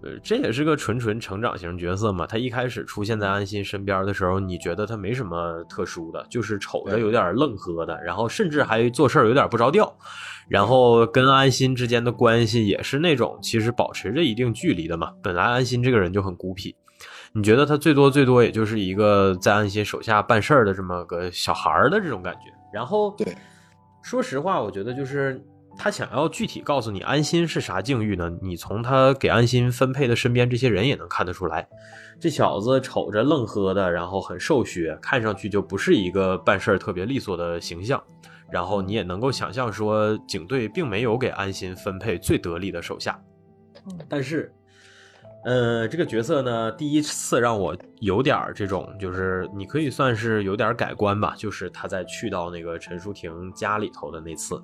[0.02, 2.26] 呃，这也是个纯纯成长型角色嘛。
[2.26, 9.90] 他一开始出现在安心身边的时候，你觉得他没什么特殊的，就是瞅着有点愣呵的，然后甚至还做事儿有点不着调，
[10.46, 15.10] 然后跟安心之间的关系也是那种其实保持着一定距离的嘛。
[15.22, 16.76] 本来安心这个人就很孤僻，
[17.36, 22.43] 你觉得他最多最多也就是一个在安心手下办事儿的这么个小孩儿的这种感觉。
[22.73, 23.36] 然后，对，
[24.02, 25.44] 说实话，我觉得就是
[25.77, 28.31] 他想要具体告诉你安心是啥境遇呢？
[28.40, 31.66] 你从他给安心分配的身边这些人也能看得出来，
[32.20, 38.01] 这小子瞅着愣呵的，然后很瘦削，看上去就不是一个办事儿特别利索的形象。
[38.48, 43.20] 然后你也能够想象说，警队并没有给安心分配最得力的手下。
[44.09, 44.55] 但是，
[45.45, 51.35] 呃，这个角色呢，第一次让我有点这种，就是你可以算是有点改观吧。
[51.37, 54.62] 就是他在去到那个陈淑婷家里头的那次。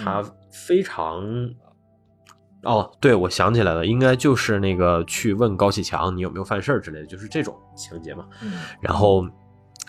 [0.00, 0.22] 他
[0.52, 1.20] 非常，
[2.62, 8.24] 哦，对，我想起来了，应该就是那个去问高启强你有没有犯事儿之类的，就是这种情节嘛。
[8.80, 9.26] 然后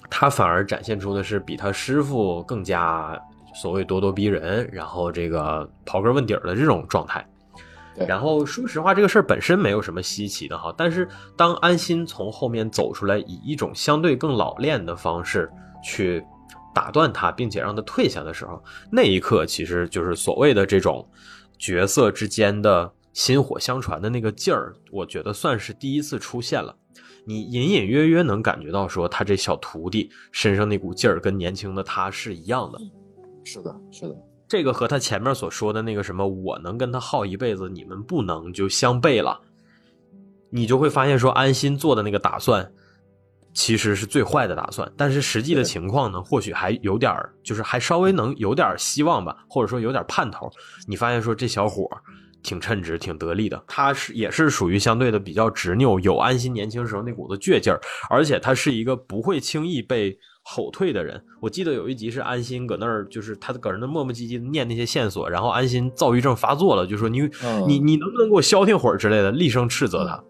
[0.10, 3.16] 他反而展现出的是比他师傅更加
[3.54, 7.24] 所谓咄咄逼人，然后这个刨根问底儿的这种状态。
[8.08, 15.52] 然后说实话，这个事儿本身没有什么稀奇的哈，但是当安心从后面走出来，以一种相对更老练的方式
[15.84, 16.24] 去。
[16.72, 21.06] 打断他，并且让他退下的时候，那一刻其实就是所谓的这种
[21.58, 26.74] 角色之间的薪火相传的那个劲儿，我觉得算是第一次出现了。
[27.26, 32.80] 你隐隐约约能感觉到，说他这小徒弟身上那股劲儿跟年轻的他是一样的。
[33.44, 34.16] 是的，是的，
[34.50, 39.40] 这个和他前面所说的那个什么“我能跟他耗一辈子，你们不能”就相悖了。
[40.50, 42.70] 你就会发现，说安心做的那个打算。
[43.52, 50.50] 其实是最坏的打算，但是实际的情况呢，或许还有点儿，就是还稍微能有点希望吧，或者说有点盼头。
[50.88, 51.90] 你发现说这小伙
[52.44, 60.18] 挺称职、挺得力的，他是也是属于相对的比较执拗，有安心年轻时候那股子倔劲儿，而且他是一个不会轻易被
[60.50, 61.22] 吼退的人。
[61.40, 67.22] 我记得有一集是安心搁那儿，就是他搁那磨磨唧唧的念那些线索，然后安心躁郁症发作了，就说你
[67.68, 70.24] 你你能不能给我消停会儿之类的，厉声斥责他。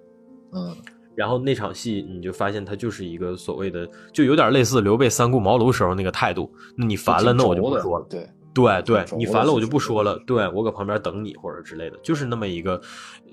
[0.54, 0.76] 嗯。
[1.16, 6.50] 然后那场戏，你就发现他就是一个所谓的，就有点类似刘备三顾茅庐时候那个态度。
[6.78, 8.06] 那你烦了，那我就不说了。
[8.10, 10.18] 对对对，你烦了我就不说了。
[10.26, 12.80] 对我搁旁边等你或者之类的，就是那么一个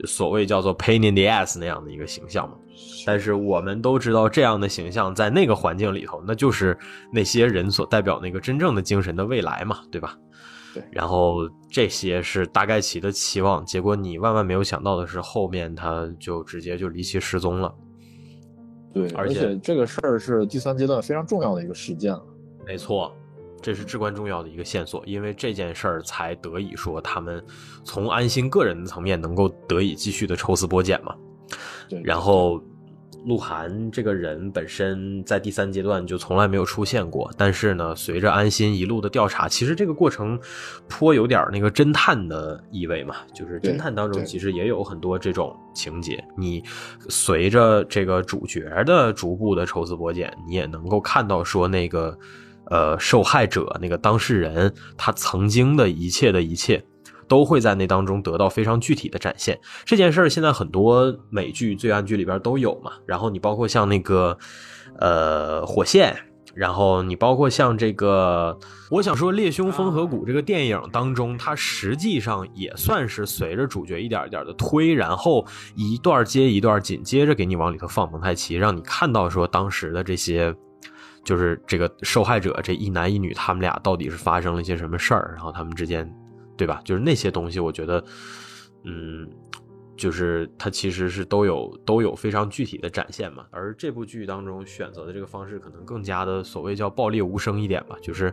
[0.04, 2.56] 所谓叫做 pain in the ass 那样的一个形象嘛。
[3.06, 6.76] 但是我们都知道，这样的形象在那个环境里头，那就是
[7.12, 10.18] 那些人所代表那个真正的精神的未来嘛，对吧？
[10.74, 17.72] 对然后这些是大概其的期望，结果你万万没有想到的是，后面他就直接就离奇失踪了。
[18.92, 22.22] 对，而且这个事儿是第三阶段非常重要的一个事件了。
[22.66, 23.14] 没错，
[23.62, 27.40] 这是至关重要的一个线索，因为这件事儿才得以说他们
[27.84, 31.14] 从安心个人的层面能够得以继续的抽丝剥茧嘛。
[31.88, 32.60] 对，然后。
[33.26, 40.38] 鹿晗这个人本身在第三阶段就从来没有出现过，但是呢，随着安心一路的调查，其实这个过程
[40.88, 46.24] 颇有点那个侦探的意味嘛，就是侦探当中其实也有很多这种情节。
[46.38, 46.62] 你
[47.08, 52.16] 随着这个主角的逐步的抽丝剥茧，你也能够看到说那个
[52.70, 56.80] 呃受害者那个当事人他曾经的一切的一切。
[57.28, 59.58] 都会在那当中得到非常具体的展现。
[59.84, 62.92] 这件事儿现在很多美剧、罪案剧里边都有嘛。
[63.06, 64.36] 然后你包括像那个，
[64.98, 66.16] 呃，火线，
[66.54, 68.58] 然后你包括像这个，
[68.90, 80.54] 我想说《猎凶风河谷》这个电影当中，它实际上也算是随着主角一点一点的推，然后一段接一段，紧接着给你往里头放蒙太奇，让你看到说当时的这些，
[81.24, 86.10] 就是这个受害者这一男一女，他们俩到底是发生了一些什么事儿，然后他们之间。
[86.56, 86.80] 对吧？
[86.84, 88.04] 就是那些东西，我觉得，
[88.84, 89.28] 嗯，
[89.96, 93.44] 就是它其实是都有都有非常具体的展现嘛。
[93.50, 97.96] 而这部剧当中选择的这个方式，可能更加的所谓叫暴力无声一点吧。
[98.00, 98.32] 就是，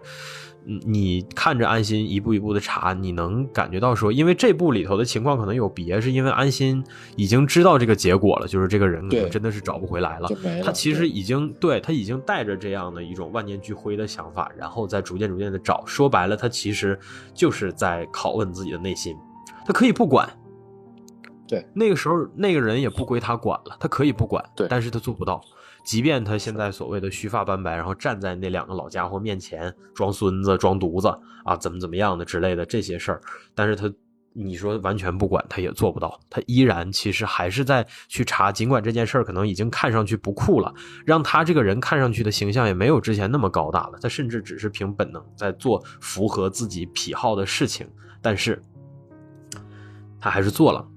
[0.86, 6.84] 你看着安心一步一步的查，你能感觉到说，因为这部里头的情况可能有别，是因为安心
[7.16, 10.30] 已经知道这个结果了，就是这个人可能真的是找不回来了。
[10.64, 15.84] 他其实已经对他已经带着这样的一种万念俱灰的想法，然后再逐渐逐渐的找。
[15.86, 17.00] 说白了，他其实
[17.34, 19.16] 就是在拷问自己的内心。
[19.66, 20.30] 他可以不管，
[21.48, 25.42] 对那个时候那个人也不归他管了，他可以不管，对，但是他做不到。
[25.86, 31.10] 即便他现在所谓的须发斑白，然后站在那两个老家伙面前装孙子、装犊子
[31.44, 33.22] 啊，怎么怎么样的之类的这些事儿，
[33.54, 33.92] 但是他
[34.32, 36.18] 你说完全不管，他也做不到。
[36.30, 40.74] 他依然其实还是在去查，尽管这件事儿可能已经看上去不酷了，
[41.06, 44.00] 让他这个人看上去的形象也没有之前那么高大了。
[44.02, 47.86] 他甚至只是凭本能在做符合自己癖好的事情，
[48.22, 48.60] 但是
[50.18, 50.88] 他还是做了。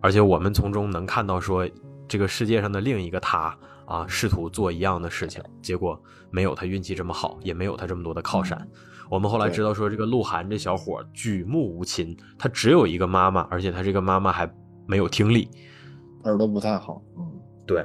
[0.00, 1.68] 而且我们从中能看到说，
[2.06, 3.56] 这个世界上的另一个他。
[3.88, 5.98] 啊，试图做一样的事情，结果
[6.30, 8.68] 没有他运气这么好，也没有他这么多的靠山。
[9.08, 14.46] 我们后来知道说，这个鹿晗这小伙举目无亲，他只有一个妈妈，而且他这个妈妈还
[14.86, 15.48] 没有听力，
[16.24, 17.00] 耳朵不太好。
[17.16, 17.26] 嗯，
[17.66, 17.82] 对，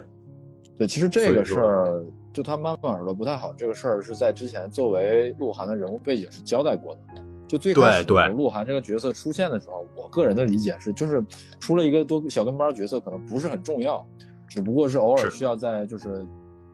[0.77, 2.03] 对，其实这个事儿，
[2.33, 7.23] 就他妈妈耳朵不太好这个事儿，是在之前作为鹿晗的人物背景是交代过的。
[7.53, 11.23] 就最开始鹿晗这个角色出现的时候，我个人的理解是，就是
[11.59, 14.03] 出了一个多小跟班角色，可能不是很重要，
[14.47, 16.25] 只不过是偶尔需要在就是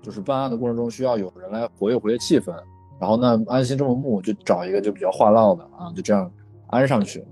[0.02, 2.54] 就是办案的过程中需要有人来活跃活跃气氛。
[2.98, 6.32] 然后呢，安心这么木，就找一个就比较话唠的啊，就这样
[6.68, 7.26] 安上去。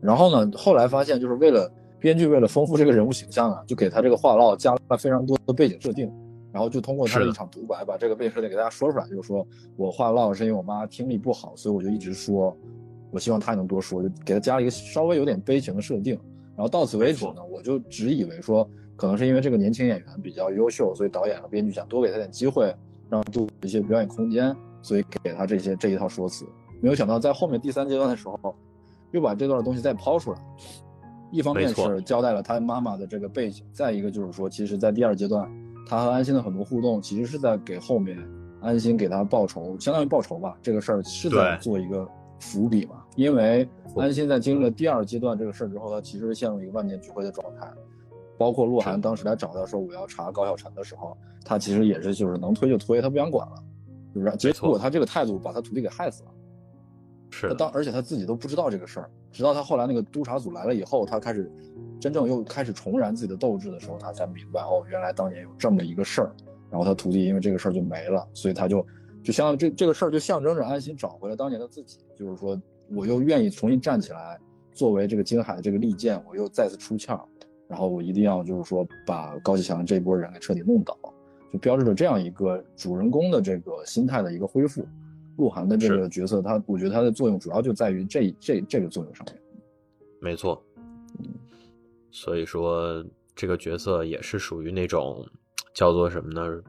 [0.00, 6.12] 然后呢，后来发现就是为了编剧为了丰富这个人物形象啊，就给他这个话唠加了非常多的背景设定。
[6.52, 9.46] 然后就通过他的一场独白，把这个背景设定给大家说出来，就是说
[9.76, 12.56] 我话唠是因为我妈听力不好，所以我就一直说，
[13.10, 16.18] 我希望她也能多说，就给她加了一个稍微有点悲情的设定。
[16.56, 22.74] 然后到此为止呢，我就只以为说，可能是因为这个年轻演员比较优秀，所以导演和编剧想多给他点机会，
[23.08, 26.44] 让杜一些表演空间，所以给他这些这一套说辞。
[26.80, 28.54] 没有想到在后面第三阶段的时候，
[29.12, 30.38] 又把这段东西再抛出来，
[31.30, 35.48] 一方面是交代了他妈妈的这个背景，再一个就是说，其实在第二阶段。
[35.90, 38.16] 他和安心的很多互动，其实是在给后面
[38.60, 40.56] 安心给他报仇，相当于报仇吧。
[40.62, 42.08] 这个事儿是在做一个
[42.38, 43.02] 伏笔嘛？
[43.16, 47.68] 因为安心在经历了第二阶段这个事儿之后，他其实陷入一个万念俱灰的状态。
[48.38, 53.56] 包括鹿晗当时来找他说我要查高晓晨的时候，他其实也是就是能推就推，他不想管了，
[54.12, 54.36] 是不是？
[54.36, 56.30] 结果他这个态度把他徒弟给害死了。
[57.30, 61.50] 是他当而且他自己都不知道这个事儿，直到他后来那个督察组来了以后，他开始。
[62.00, 66.32] 真正又开始重燃自己的斗志的时候，他才明白哦，原来当年有这么一个事儿。
[66.70, 68.86] 然后他徒弟因为这个事儿就没了，所以他就
[69.22, 72.58] 就相当于这这个事儿就象征着安心找回了当年的自己，就是说
[72.88, 74.38] 我又愿意重新站起来，
[74.72, 77.22] 作为这个金海的这个利剑，我又再次出鞘，
[77.68, 80.96] 然后我一定要就是说把高启强这波人给彻底弄倒，
[81.52, 84.86] 就标志着这样一个主人公的这个心态的一个恢复。
[85.40, 89.36] 鹿晗的这个角色，他我觉得他的作用主要就在于这这这个作用上面。
[90.20, 90.62] 没错。
[92.12, 93.04] 所以说，
[93.34, 95.26] 这个角色也是属于那种
[95.74, 96.60] 叫做什么呢？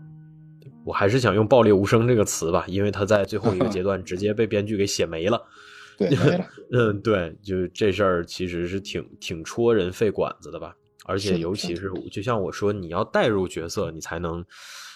[0.84, 5.39] 我还是想用“暴裂无声”这个词吧，因为他在最后一个阶段直接被编剧给写没了。
[5.98, 6.10] 对，
[6.73, 10.76] 嗯，对，就这事儿其实是挺挺戳人肺管子的吧。
[11.06, 14.43] 而且尤其是就像我说，你要带入角色，你才能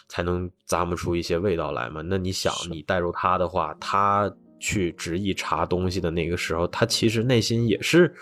[0.08, 2.02] 才能咂摸出一些味道来嘛。
[2.02, 8.14] 那你想，你带入他的话，他去执意查东西的那个时候，他其实内心也是。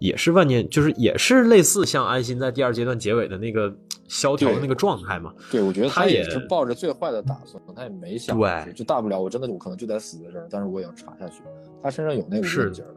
[0.00, 3.76] 也是万年，就是也是类似像安心在第二阶段结尾的那个
[4.06, 5.34] 萧条的那个状态嘛。
[5.50, 11.42] 对，我觉得他也是抱着最坏的打算，他也没想，对，就大不了我真的我可能就得死在这儿，但是我也要查下去。
[11.82, 12.94] 他身上有那个韧劲儿。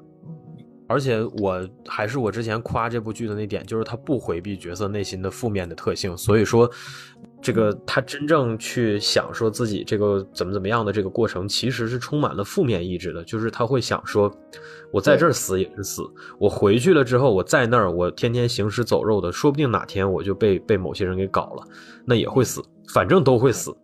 [0.85, 6.69] 而且我还是我之前夸这部剧的那点，就是他不回避角色内心的负面的特性，所以说。
[7.41, 13.23] 这个他真正去想说自己这个怎么怎么样的这个过程，其实是充满了负面意志的。
[13.23, 14.31] 就是他会想说，
[14.91, 16.03] 我在这儿死也是死，
[16.37, 21.67] 我回去了之后，我在那儿，我天天行尸走肉的，说不定哪天我就被被某些人给搞了，
[22.05, 22.63] 那也会死，
[22.93, 23.75] 反正都会死。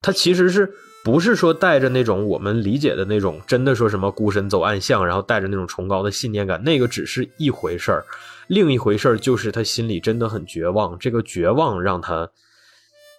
[0.00, 0.72] 他其实是
[1.04, 8.02] 不是说带着那种我们理解的那种真的说什么孤身走暗巷，然后带着那种崇高的信念感，那个只是一回事儿，
[8.46, 12.26] 另一回事儿就是他心里真的很绝望，这个绝望让他。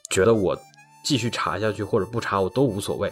[0.09, 0.57] 觉得我
[1.03, 3.11] 继续查下去或者不查我都无所谓，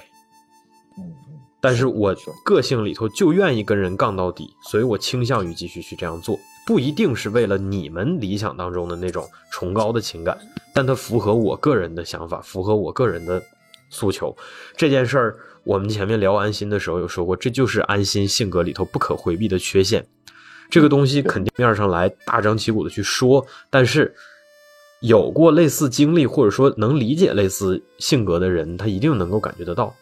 [0.97, 1.13] 嗯，
[1.59, 10.37] 但是我个性里头就愿意跟人杠到底，所以我倾向于继续去这样做，不一定是为了你们理想当中的那种崇高的情感，
[10.73, 13.41] 但它符合我个人的想法，符合我个人的
[13.89, 14.35] 诉求。
[14.75, 20.05] 这件事儿，我们前面聊安心的时候有说过，这就是安心性格里头不可回避的缺陷。
[20.69, 24.13] 这个东西肯定面上来大张旗鼓的去说，但是。
[25.01, 29.93] 有过类似经历，或者说能理解类似性格的人，他一定能够感觉得到，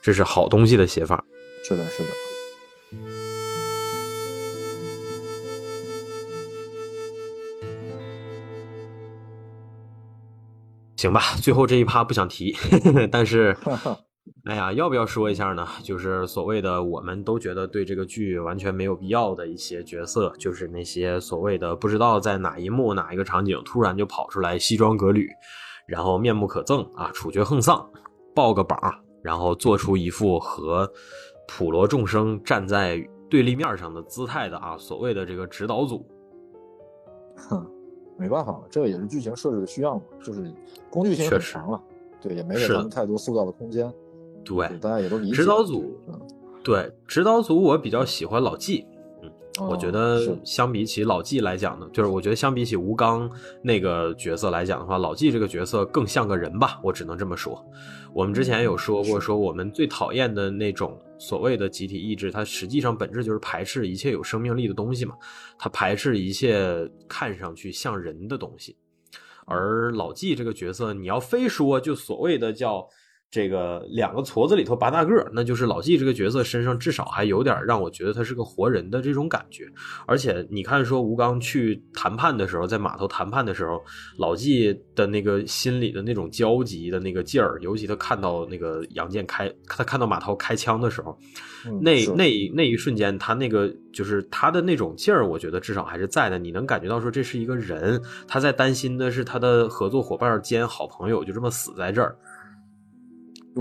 [0.00, 1.24] 这是好东西的写法。
[1.64, 2.08] 是的，是的。
[10.96, 12.56] 行吧，最后这一趴不想提，
[13.10, 13.56] 但是。
[14.44, 15.66] 哎呀，要不要说一下呢？
[15.82, 25.28] 就是所谓的我们都觉得对这个剧完全没有必要的一些角色，就是那些所谓的不知道在哪一幕哪一个场景突然就跑出来西装革履，
[25.86, 27.88] 然后面目可憎啊，处决横丧，
[28.34, 28.78] 抱个膀，
[29.22, 30.90] 然后做出一副和
[31.48, 36.06] 普罗众生站在对立面上的姿态的啊，所谓的这个指导组。
[37.36, 37.64] 哼，
[38.16, 40.52] 没办法了，这个也是剧情设置的需要嘛，就是
[40.90, 41.82] 工具性很强了，
[42.20, 43.92] 对，也没给他们太多塑造的空间。
[44.44, 45.34] 对，大家也都理解。
[45.34, 45.98] 指导组，
[46.62, 48.84] 对指导组，我比较喜欢老纪。
[49.22, 53.30] 嗯，我觉得相比起老纪来讲呢，就是我觉得相比起吴刚
[53.62, 57.64] 那个角色来讲的话，老纪这个角色更像个人吧，我只能这么说。
[58.14, 65.14] 我们之前有说过，说我们最讨厌的那种所谓的集体意志，它实际上本质就是排斥一切有生命力的东西嘛，
[65.58, 68.76] 它排斥一切看上去像人的东西。
[69.44, 72.88] 而老纪这个角色，你要非说就所谓的叫。
[73.32, 79.64] 这个两个矬子里头拔大个，那就是老纪这个角色身上至少还有点让我觉得他是个活人的这种感觉。
[80.06, 83.82] 而且你看，说吴刚去谈判的时候，在码头谈判的时候，
[84.18, 91.18] 老纪的那个心里的那种焦急的那个劲儿，尤其他看到那个杨建开，他看到马涛开枪的时候，
[91.80, 96.38] 那那那一瞬间，他那个就是他的那种劲儿，我觉得至少还是在的。
[96.38, 97.98] 你能感觉到说这是一个人，
[98.28, 102.14] 他在担心的是他的合作伙伴兼好朋友就这么死在这儿。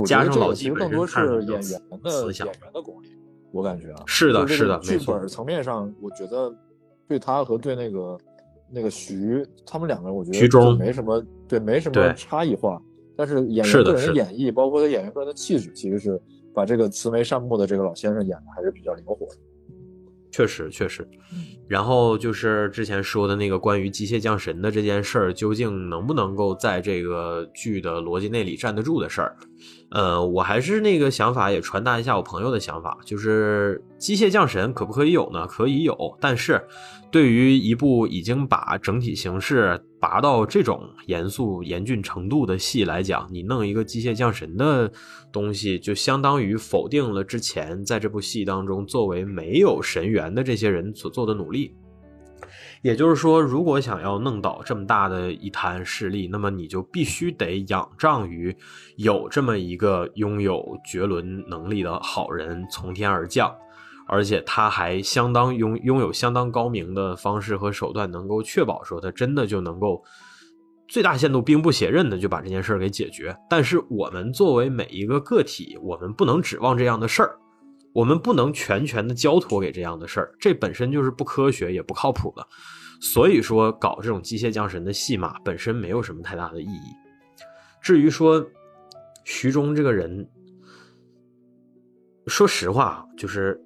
[0.05, 3.07] 加上老纪更多是演员的演员的功力，
[3.51, 6.53] 我感觉啊，是的，是的，剧本层面上，我觉得
[7.07, 8.18] 对他和对那个
[8.72, 12.81] 那个徐他们两个人，我觉得徐中没什么对，没什么差异化。
[13.18, 16.19] 但是演员个人的演绎，包括他演员个人的气质，其实是
[16.55, 19.38] 把这个慈眉善目的这个老先生演的还是比较灵活的。
[20.31, 21.05] 确实，确实。
[21.68, 29.35] 然后就是之前说的那个关于机械降神的这件事儿，究竟能不能够在这个剧的逻辑内里站得住的事儿？
[29.91, 35.45] 呃，我还是那个想法，也传达一下我朋友的想法，就是机械降神可不可以有呢？
[35.47, 36.61] 可以有，但是
[37.11, 44.89] 对于一部已经把整体形式拔到这种严肃严峻程度的戏来讲，你弄一个机械降神的
[45.30, 51.76] 东西，就相当于否定了之前在这部戏当中作为没有神源的这些人所做的努力。
[52.82, 58.56] 也就是说，如果想要弄倒这么大的一滩势力，那么你就必须得仰仗于
[58.98, 63.56] 有这么一个拥有绝伦能力的好人从天而降，
[64.08, 70.03] 而且他还相当拥拥有相当高明的方式和手段，能够确保说他真的就能够
[70.88, 73.38] 最大限度兵不血刃的就把这件事儿给解决。
[73.48, 77.38] 但是我们作为每一个个体，我们不能指望这样的事儿。
[77.93, 82.47] 我们不能全权的交托给这样的事儿，这本身就是不科学也不靠谱的。
[83.01, 86.95] 所以说，搞这种机械降神的戏码本身没有什么太大的意义。
[87.81, 88.45] 至于说
[89.26, 90.30] 徐忠这个人，
[92.27, 93.59] 说实话，就是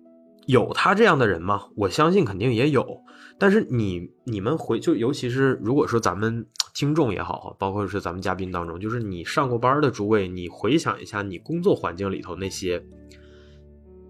[0.47, 1.63] 有他这样的人吗？
[1.75, 3.01] 我相信肯定也有。
[3.37, 12.81] 但是你你们回就尤其是如果说咱们听众也好，包括是咱们嘉宾当中，就是你上过班的诸位，你回想一下你工作环境里头那些。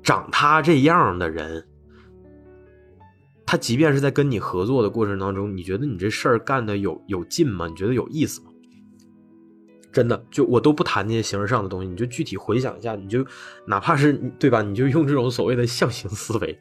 [0.05, 1.65] 长他这样的人，
[3.43, 7.67] 他即便是在跟你合作的过程当中，你觉得你这事儿干的有有劲吗？
[7.67, 8.51] 你觉得有意思吗？
[9.91, 13.25] 真的，就我都不谈那些形式上的东西，你就具体回想一下，你就
[13.65, 14.61] 哪怕是对吧？
[14.61, 16.55] 你就用这种所谓的象形思维，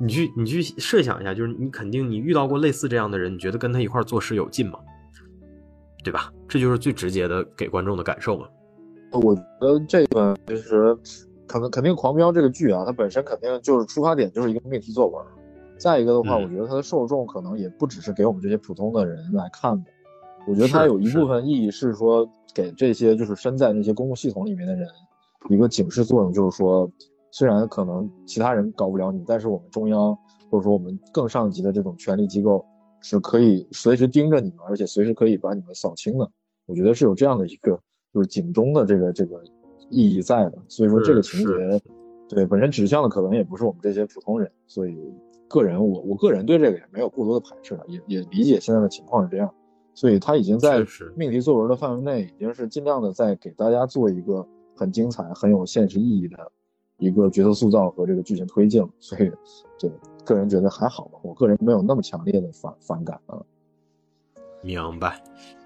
[0.00, 4.80] 你去你去设想一下，就是你肯定你遇到过类似这样的人，你觉得跟他一块做事有劲吗？
[6.02, 6.32] 对吧？
[6.48, 8.48] 这就是最直接的给观众的感受嘛。
[9.12, 10.98] 我觉得这个其实。
[11.48, 15.24] 可能肯定《狂飙》这个剧啊，它本身肯定就是出发点就是一个命题作文。
[15.78, 19.90] 再一个的话，我觉得它的受众可能也不只是给我们这些普通的人来看的。
[20.46, 24.88] 我觉得它有一部分意义是说给这些就是身在那些公共系统里面的人
[25.48, 26.90] 一个警示作用，就是说
[27.30, 30.16] 虽然可能其他人搞不了你，但是我们中央
[30.50, 32.64] 或者说我们更上级的这种权力机构
[33.00, 36.28] 是可以随时盯着你们，而且随时可以把你们扫清的。
[36.66, 37.78] 我觉得是有这样的一个
[38.12, 39.40] 就是警钟的这个这个。
[39.90, 41.82] 意义在的，所以说这个情节，
[42.28, 44.96] 对本身指向的可能也不是我们这些普通人，所以
[45.48, 49.50] 个人我我个人对这个也没有过多的排斥了，也也理解现在的情况是这样，
[49.94, 50.84] 所以他已经在
[51.16, 54.46] 命题作文的范围内，已经是尽量的在给大家做一个
[54.76, 56.36] 很精彩、很有现实意义的
[56.98, 59.32] 一个角色塑造和这个剧情推进，所以
[59.78, 59.90] 对
[60.24, 63.40] 个人觉得还好吧，我个人没有那么强烈的反反感啊。
[64.60, 65.22] 明白，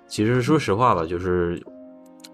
[0.07, 1.61] 其实说实话吧，就是。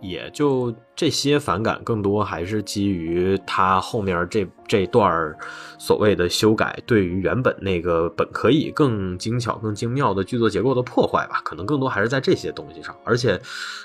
[0.00, 5.34] 也就这些反感，更多还是基于他后面这这段
[5.78, 11.40] 所谓的修改，对于原本那个本可以更精巧、更精妙的剧作结构的破坏吧。
[11.44, 12.94] 可能更多还是在这些东西上。
[13.04, 13.40] 而且，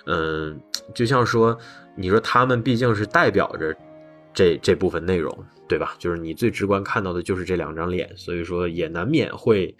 [0.06, 0.60] 嗯，
[0.94, 1.58] 就像说，
[1.96, 3.76] 你说他们毕竟是代表着
[4.34, 5.36] 这这部分内容，
[5.68, 5.96] 对吧？
[5.98, 9.76] 就是你最直观看到的就是这两张脸，所以说也难免会。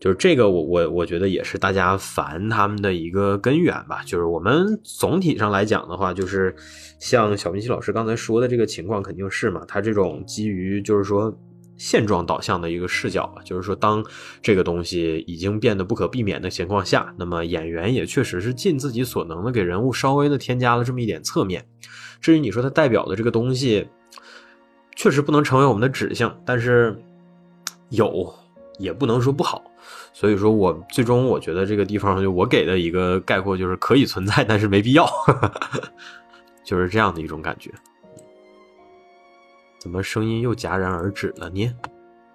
[0.00, 4.02] 就是这个，我我我觉得也是大家烦他们的一个根源吧。
[4.04, 6.54] 就是我们总体上来讲的话，就是
[6.98, 9.64] 像小明熙老师刚才说的这个情况，肯定是嘛。
[9.66, 11.34] 他这种基于就是说
[11.78, 14.04] 现状导向的一个视角，就是说当
[14.42, 21.64] 这个东西已经变得不可避免的情况下，那么演员也确实是尽自己所能的给人物稍微的添加了这么一点侧面。
[22.20, 23.88] 至于你说它代表的这个东西，
[24.94, 26.94] 确实不能成为我们的指向，但是
[27.88, 28.32] 有
[28.78, 29.64] 也不能说不好。
[30.14, 35.06] 所以说我最终我觉得这个地方就我给的一个概括就是可以存在，但是没必要，
[36.64, 37.70] 就是这样的一种感觉。
[39.80, 41.70] 怎么声音又戛然而止了呢？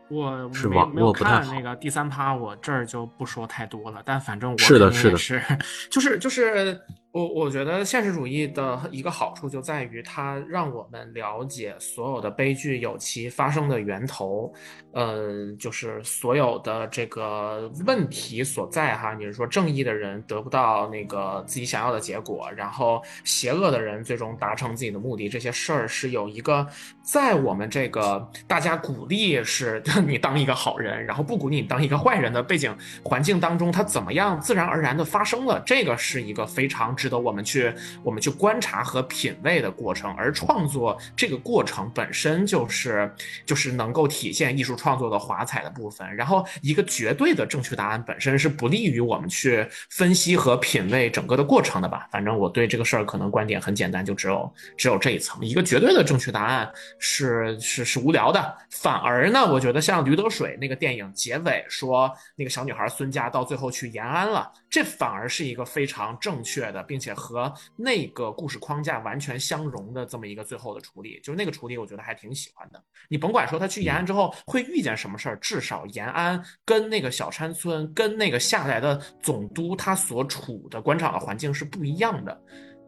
[0.09, 1.53] 我是网络不太好。
[1.53, 5.41] 那个第三趴我这儿就不说太多了，但反正我是的，是的， 是，
[5.89, 6.79] 就是就是
[7.11, 14.53] 我我觉得现实主义的一个好处就在于它让我们了解所有的悲剧有其发生的源头，
[14.91, 19.15] 呃，就是所有的这个问题所在哈。
[19.15, 26.65] 你是说正义的人得不到那个自己想要的结果，然后邪恶的人最终达成自己的目的，这些事儿是有一个
[27.01, 32.71] 在我们这个大家鼓励是 你当一个好人，然后不鼓励你当一个坏人的背景
[33.03, 35.59] 环境当中，它怎么样自然而然的发生了？
[35.65, 36.95] 这个是一个非常。
[36.99, 37.73] 值得我们去
[38.03, 43.09] 我们去观察和品味的过程，而创作这个过程本身就是
[43.45, 46.13] 就是能够体现艺术创作的华彩的部分。
[46.15, 52.05] 然后，一个绝对的正确答案本身是不利于我们去分析和品味整个的过程的吧？
[52.11, 55.39] 反正我对这个事儿可能观点很简单，就只有只有这一层。
[55.41, 56.69] 一个绝对的正确答案
[56.99, 58.57] 是是是无聊的。
[58.69, 66.83] 反而呢，我觉得像《驴得水》那个电影结尾说那个小女孩孙家到最后去延安了，这反而是一个非常正确的。
[66.89, 72.83] 并且和那个故事框架完全相融的这么一个最后的处理，就是那个处理，我觉得还挺喜欢的。
[73.07, 82.41] 你甭管说他去延安之后会遇见什么事儿，至少延安跟那个小山村，跟那个下来的总督他所处的官场的环境是不一样的。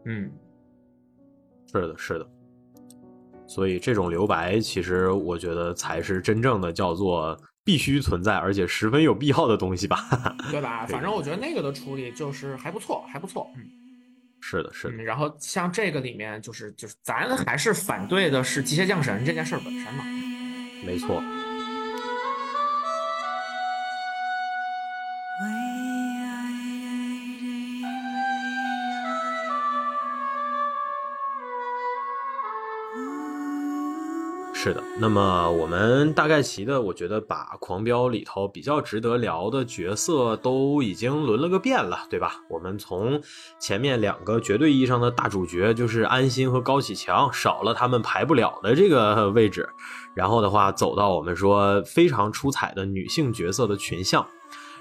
[0.05, 0.31] 嗯，
[1.71, 2.27] 是的，是的。
[3.47, 7.39] 所以这种留白，其实我觉得才是真正的叫做。
[7.63, 9.95] 必须存在，而且十分有必要的东西吧，
[10.49, 10.83] 对吧？
[10.89, 13.47] 反正我觉得那个的处理就是还不错，还不错。
[13.55, 13.63] 嗯，
[14.41, 15.03] 是的，是的。
[15.03, 20.03] 然后像这个里面，就是就是咱还是反对的是机械降神这件事本身嘛。
[20.85, 21.23] 没错。
[34.63, 42.35] 是的，那么我们大概齐的，我觉得把《狂飙》里头比较值得聊的角色都已经轮了个遍了，对吧？
[42.47, 43.19] 我们从
[43.57, 49.67] 前面两个绝对意义上的大主角，就是安心和高启强，少了他们排不了的这个位置，
[50.13, 54.23] 然后的话走到我们说非常出彩的女性角色的群像。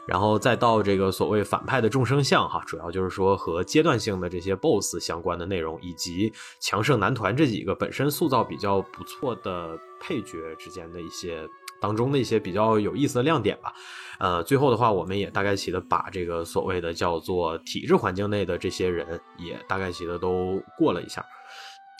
[0.06, 11.46] 然后再到这个所谓反派的众生相哈，主要就是说和阶段性的这些 BOSS 相关的内容，以及强盛男团这几个本身塑造比较不错的配角之间的一些
[11.80, 13.72] 当中的一些比较有意思的亮点吧。
[14.18, 21.24] 呃，最后的话，我们也大概齐的把这个所谓的叫做体制环境内的这些人也大概齐的都过了一下。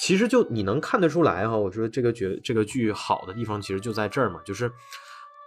[0.01, 4.73] 其实就你能看得出来哈，我说这个剧这个剧好的地方其实就在这儿嘛，就是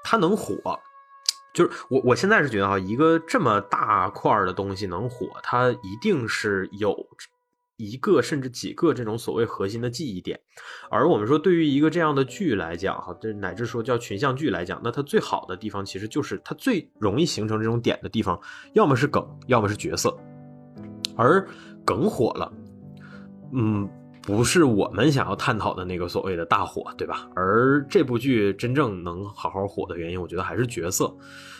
[0.04, 0.80] 它能火。
[1.54, 7.08] 就是我，我现在是觉得哈，一个这么大块的东西能火，它一定是有
[7.78, 10.40] 一个甚至几个这种所谓核心的记忆点。
[10.90, 18.40] 而我们说，对于一个这样的剧来讲，哈，这乃至说叫群像剧来讲，那它最好的地方其实就是它最容易形成这种点的地方，
[18.74, 20.18] 要么是梗，要么是角色。
[21.16, 21.48] 而
[21.86, 22.52] 梗火了，
[23.54, 23.90] 嗯。
[24.26, 27.28] 不是我们想要探讨的那个所谓的大火，对吧？
[27.36, 31.14] 而这部剧真正能好好火的原因，我觉得还是角色，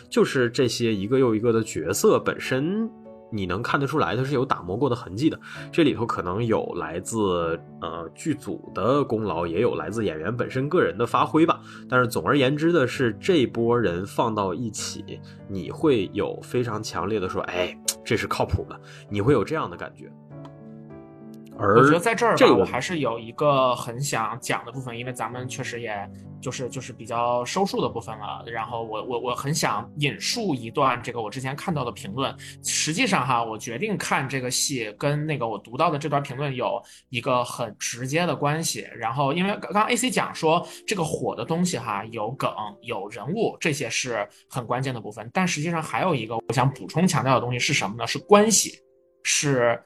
[0.08, 2.90] 就是这些一个又一个的角色本身，
[3.30, 5.38] 你能看得出来它是有打磨过的痕迹的。
[5.70, 11.60] 这里头可能有来自呃剧组的功劳，也有来自演员本身个人的发挥吧。
[11.86, 18.80] 但是总而言之的是，这波人放到一起，你会有非常强烈的说，哎，这是靠谱的，
[19.10, 20.10] 你会有这样的感觉。
[21.56, 25.96] 我觉得在这儿吧，我还是有一个很想讲的部分，因为咱们确实也
[26.40, 28.42] 就是就是比较收束的部分了。
[28.46, 32.34] 然后我我我很想引述一段这个我之前看到的评论。
[32.64, 38.86] 实际上哈，我决定看这个戏跟那个我读到的这段评论有一个很直接的关系。
[38.96, 42.52] 然后因为刚刚 A C 讲说这个火的东西哈，有梗
[42.82, 45.30] 有人物，这些是很关键的部分。
[45.32, 48.06] 但实际上还有一个我想补充强调的东西是什么呢？
[48.06, 48.80] 是关系，
[49.22, 49.80] 是。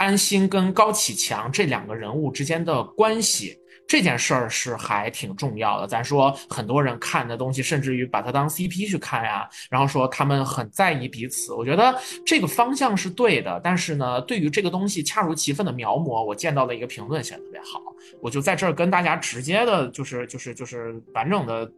[0.00, 3.54] 安心跟高启强这两个人物之间的关系，
[3.86, 5.86] 这件事儿是还挺重要的。
[5.86, 11.52] 咱说很多人看的东西，甚至于把它当 CP 去看呀，然后说他们很在意彼此。
[11.52, 11.94] 我觉得
[12.24, 17.82] 这个方向是对的，但是呢，对于这个东西恰如其分的描摹，我见到了一个评论写的特别好，
[18.22, 21.70] 我就在这儿跟大家直接的，就是就是就是完整的。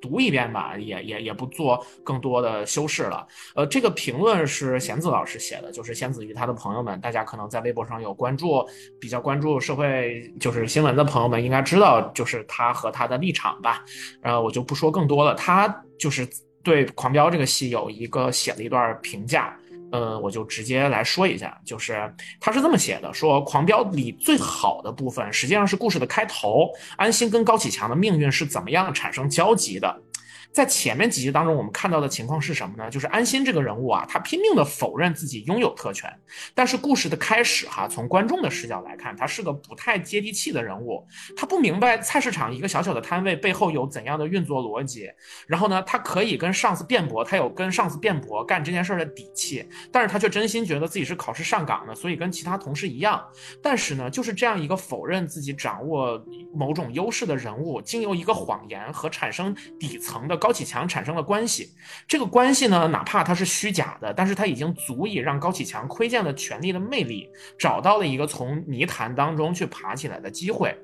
[0.00, 3.26] 读一遍吧，也也也不做更多的修饰了。
[3.54, 8.66] 呃，这个评论是贤子老师写的，就是贤子与他的朋友们，大家可能在微博上有关注，
[9.00, 13.84] 比较关注社会就是新闻的朋友们应该知道，就是他和他的立场吧。
[14.22, 15.34] 呃，我就不说更多了。
[15.34, 15.68] 他
[15.98, 16.26] 就是
[16.62, 19.56] 对《狂飙》这个戏有一个写了一段评价。
[19.92, 30.02] 呃，我就直接来说一下，就是他是这么写的：说《狂飙》里最好的部分，实际上是故事的开头，安心跟高启强的命运是怎么样产生交集的。
[30.52, 32.90] 在前面几集当中，我们看到的情况是什么呢？
[32.90, 36.12] 就是安心这个人物啊，他拼命的否认自己拥有特权。
[36.54, 41.06] 但是故事的开始哈，从观众的视角来看，他是个不太接地气的人物。
[41.36, 45.08] 他不明白菜市场一个小小的摊位背后有怎样的运作逻辑。
[45.46, 49.64] 然后呢，他可以跟上司辩驳，他有跟上司辩驳干这件事的底气。
[49.92, 53.24] 但是他却真心觉得自己是考试上岗的，所以跟其他同事一样。
[53.62, 56.20] 但是呢，就是这样一个否认自己掌握
[56.52, 60.39] 某种优势的人物，经由一个谎言和产生底层的。
[60.40, 61.70] 高启强产生了关系，
[62.08, 70.74] 这个关系呢，哪怕它是虚假的，但是它已经足以让高启强窥见了权力的魅力，找到了一个从泥潭当中去爬起来的机会。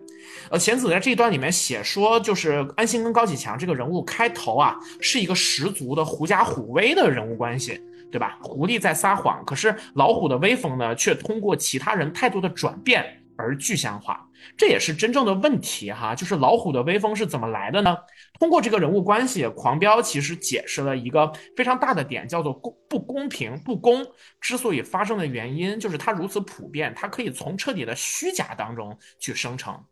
[0.51, 7.81] 呃，贤子在这一段里面写说，就是安心跟高启强这个人物开头啊，是一个十足的狐假虎威的人物关系，
[8.13, 8.39] 对吧？
[8.43, 13.05] 狐狸在撒谎，可是老虎的威风呢，却通过其他人态度的转变
[13.37, 14.27] 而具象化。
[14.57, 17.97] 这也是真正的问题哈，就是老虎的威风是怎么来的呢？
[18.39, 24.07] 通过这个人物关系，狂飙其实解释了一个非常大的点，叫做公不公平不公
[24.41, 29.83] 之所以发生的原因，就是它如此普遍，它可以从彻底的虚假当中去生成。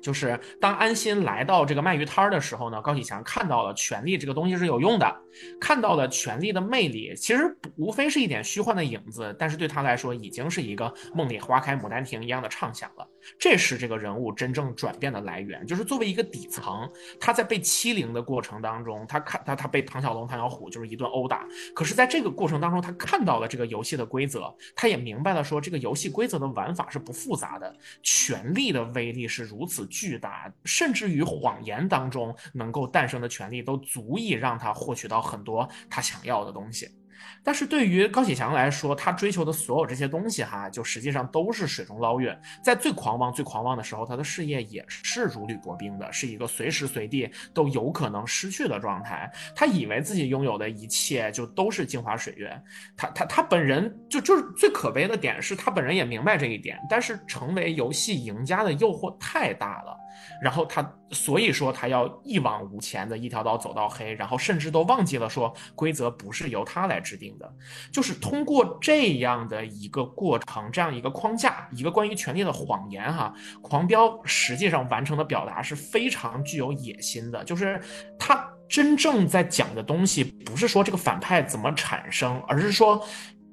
[0.00, 5.16] 就是当安心来到这个卖鱼摊儿的时候呢，高启强看到了权力这个东西是有用的，
[5.60, 13.06] 看到了权力的魅力，其实无非是一点虚幻的影子，但是对他来说已经是一个梦里花开牡丹亭一样的畅想了。
[13.38, 16.90] 这是这个人物真正转变的来源，就是作为一个底层，
[17.20, 29.80] 他在被欺凌的过程当中，他看他他被唐小龙、唐小虎就是一顿殴打，可是在这个过程当中，他看到了这个游戏的规则，他也明白了说这个游戏规则的玩法是不复杂的，权力的威力是如此。
[29.90, 36.99] 巨大，甚至于谎言当中能够诞生的权利，都足以让他获取到很多他想要的东西。
[37.42, 42.38] 但是对于高启强来说，他追求的所有这些东西，哈，就实际上都是水中捞月。
[42.62, 49.30] 在最狂妄、最狂妄的时候，他的事业也是如履薄冰的，是一个随时随地都有可能失去的状态。
[49.54, 52.50] 他以为自己拥有的一切就都是镜花水月。
[52.96, 59.96] 他他他本人就就是最可悲的点是他本人也明白这一点，但是成为游戏赢家的诱惑太大了。
[60.42, 67.52] 然后他，所以说他要一往无前的一条道走到黑，然后甚至都忘记了说规则不是由他来制定的，
[67.92, 73.32] 就是通过这样的一个过程，这样一个框架，一个关于权力的谎言哈，
[73.62, 77.80] 狂飙实际上完成的表达是非常具有野心的，就是
[78.18, 83.04] 他真正在讲的东西不是说这个反派怎么产生，而是说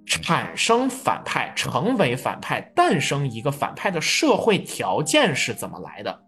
[0.06, 6.27] 产生反派、成为反派、诞生一个反派的社会条件是怎么来的。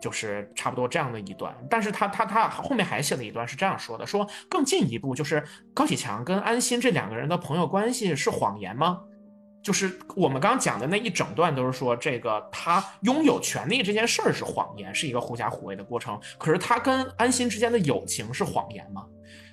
[0.00, 5.42] 就是差不多这样的一段，但是他他他后面还写了一段是这样说的：说更进一步，就是
[5.74, 9.00] 高启强跟安心这两个人的朋友关系是谎言吗？
[9.60, 16.18] 就是我们刚刚讲的那一整段都是说这个他拥有权利这件事儿是谎言，是一个狐假虎威的过程。
[16.38, 19.04] 可是他跟安心之间的友情是谎言吗？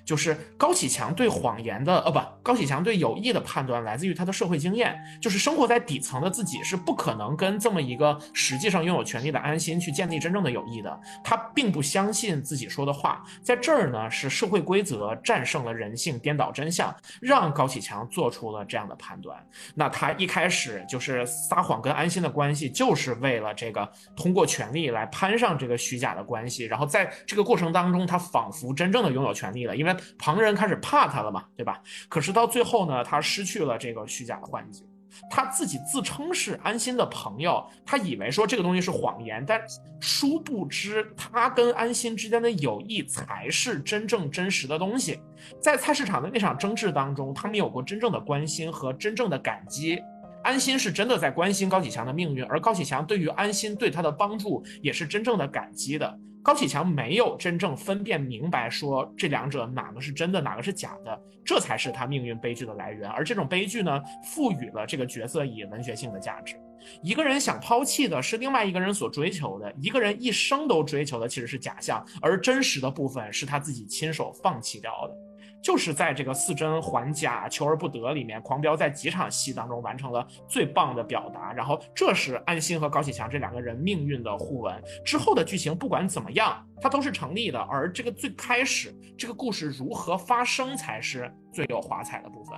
[0.06, 4.96] 就是高启强对谎言的，呃，不，高启强对有意的判断来自于他的社会经验。
[5.20, 11.00] 就是生活在底层的自己是不可能跟这么一个实际上拥有权利的安心去建立真正的友谊的。
[11.24, 13.24] 他并不相信自己说的话。
[13.42, 19.36] 在这儿呢，是社会规则战胜了人性，颠倒真相，让高启强做出了这样的判断。
[19.74, 26.64] 那他一开始就是撒谎跟安心的关系，就是为了这个通过权力来攀上这个虚假的关系。
[26.64, 29.95] 然后在这个过程当中，他仿佛真正的拥有权利了，因为。
[30.18, 31.80] 旁人开始怕他了嘛，对吧？
[32.08, 34.84] 可是到最后呢，他失去了这个虚假的幻觉，
[35.30, 39.60] 他自己自称是安心的朋友，他以为说这个东西是谎言，但
[40.00, 45.18] 殊不知他跟安心之间的友谊才是真正真实的东西。
[45.60, 49.98] 在菜市场的那场争执当中，他们有过真正的关心和真正的感激。
[50.42, 56.18] 安心是真的在关心高启强的命运，而高启强对于安心对他的帮助也是真正的感激的。
[56.46, 63.10] 高启强没有真正分辨明白，说这两者哪个是真的，哪个是假的，这才是他命运悲剧的来源。
[63.10, 66.54] 而这种悲剧呢，赋予了这个角色以文学性的价值。
[67.02, 75.25] 一个人想抛弃的是另外一个人所追求的，一个人一生都追求的其实是假象，而真实的部分是他自己亲手放弃掉的。
[75.66, 81.52] 就是在这个四真还假求而不得里面，狂飙在几场戏当中完成了最棒的表达。
[81.52, 84.80] 然后这是安心和高启强这两个人命运的互文。
[85.04, 87.58] 之后的剧情不管怎么样，它都是成立的。
[87.58, 92.56] 而这个最开始这个故事如何发生才是最有华彩的部分。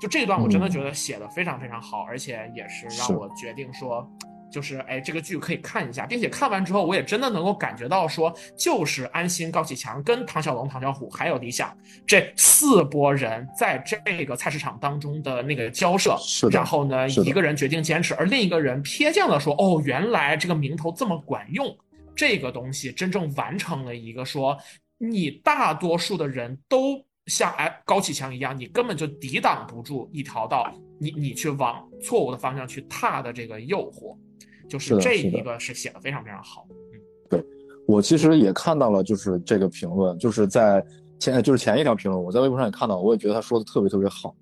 [0.00, 4.04] 就这一段我真的觉得写的非常非常好，而且也是让我决定说。
[4.50, 16.16] 就是哎，这个剧可以看一下，并且看完之后，我也真的能够感觉到说，就是安心、高启强跟唐小龙、唐小虎还有李想这四波人在这个菜市场当中的那个交涉。
[16.20, 21.76] 是然后呢，一个人决定坚持，而另一个人瞥见了说，哦，原来这个名头这么管用，
[22.14, 24.56] 这个东西真正完成了一个说。
[25.02, 30.70] 你大多数的人都像哎高启强一样，你根本就抵挡不住一条道，
[31.00, 34.14] 你你去往错误的方向去踏的这个诱惑，
[34.70, 36.66] 就是这一个是写的非常非常好。
[36.70, 37.44] 嗯，对
[37.86, 40.82] 我其实也看到了，就是这个评论，就是在
[41.18, 44.34] 前就是前一条评论，我在微博上也看到，我也觉得他说的特别特别好。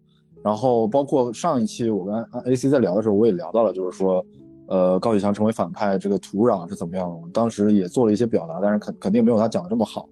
[0.45, 2.15] 然后包括上一期我跟
[2.45, 4.25] AC 在聊的时候，我也聊到了，就是说。
[4.71, 7.29] 呃，高启强成为反派，这个土壤是怎么样的？
[7.33, 10.07] 当时也做了一些表达，但是肯肯定没有他讲的这么好。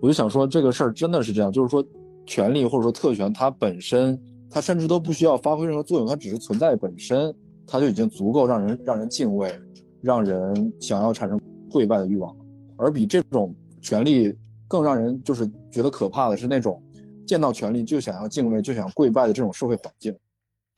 [0.00, 1.84] 我就想说，这个事儿真的是这样，就是说，
[2.24, 4.18] 权力或者说特权，它本身，
[4.48, 7.34] 它甚至都不需要发挥任何作用，它只是存在本身，
[7.68, 9.54] 它就已经足够让人让人敬畏，
[10.00, 11.38] 让人想要产生
[11.70, 12.34] 跪拜的欲望。
[12.76, 14.36] 而比这种权力
[14.66, 16.82] 更让人就是觉得可怕的是那种
[17.26, 20.12] 见到权力就想要敬畏、就想跪拜的这种社会环境，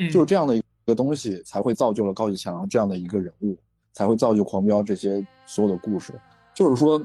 [0.01, 0.63] 嗯就是这样的一。
[0.87, 3.57] 个东西才会造就了高启强这样的一个人物，
[3.93, 6.13] 才会造就狂飙这些所有的故事。
[6.53, 7.01] 就是说，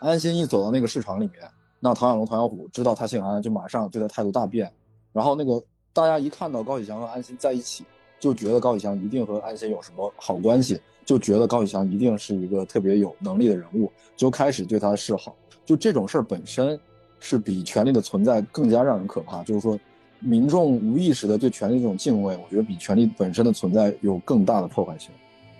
[0.00, 1.42] 安心一走到那个市场里面，
[1.80, 4.70] 那唐小龙、唐小虎知道他姓安，就马上对他态度大变。
[5.14, 5.62] 然后那个
[5.94, 7.86] 大家一看到高启强和安心在一起，
[8.26, 15.36] 就觉得高启强一定和安心有什么好关系，就觉得高启强一定是一个特别有能力的人物，就开始对他示好。
[15.64, 16.78] 就这种事儿本身，
[17.20, 19.44] 是比权力的存在更加让人可怕。
[19.44, 19.78] 就是说。
[20.18, 25.10] 民众无意识的对权力这种敬畏，我觉得比权力本身的存在有更大的破坏性，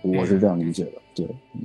[0.00, 0.92] 我是这样理解的。
[1.14, 1.60] 对，嗯，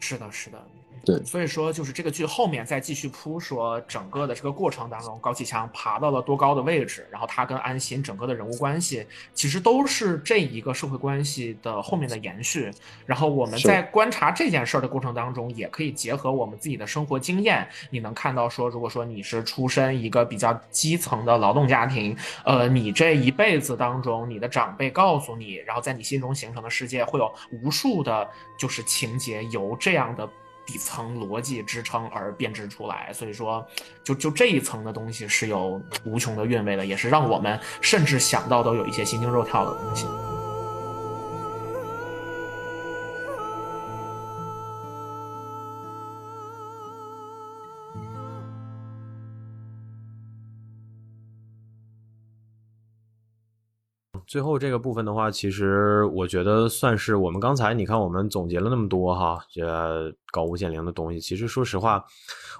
[0.00, 0.58] 是的，是的。
[1.04, 9.04] 对，所以说就是这个剧后面再继续铺，说整个的这个过程当中，高启强爬到了多高的位置，然后他跟安心整个的人物关系，
[9.34, 12.70] 其实都是这一个社会关系的后面的延续。
[13.04, 30.28] 然后我们在观察这件事儿的过程当中，也可以结合我们自己的生活经验，你能看到说，如果说你是出身一个比较基层的劳动家庭，呃，你这一辈子当中，你的长辈告诉你，然后在你心中形成的世界，会有无数的，就是情节由这样的。
[30.66, 33.66] 底层逻辑支撑而编织出来，所以说，
[34.04, 40.06] 就就这一层的东西是有无穷的韵味的，也是让我们甚至想到都有一些心惊肉跳的东西。
[54.24, 61.20] 最后这个部分的话，其实我觉得算是我们刚才你看我们总结了那么多哈，这高屋建瓴的东西。
[61.20, 62.04] 其实说实话，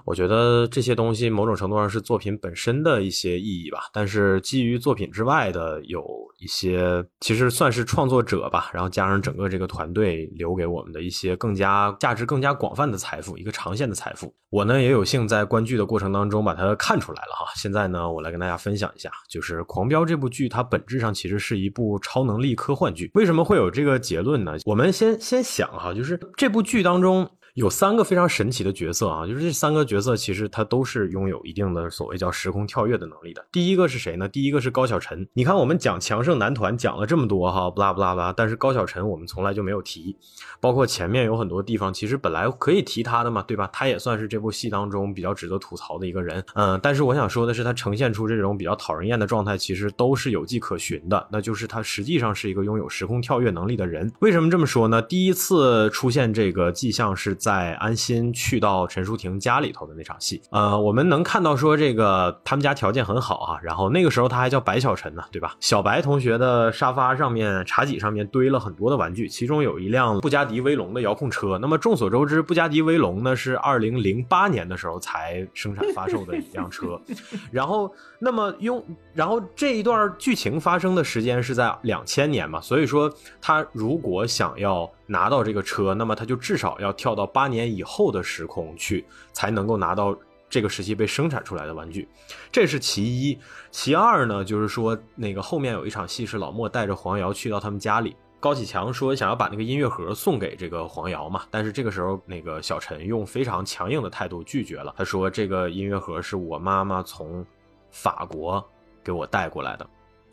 [0.05, 3.89] 我觉得这些东西某种程度上是作品本身的一些意义吧。
[3.91, 6.05] 但是基于作品之外的有
[6.39, 14.33] 一些，其实算是创作者吧，然后加上整个这个团队留给我们的一些更加价值更加广泛的财富，一个长线的财富。
[14.49, 17.51] 我呢也有幸在观剧的过程当中把它看出来了哈。
[17.55, 23.09] 现在呢，我来跟大家分享一下，就是《狂飙》这部剧，它本质上其实是一部超能力科幻剧。
[23.15, 24.55] 为什么会有这个结论呢？
[24.65, 27.27] 我们先先想哈，就是这部剧当中。
[27.53, 33.45] 有三个非常神奇的角色啊，就是这三个角色其实他都是拥有一定的所谓叫时空跳跃的能力的。
[33.51, 34.27] 第一个是谁呢？
[34.27, 35.27] 第一个是高晓晨。
[35.33, 40.17] 你看我们讲强盛男团讲了这么多哈，不拉不拉不拉，但是高晓晨我们从来就没有提，
[40.59, 43.69] 包括前面有很多地方其实本来可以提他的嘛，对吧？
[43.71, 46.43] 他也算是这部戏当中比较值得吐槽的一个人。
[46.55, 54.11] 嗯，但是我想说的是，他呈现出这种比较讨人厌的状态，其实都是有迹可循的，那就是他实际上是一个拥有时空跳跃能力的人。
[54.21, 54.99] 为什么这么说呢？
[55.03, 58.13] 第一次出现这个迹象是在安心。
[58.31, 65.55] 去到陈淑婷家里头的那场戏，呃，我们能看到说这个他们家条件很好啊，然后那个时候他还叫白小晨呢，对吧？
[65.59, 71.57] 小白同学的沙发上面、茶几上面堆了很多的玩具，其中有一辆布加迪威龙的遥控车。
[71.59, 76.99] 那么众所周知，布加迪威龙呢是二零零八年的时候才生产发售的一辆车，
[77.51, 77.91] 然后
[78.23, 78.83] 那么用，
[79.13, 84.89] 然后这一段剧情发生的时间是在两千年嘛，所以说他如果想要。
[85.05, 90.17] 拿到这个车，那么他就至少要跳到八年以后的时空去，才能够拿到
[90.49, 92.07] 这个时期被生产出来的玩具，
[92.51, 93.37] 这是其一。
[93.69, 107.45] 其二呢，就是说那个后面有一场戏是老莫带着黄瑶去到他们家里，高启强说想要把那个音乐盒送给这个黄瑶嘛，但是这个时候那个小陈用非常强硬的态度拒绝了，他说这个音乐盒是我妈妈从
[107.93, 108.61] 法国
[109.01, 109.87] 给我带过来的。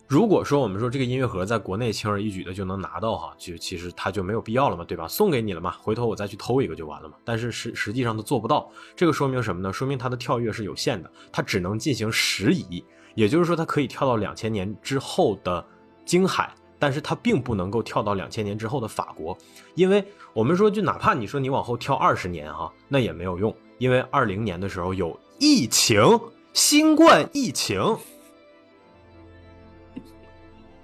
[0.09, 5.07] 如果说我们说这个音乐盒在国内轻而易举的就能拿到哈，就其实它就没有必要了嘛，对吧？
[5.07, 7.15] 送给你了嘛，回头我再去偷一个就完了嘛。
[7.25, 9.73] 但是实实际上它做不到，这个说明什么呢？
[9.73, 12.85] 说明它的跳跃是有限的，它只能进行时移，
[13.15, 15.65] 也就是说它可以跳到两千年之后的
[16.05, 19.39] 京海，但是它并不能够跳到两千年之后的法国，
[19.77, 26.03] 因为我们说就哪怕你说你往后跳二十年哈，那也没有用，因为二零年的时候有疫情，
[26.53, 27.97] 新冠疫情。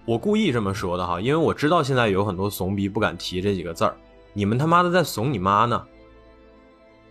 [0.05, 3.97] 我故意这么说的哈，因为我知道现在有很多怂逼不敢提这几个字儿。
[4.33, 5.85] 你们他妈的在怂你妈呢？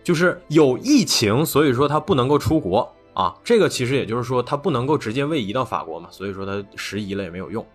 [0.02, 3.36] 就是有疫情，所以说他不能够出国啊。
[3.44, 7.66] 这个其实也就是说他不能够直接位移到法国嘛，所以说他时移了也没有用，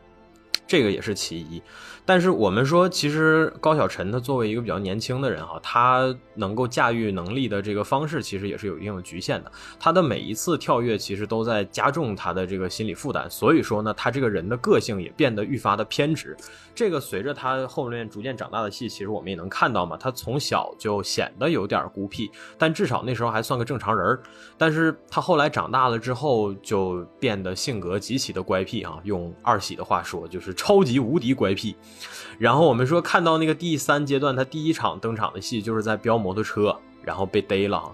[0.65, 1.61] 这个也是其一。
[2.03, 9.51] 但是我们说，其实高晓晨他作为一个比较年轻的人哈，他能够驾驭能力的这个方式，其实也是有一定的局限的。
[9.79, 13.29] 他的每一次跳跃，其实都在加重他的这个心理负担。
[13.29, 16.35] 所以说呢，他这个人的个性也变得愈发的偏执。
[16.73, 19.95] 这个随着他后面逐渐长大的戏，其实我们也能看到嘛。
[19.95, 24.21] 他从小就显得有点孤僻，但至少那时候还算个正常人儿。
[24.57, 28.99] 但是他后来长大了之后，就变得性格极其的乖僻啊。
[29.03, 31.75] 用二喜的话说，就是超级无敌乖僻。
[32.37, 37.91] 然后我们说看到那个第三阶段，他第一场登场的戏就是在飙摩托车，然后被逮了，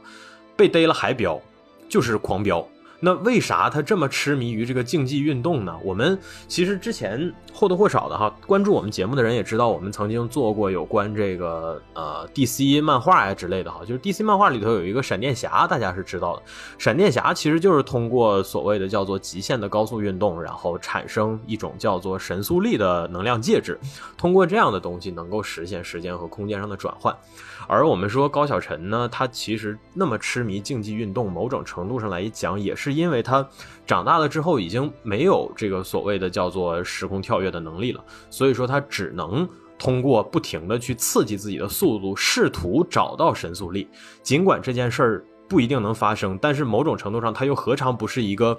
[0.56, 1.41] 被逮了还飙，
[1.90, 2.68] 就是狂飙。
[2.99, 5.76] 那为啥他这么痴迷于这个竞技运动呢？
[5.84, 6.18] 我们
[6.48, 16.41] 其实之前或多或少的哈，关注我们节目的人也知道，我们曾经做过有关这个呃 DC 漫画呀之类的哈，就是 DC 漫画里头有一个闪电侠，大家是知道的。
[16.80, 23.80] 闪电侠其实就是通过所谓的叫做极限的高速运动，然后产生一种叫做神速力的能量介质，
[24.18, 27.15] 通过这样的东西能够实现时间和空间上的转换。
[27.68, 33.48] 而我们说高晓晨呢，他其实那么痴迷竞技运动，某种程度上来讲，也是因为他
[33.85, 43.88] 长大了之后已经没有这个所谓的叫做时空跳跃的能力了，所以说他只能通过不停的去刺激自己的速度，试图找到神速力。
[44.23, 48.57] 尽管这件事儿不一定能发生，但是某种程度上他又何尝不是一个？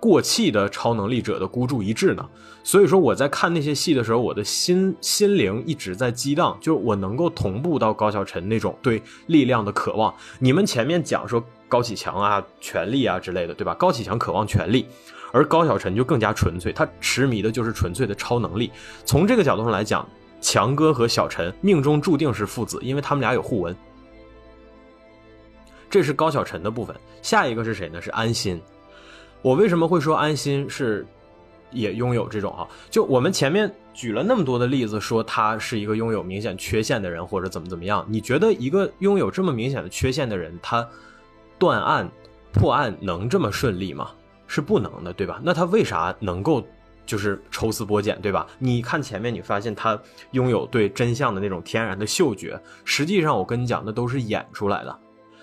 [0.00, 2.28] 过气的超能力者的孤注一掷呢？
[2.62, 10.14] 所以说我在看那些戏的时候，我的心心灵一直在激荡，就是我能够同步到高晓晨那种对力量的渴望。
[10.38, 13.74] 你们前面讲说高启强啊、权力啊之类的，对吧？
[13.74, 14.86] 高启强渴望权力，
[15.32, 18.70] 而高晓晨就更加纯粹，他痴迷的就是纯粹的超能力。
[19.04, 20.06] 从这个角度上来讲，
[20.40, 23.74] 强哥和小陈命中注定是父子，因为他们俩有互文。
[25.90, 28.00] 这是高晓晨的部分，下一个是谁呢？
[28.00, 28.60] 是安心。
[29.42, 31.06] 我为什么会说安心是
[31.70, 32.66] 也拥有这种哈？
[32.90, 38.04] 就我们前面举了那么多的例子，说他是一个拥有明显缺陷的人，或者怎么怎么样？
[38.08, 40.86] 你觉得一个拥有这么明显的缺陷的人，他
[41.58, 42.10] 断案
[42.52, 44.10] 破案能这么顺利吗？
[44.46, 45.40] 是不能的，对吧？
[45.44, 46.66] 那他为啥能够
[47.04, 48.46] 就是抽丝剥茧，对吧？
[48.58, 50.00] 你看前面，你发现他
[50.30, 54.98] 拥有对真相的那种天然的嗅觉，实际上我跟你讲，那都是演出来的。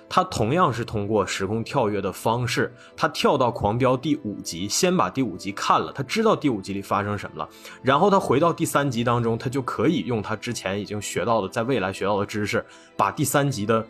[0.07, 7.49] 他同样是通过时空跳跃的方式，他跳到《狂飙》第五集，先把第五集看了，他知道第五集里发生什么了，
[7.81, 12.63] 然后他回到第三集当中，他就可以用他之前已经学到的，在未来学到的知识，
[12.95, 13.85] 把第三集的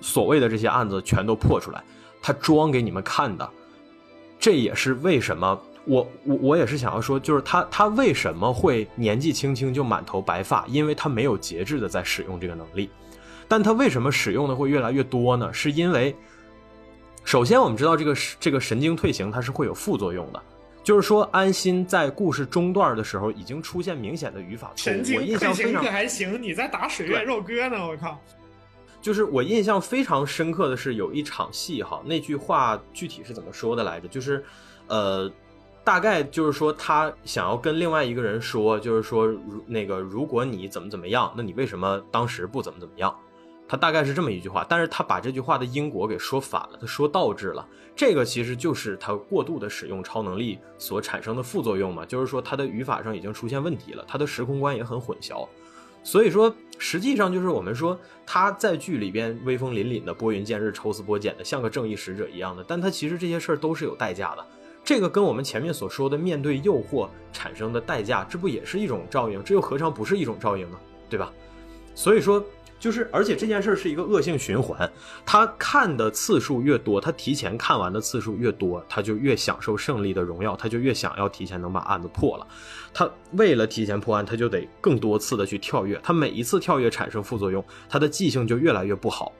[0.00, 1.84] 所谓的这些案子全都破出来，
[2.22, 3.48] 他装给你们看的。
[4.38, 12.88] 这也是为什么我我我也是想要说，就是他他为什么会年纪轻轻就满头白发，因为他没有节制的在使用这个能力。
[13.50, 15.52] 但它为什么使用的会越来越多呢？
[15.52, 16.14] 是因为，
[17.24, 20.40] 首先我们知道这个这个神经退行它是会有副作用的，
[20.84, 24.94] 就是说安心在故事中段的时候已经出现明显的语法错误。
[24.94, 27.88] 神经退行可还行，你在打水月肉鸽呢？
[27.88, 28.16] 我靠！
[29.02, 34.06] 就是我印象非常深刻的是有一场戏哈，那句话具体是怎么说的来着？
[34.06, 34.44] 就是，
[34.86, 35.28] 呃，
[35.82, 43.12] 大概就是说他想要跟另外一个人说，就是说如那个如果你怎么怎么样，那你为什么当时不怎么怎么样？
[43.70, 47.64] 他大概是这么一句话，但是他把这句话的因果给说反了，他说倒置了。
[47.94, 55.46] 这个其实就是他过度的使用超能力所产生的副作用嘛，就是说他的语法上已经出现问题了，他的时空观也很混淆。
[56.02, 64.44] 所以说，实际上就是我们说他在剧里边威风凛凛的拨云见日、抽丝剥茧的，像个正义使者一样的，但他其实这些事儿都是有代价的。
[64.82, 69.40] 这个跟我们前面所说的面对诱惑产生的代价，这不也是一种照应？
[69.44, 70.78] 这又何尝不是一种照应呢？
[71.08, 71.32] 对吧？
[71.94, 72.44] 所以说。
[72.80, 74.90] 就是，而且这件事是一个恶性循环。
[75.26, 82.46] 他看的次数越多，他提前看完的次数越多，他就越享受胜利的荣耀，他就越想要提前能把案子破了。
[82.94, 86.00] 他为了提前破案，他就得更多次的去跳跃。
[86.02, 89.30] 他每一次跳跃产生副作用，他的记性就越来越不好。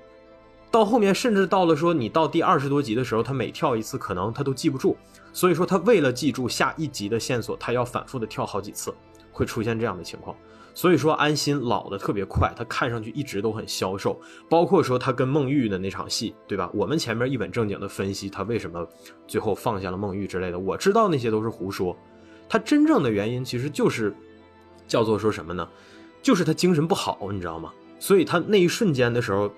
[0.70, 4.96] 到后面，甚至到了说你到第二十多集的时候，他每跳一次，可能他都记不住。
[5.32, 8.94] 所以说，他为了记住下一集的线索，他要反复的跳好几次，
[9.32, 10.36] 会出现这样的情况。
[10.80, 16.70] 所以说安心老的特别快，他看上去一直都很消瘦，包括说他跟孟玉的那场戏，对吧？
[16.72, 18.88] 我们前面一本正经的分析他为什么
[19.26, 21.94] 最后放下了孟玉之类的，我知道那些都是胡说，
[22.48, 24.16] 他真正的原因其实就是
[24.88, 25.68] 叫做说什么呢？
[26.22, 27.70] 就是他精神不好，你知道吗？
[27.98, 29.52] 所以他那一瞬间的时候，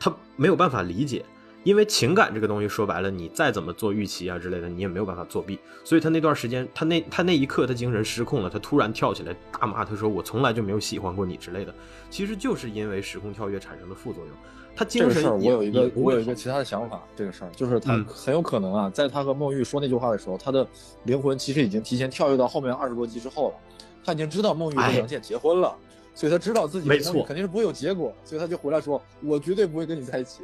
[0.00, 1.24] 他没有办法理解，
[1.66, 5.58] 因为情感这个东西说白了，你再怎么做预期啊之类的，你也没有办法作弊。
[5.82, 11.74] 所以他那段时间，他那他那一刻他精神失控了，他突然跳起来大骂，他说我从来就没有喜欢过你之类的。
[12.08, 14.32] 其实就是因为时空跳跃产生的副作用。
[14.76, 20.64] 他精神我有一个我有一个其他的想法，这个事儿就是他很有可能啊，在他和孟玉说那句话的时候，他的
[21.02, 23.54] 灵魂其实已经提前跳跃到后面二十多集之后了。
[24.04, 25.74] 他已经知道孟玉和杨倩结婚了，
[26.14, 30.42] 所以他知道自己没错肯定是不会有结果，所以他就回来说：“我绝对不会跟你在一起。”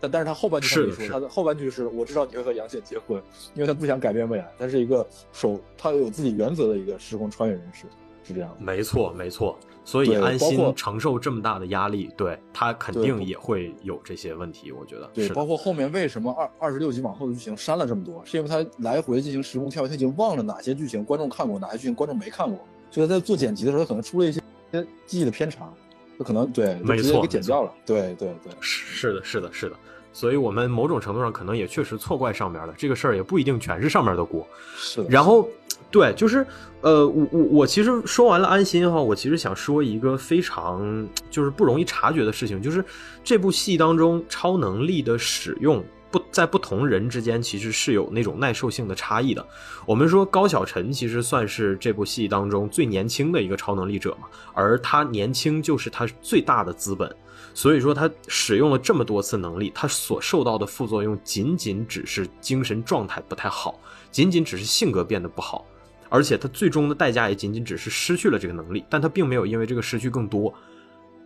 [0.00, 3.22] 但但是他后半句他没说，他的后半句是：“我知道你会和杨倩结婚，
[3.54, 7.86] 因为他不想改变未来，他是一个守他有自己原则的一个时空穿越人士，
[8.22, 9.58] 是这样。”没错，没错。
[9.84, 14.70] 所以安心承受这么大的压力，对他肯定也会有这些问题。
[14.70, 22.58] 我觉得对，包括后面为什么二二十六集往后的剧情删了这么多，是因为他来回进行时空跳跃，他已经忘了哪些剧情观众看过，哪些剧情观众没看过。
[22.90, 24.42] 所以他在做剪辑的时候，他可能出了一些
[25.06, 25.72] 记忆的偏差，
[26.18, 27.72] 他可能对没错给剪掉了。
[27.86, 29.76] 对对对，是的，是的，是的。
[30.12, 34.44] 所以我们某种程度上可能也确实错怪上面了，这个事儿也不一定全是上面的锅。
[34.76, 35.08] 是的。
[35.08, 35.48] 然后，
[35.92, 36.44] 对，就是
[36.80, 42.84] 呃，我我我其实说完了安心哈，我其实想说一个非常就是不容易察觉的事情，就是
[43.22, 45.84] 这部戏当中超能力的使用。
[46.10, 49.46] 不在不同人之间，其实是有那种耐受性的差异的。
[49.84, 57.14] 我们说高晓晨其实算是这部戏当中最年轻的一个超能力者嘛，而他年轻就是他最大的资本。
[57.54, 63.78] 所以说他使用了这么多次能力，他所受到的副作用仅仅只是精神状态不太好，
[64.10, 65.66] 仅仅只是性格变得不好，
[66.08, 70.52] 而且他最终的代价也仅仅只是失去了这个能力，但他并没有因为这个失去更多。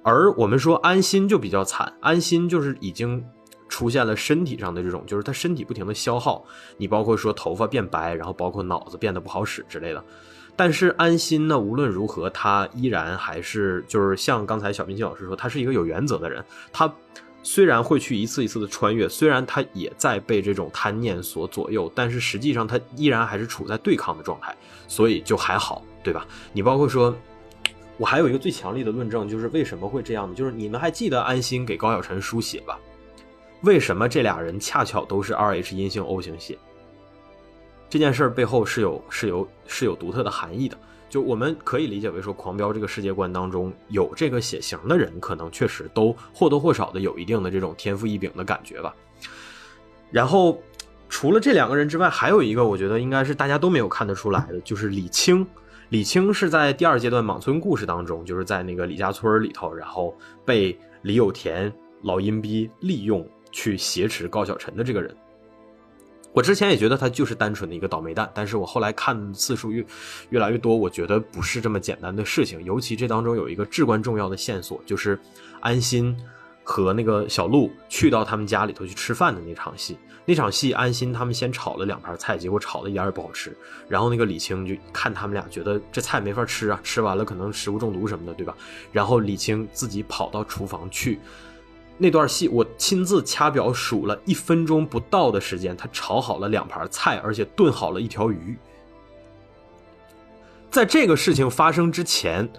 [0.03, 3.25] 而我们说安心就比较惨，安心就是已经。
[3.73, 6.45] 出现了身体上的这种，就是他身体不停的消耗，
[6.77, 10.05] 你包括说头发变白，然后包括脑子变得不好使之类的。
[10.55, 16.45] 但是安心呢，无论如何，他依然还是就是像刚才小冰心老师说，他是一个有原则的人。
[16.71, 16.93] 他
[17.43, 24.55] 虽然会去一次一次的穿越，虽然他也在被这种贪念所左右，但是实际上他依然还是处在对抗的状态，
[24.87, 26.27] 所以就还好，对吧？
[26.53, 27.17] 你包括说，
[27.97, 30.35] 我还有一个最强力的论证，就是为什么会这样呢？
[30.35, 32.79] 就是你们还记得安心给高晓晨输血吧？
[33.63, 36.59] 为什么这俩人恰巧都是 Rh 阴性 O 型血？
[37.89, 40.77] 这件事背后是有是有是有独特的含义的。
[41.09, 48.95] 就我们可以理解为说，狂飙这个世界观当中有这个血型的人，可能确实都或多或少的有一定的这种天赋异禀的感觉吧。
[50.11, 50.59] 然后
[51.11, 55.47] 除了这两个人之外，还有一个我觉得应该是大家都没有看得出来的，就是李青。
[55.91, 60.17] 李青是在第二阶段莽村故事当中，就是在那个李家村里头，然后
[60.47, 61.71] 被李有田
[62.01, 63.23] 老阴逼利用。
[63.53, 65.15] 去挟持高晓晨的这个人，
[66.33, 69.85] 我之前也觉得他就是单纯的一个倒霉蛋，但是我后来看次数越
[70.31, 72.65] 越来越多，我觉得不是这么简单的事情。
[72.65, 75.19] 尤其这当中有一个至关重要的线索，就是
[75.61, 76.17] 安心
[76.65, 79.97] 和那个小鹿去到他们家里头去吃饭的那场戏。
[80.25, 83.55] 那场戏，安心他们先炒了两盘菜，结果炒的一点也不好吃。
[83.89, 88.57] 然后那个李青就看他们俩，觉得这菜没法吃啊，吃完了可能食物中毒什么的，对吧？
[88.93, 91.19] 然后李青自己跑到厨房去。
[92.03, 98.59] 那段戏我亲自掐表数了一分钟不到的时间，他炒好了两盘菜，而且炖好了一条鱼。
[100.69, 102.51] 在这个事情发生之前，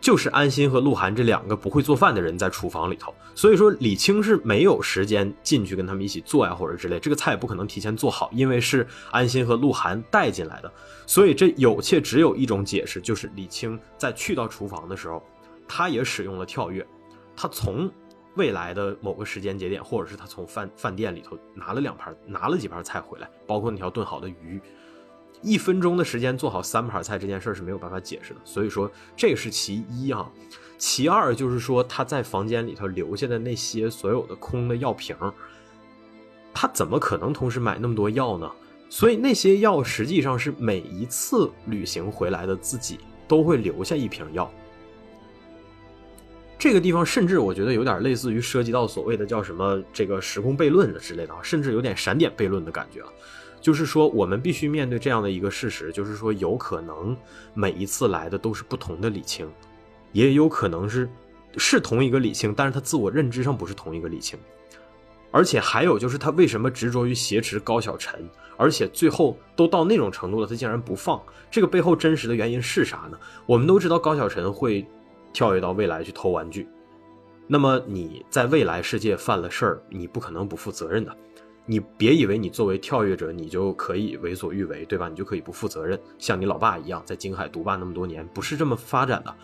[0.00, 10.72] 就是安心和鹿晗这两个不会做饭的人在厨房里头，所以说李青是没有时间进去跟他们一起做呀或者之类，这个菜也不可能提前做好，因为是安心和鹿晗带进来的，
[11.06, 15.22] 所以这有且只有一种解释，就是李青在去到厨房的时候，
[15.68, 16.84] 他也使用了跳跃，
[17.36, 17.88] 他从。
[18.36, 24.60] 未来的某个时间节点，或者是他从饭饭店里头拿了两盘，拿了几盘菜回来，包括那条炖好的鱼，
[25.40, 28.40] 一分钟的时间做好三盘菜这件事是没有办法解释的。
[28.44, 30.28] 所以说这是其一啊，
[30.78, 35.16] 其二就是说他在房间里头留下的那些所有的空的药瓶，
[36.52, 38.50] 他怎么可能同时买那么多药呢？
[38.90, 44.50] 所以那些药实际上是每一次旅行回来的自己都会留下一瓶药。
[46.58, 53.12] 这个地方甚至我觉得有点类似于涉及到所谓的叫什么这个时空悖论的之类的啊，甚至有点闪点悖论的感觉了。
[53.60, 57.16] 就是说，我们必须面对这样的一个事实，就是说，有可能
[57.54, 59.50] 每一次来的都是不同的李青，
[60.12, 61.08] 也有可能是
[61.56, 64.38] 是同一个李青，但是他自我认知上不是同一个李青。
[65.30, 71.20] 而且还有就是他为什么执着于挟持高晓晨，而且最后都到那种程度了，他竟然不放？
[71.50, 73.18] 这个背后真实的原因是啥呢？
[73.44, 74.86] 我们都知道高晓晨会。
[75.34, 76.66] 跳跃到未来去偷玩具，
[77.46, 81.14] 那么你在未来世界犯了事儿，你不可能不负责任的。
[81.66, 85.08] 你别以为你作为跳跃者，你就可以为所欲为，对吧？
[85.08, 89.34] 你就可以不负责任，像你老爸一样在京海独霸那么多年，不是这么发展的。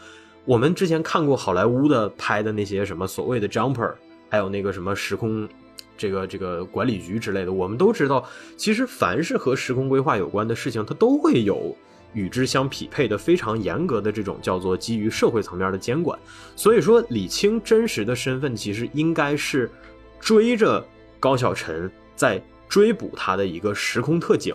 [0.45, 3.93] 我们之前看过好莱坞的拍的那些什么所谓的 jumper，
[4.29, 5.49] 还有那个什么时空
[5.97, 8.25] 这个这个管理局之类的，我们都知道，
[8.57, 11.75] 其实凡是和时空规划有关的事情，它都会有
[12.13, 16.19] 与之相匹配的非常严格的这种叫做基于社会层面的监管。
[16.57, 19.71] 所以说，李青真实的身份其实应该是
[20.19, 20.85] 追着
[21.19, 24.55] 高晓晨在追捕他的一个时空特警。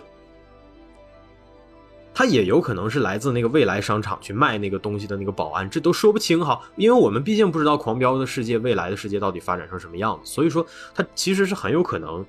[2.18, 12.24] 他也有可能是来自那个未来商场去卖那个东西的那个保安，这都说不清哈，因为我们毕竟不知道狂飙的世界未来的世界到底发展成什么样子，所以说他其实是很有可能，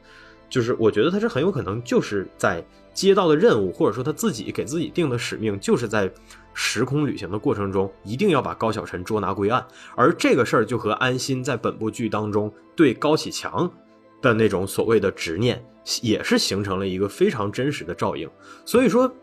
[0.49, 2.61] 就是我觉得他是很有可能就是在
[2.97, 6.11] 接到的任务，或者说他自己给自己定的使命，就是在
[6.55, 9.63] 时空旅行的过程中一定要把高晓晨捉拿归案，
[9.95, 13.71] 而这个事儿就和安心在本部剧当中对高启强
[14.19, 15.63] 的那种所谓的执念，
[16.01, 18.27] 也是形成了一个非常真实的照应，
[18.65, 19.13] 所以说。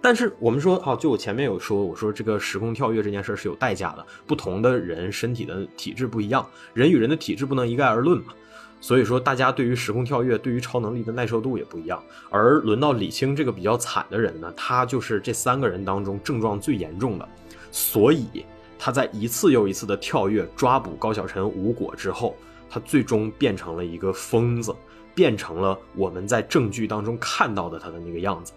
[0.00, 8.32] 但是我们说，好，就我前面有说，我说这个时空跳跃这件事是有代价的，不同的人身体的体质不一样，人与人的体质不能一概而论嘛。
[8.80, 12.02] 所以说，大家对于时空跳跃、对于超能力的耐受度也不一样。
[12.30, 17.28] 而轮到李青这个比较惨的人呢，他就是这三个人当中症状最严重的，
[17.72, 18.44] 所以
[18.78, 22.36] 他在一次又一次的跳跃抓捕高晓晨无果之后，
[22.70, 24.72] 他最终变成了一个疯子，
[25.14, 28.52] 变成了我们在证据当中看到的他的那个样子。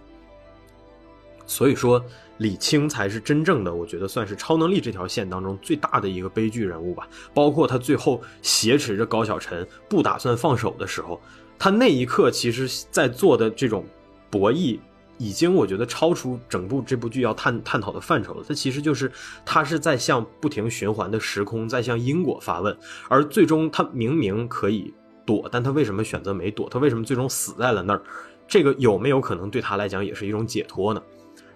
[1.51, 2.01] 所以说，
[2.37, 7.05] 李青才是真正的，我觉得算是超能力这条线当中最大的一个悲剧人物吧。
[7.33, 11.19] 包括他最后挟持着高晓晨不打算放手的时候，
[11.59, 13.83] 他那一刻其实在做的这种
[14.29, 14.79] 博弈，
[15.17, 18.45] 已经我觉得超出整部这部剧要探探讨的范畴了。
[18.47, 19.11] 他其实就是
[19.45, 22.75] 他是在向不停循环的时空在向因果发问，
[23.09, 24.93] 而最终他明明可以
[25.25, 26.69] 躲，但他为什么选择没躲？
[26.69, 28.01] 他为什么最终死在了那儿？
[28.47, 31.01] 这个有没有可能对他来讲也是一种解脱呢？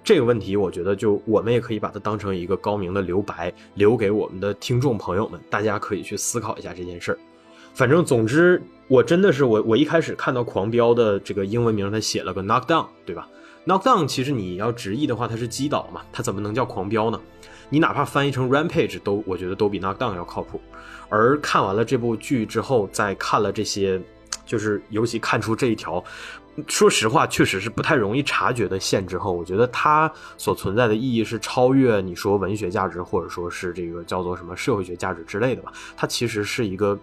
[0.05, 7.17] 这个问题，我觉得就我们也可以把它当成一个高明的留白，留给我们的听众朋友们，大家可以去思考一下这件事儿。
[7.73, 13.27] 反正总之，我真的是我我一开始看到狂飙的这个英文名，他写了个 knockdown，对吧
[13.65, 17.19] ？knockdown 其实你要直译的话，它是击倒嘛，它怎么能叫狂飙呢？
[17.71, 20.61] 你哪怕翻译成 rampage 都，我觉得都比 knockdown 要靠谱。
[21.09, 23.99] 而看完了这部剧之后，再看了这些，
[24.45, 26.03] 就是尤其看出这一条。
[26.67, 29.05] 说实话，确实是不太容易察觉的线。
[29.05, 35.73] 之后，我觉得它所存在的意义是超越你说文学价值，或者说是这个叫做什么社会学价值之类的吧。
[35.97, 36.97] 它其实是一个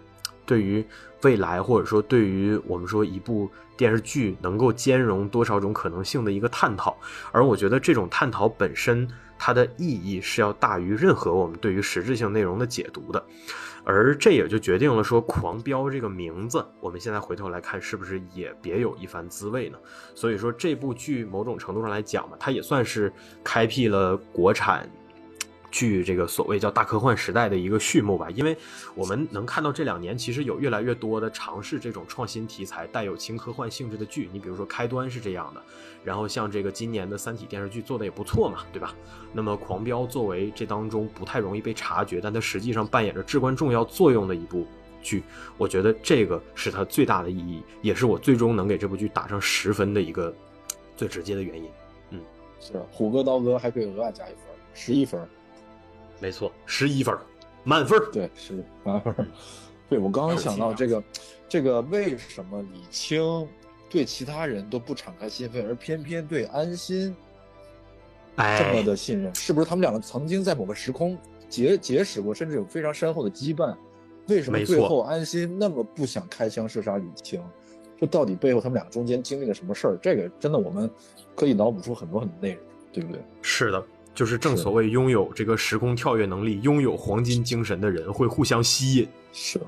[0.46, 0.84] 对于
[1.22, 6.96] 未来，或者说对于我们说一部电视剧能够兼容多少种可能性的一个探讨。
[7.30, 9.06] 而我觉得这种探讨本身，
[9.38, 13.22] 它的意义是要大于任何我们对于实质性内容的解读的。
[13.84, 19.78] 而这也就决定了说，狂飙这个名字，我们现在回头来看，是不是也别有一番滋味呢？
[20.14, 23.12] 所以说，这部剧某种程度上来讲嘛，它也算是
[23.42, 24.88] 开辟了国产。
[25.72, 28.56] 剧这个所谓叫大科幻时代的一个序幕吧，因为
[28.94, 34.28] 我们能看到这两年其实有越来越多的尝试这种创新题材、带有轻科幻性质的剧。
[34.32, 35.62] 你比如说《开端》是这样的，
[36.04, 38.94] 然后像这个今年的《三体》电视剧做的也不错嘛，对吧？
[39.32, 44.66] 那么《狂飙》作为这当中不太容易被察觉，但它实际上扮演着至关重要作用的一部
[45.00, 45.22] 剧，
[45.56, 50.34] 我觉得这个是它最大的意义，也是我最终能给这部剧打上十分的一个
[50.96, 51.70] 最直接的原因。
[52.10, 52.20] 嗯，
[52.60, 54.42] 是虎哥刀哥还可以额外加一分，
[54.74, 55.26] 十一分。
[56.22, 57.12] 没错，十一分，
[57.64, 58.00] 满分。
[58.12, 59.12] 对，是满分。
[59.88, 61.02] 对我刚刚想到这个，
[61.48, 63.44] 这个为什么李青
[63.90, 67.12] 对其他人都不敞开心扉，而偏偏对安心
[68.36, 69.34] 这么的信任？
[69.34, 71.18] 是不是他们两个曾经在某个时空
[71.48, 73.76] 结结识过，甚至有非常深厚的羁绊？
[74.28, 77.42] 为什么最后安心那么不想开枪射杀李青？
[77.98, 79.98] 这到底背后他们两个中间经历了什么事儿？
[80.00, 80.88] 这个真的我们
[81.34, 83.20] 可以脑补出很多很多内容，对不对？
[83.42, 83.84] 是的。
[84.14, 89.08] 就是正所谓拥有这个时空跳跃能力、拥有黄金精神的人会互相吸引。
[89.32, 89.60] 是，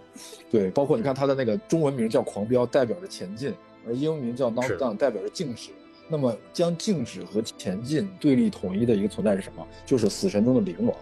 [0.50, 3.52] 对，包括你看他的那个中文名叫狂飙，代表着前进；
[3.86, 5.70] 而英文名叫 knockdown，代表着静止。
[6.06, 9.66] 那么将静止和前进对立统一的一个存在是什么？
[9.86, 10.94] 就是死神中的灵王。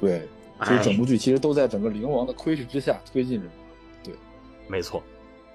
[0.00, 0.28] 对，
[0.62, 3.48] 所以整部剧其实都在整个灵王的窥视之下推进着。
[4.04, 4.14] 对，
[4.68, 5.02] 没错，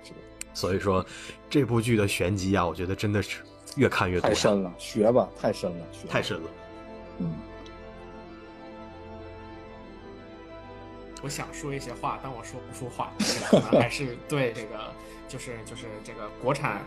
[0.03, 0.17] 是的。
[0.53, 1.05] 所以说
[1.49, 3.39] 这部剧的玄机啊，我觉得真的是
[3.77, 6.49] 越看越多太深了，学吧，太深了，太深了。
[7.19, 7.33] 嗯，
[11.21, 13.11] 我想说一些话，但我说不出话，
[13.49, 14.93] 可能还是对这个，
[15.27, 16.81] 就是就是这个国产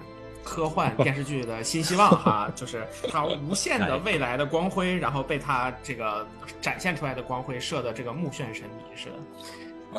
[0.44, 6.26] 科幻 电视剧的新希望哈，就是它无限的未来的光辉，然后被它这个
[6.60, 9.16] 展现出来的光辉射的这个目眩神迷似的。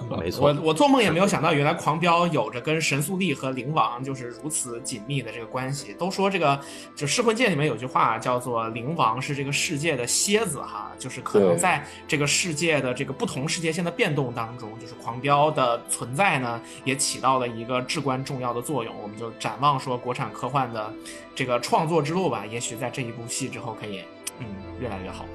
[0.19, 5.93] 没错，我我做梦也没有想到，原来狂飙有着跟神速力和灵王就是如此紧密的这个关系。
[5.93, 6.59] 都说这个
[6.95, 18.93] 就噬魂界里面有句话叫做“灵王是这个世界的蝎子”哈，就是可能在这个世界的这个不同世界线的变动当中，就是狂飙的存在呢，也起到了一个至关重要的作用。
[19.01, 20.93] 我们就展望说国产科幻的
[21.35, 24.01] 这个创作之路吧，也许在这一部戏之后可以
[24.39, 24.45] 嗯
[24.79, 25.25] 越来越好。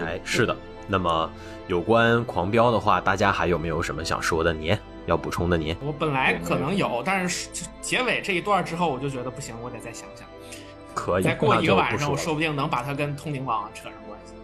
[0.00, 0.56] 哎，是的。
[0.86, 1.30] 那么，
[1.68, 4.52] 有关狂飙的话，大家还有没有什么想说的？
[4.52, 4.76] 你
[5.06, 5.56] 要补充的？
[5.56, 7.48] 你我本来可能有，但是
[7.80, 10.26] 结尾这一段之后，我就觉得不行，我得再想想。
[10.94, 14.34] 可以，再过一个晚上，我说不定能把它跟通灵王扯上关系。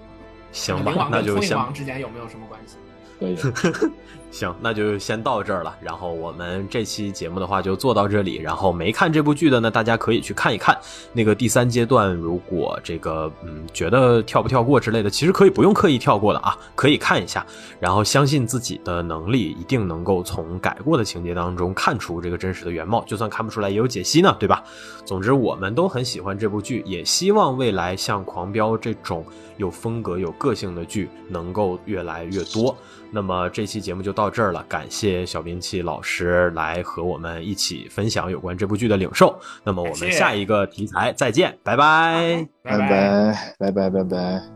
[0.52, 2.76] 行吧，那就通灵王之间有没有什么关系？
[3.18, 3.36] 可以。
[4.30, 5.74] 行，那就先到这儿了。
[5.80, 8.36] 然后我们这期节目的话就做到这里。
[8.36, 10.76] 然后没看这部剧的呢，大家可以去看一看
[11.12, 12.14] 那个第三阶段。
[12.14, 17.46] 如果这个嗯觉得跳不跳过之类的，其实可以不用刻意跳过的啊，可以看一下。
[17.80, 23.02] 然后相信自己的能力，一定能够从改过的情节当中看出这个真实的原貌。
[23.06, 24.62] 就算看不出来，也有解析呢，对吧？
[25.06, 29.24] 总之，我们都很喜欢这部剧，也希望未来像《狂飙》这种
[29.56, 32.76] 有风格、有个性的剧能够越来越多。
[33.12, 39.38] 那么这期节目就到这儿了，感谢小兵器老师来和我们一起分享有关这部剧的领受。
[39.62, 44.55] 那么我们下一个题材再见，拜拜，拜拜，拜拜，拜拜。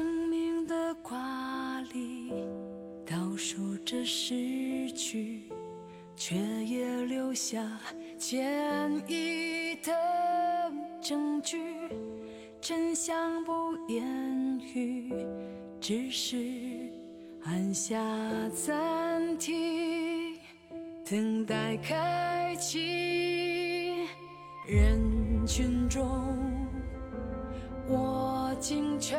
[7.31, 7.65] 留下
[8.17, 9.93] 坚毅的
[10.99, 11.63] 证据。
[12.59, 15.13] 真相不言语，
[15.79, 16.35] 只是
[17.45, 17.97] 按下
[18.49, 20.37] 暂停，
[21.09, 24.07] 等待开启。
[24.67, 26.05] 人群中，
[27.87, 29.17] 我紧拳，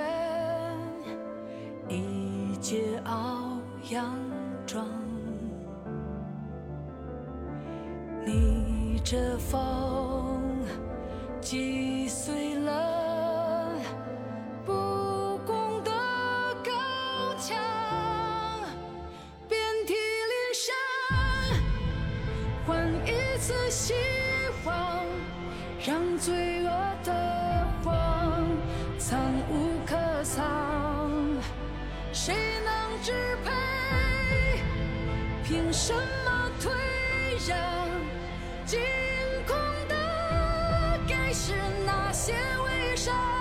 [1.88, 3.58] 一介傲
[3.90, 4.14] 阳。
[4.64, 4.86] 装，
[8.24, 10.64] 逆着风，
[11.40, 13.74] 击碎了
[14.64, 15.90] 不公的
[16.64, 17.56] 高墙，
[19.48, 20.72] 遍体鳞伤，
[22.64, 23.92] 换一次希
[24.64, 25.04] 望，
[25.84, 26.70] 让罪恶
[27.02, 28.46] 的谎
[28.98, 29.18] 藏
[29.50, 31.10] 无可藏，
[32.12, 32.34] 谁
[32.64, 33.12] 能支
[33.44, 33.50] 配？
[35.44, 36.70] 凭什么退
[37.48, 37.58] 让？
[38.72, 38.80] 惊
[39.46, 39.54] 恐
[39.86, 41.52] 的该是
[41.84, 42.32] 那些
[42.64, 43.31] 微笑。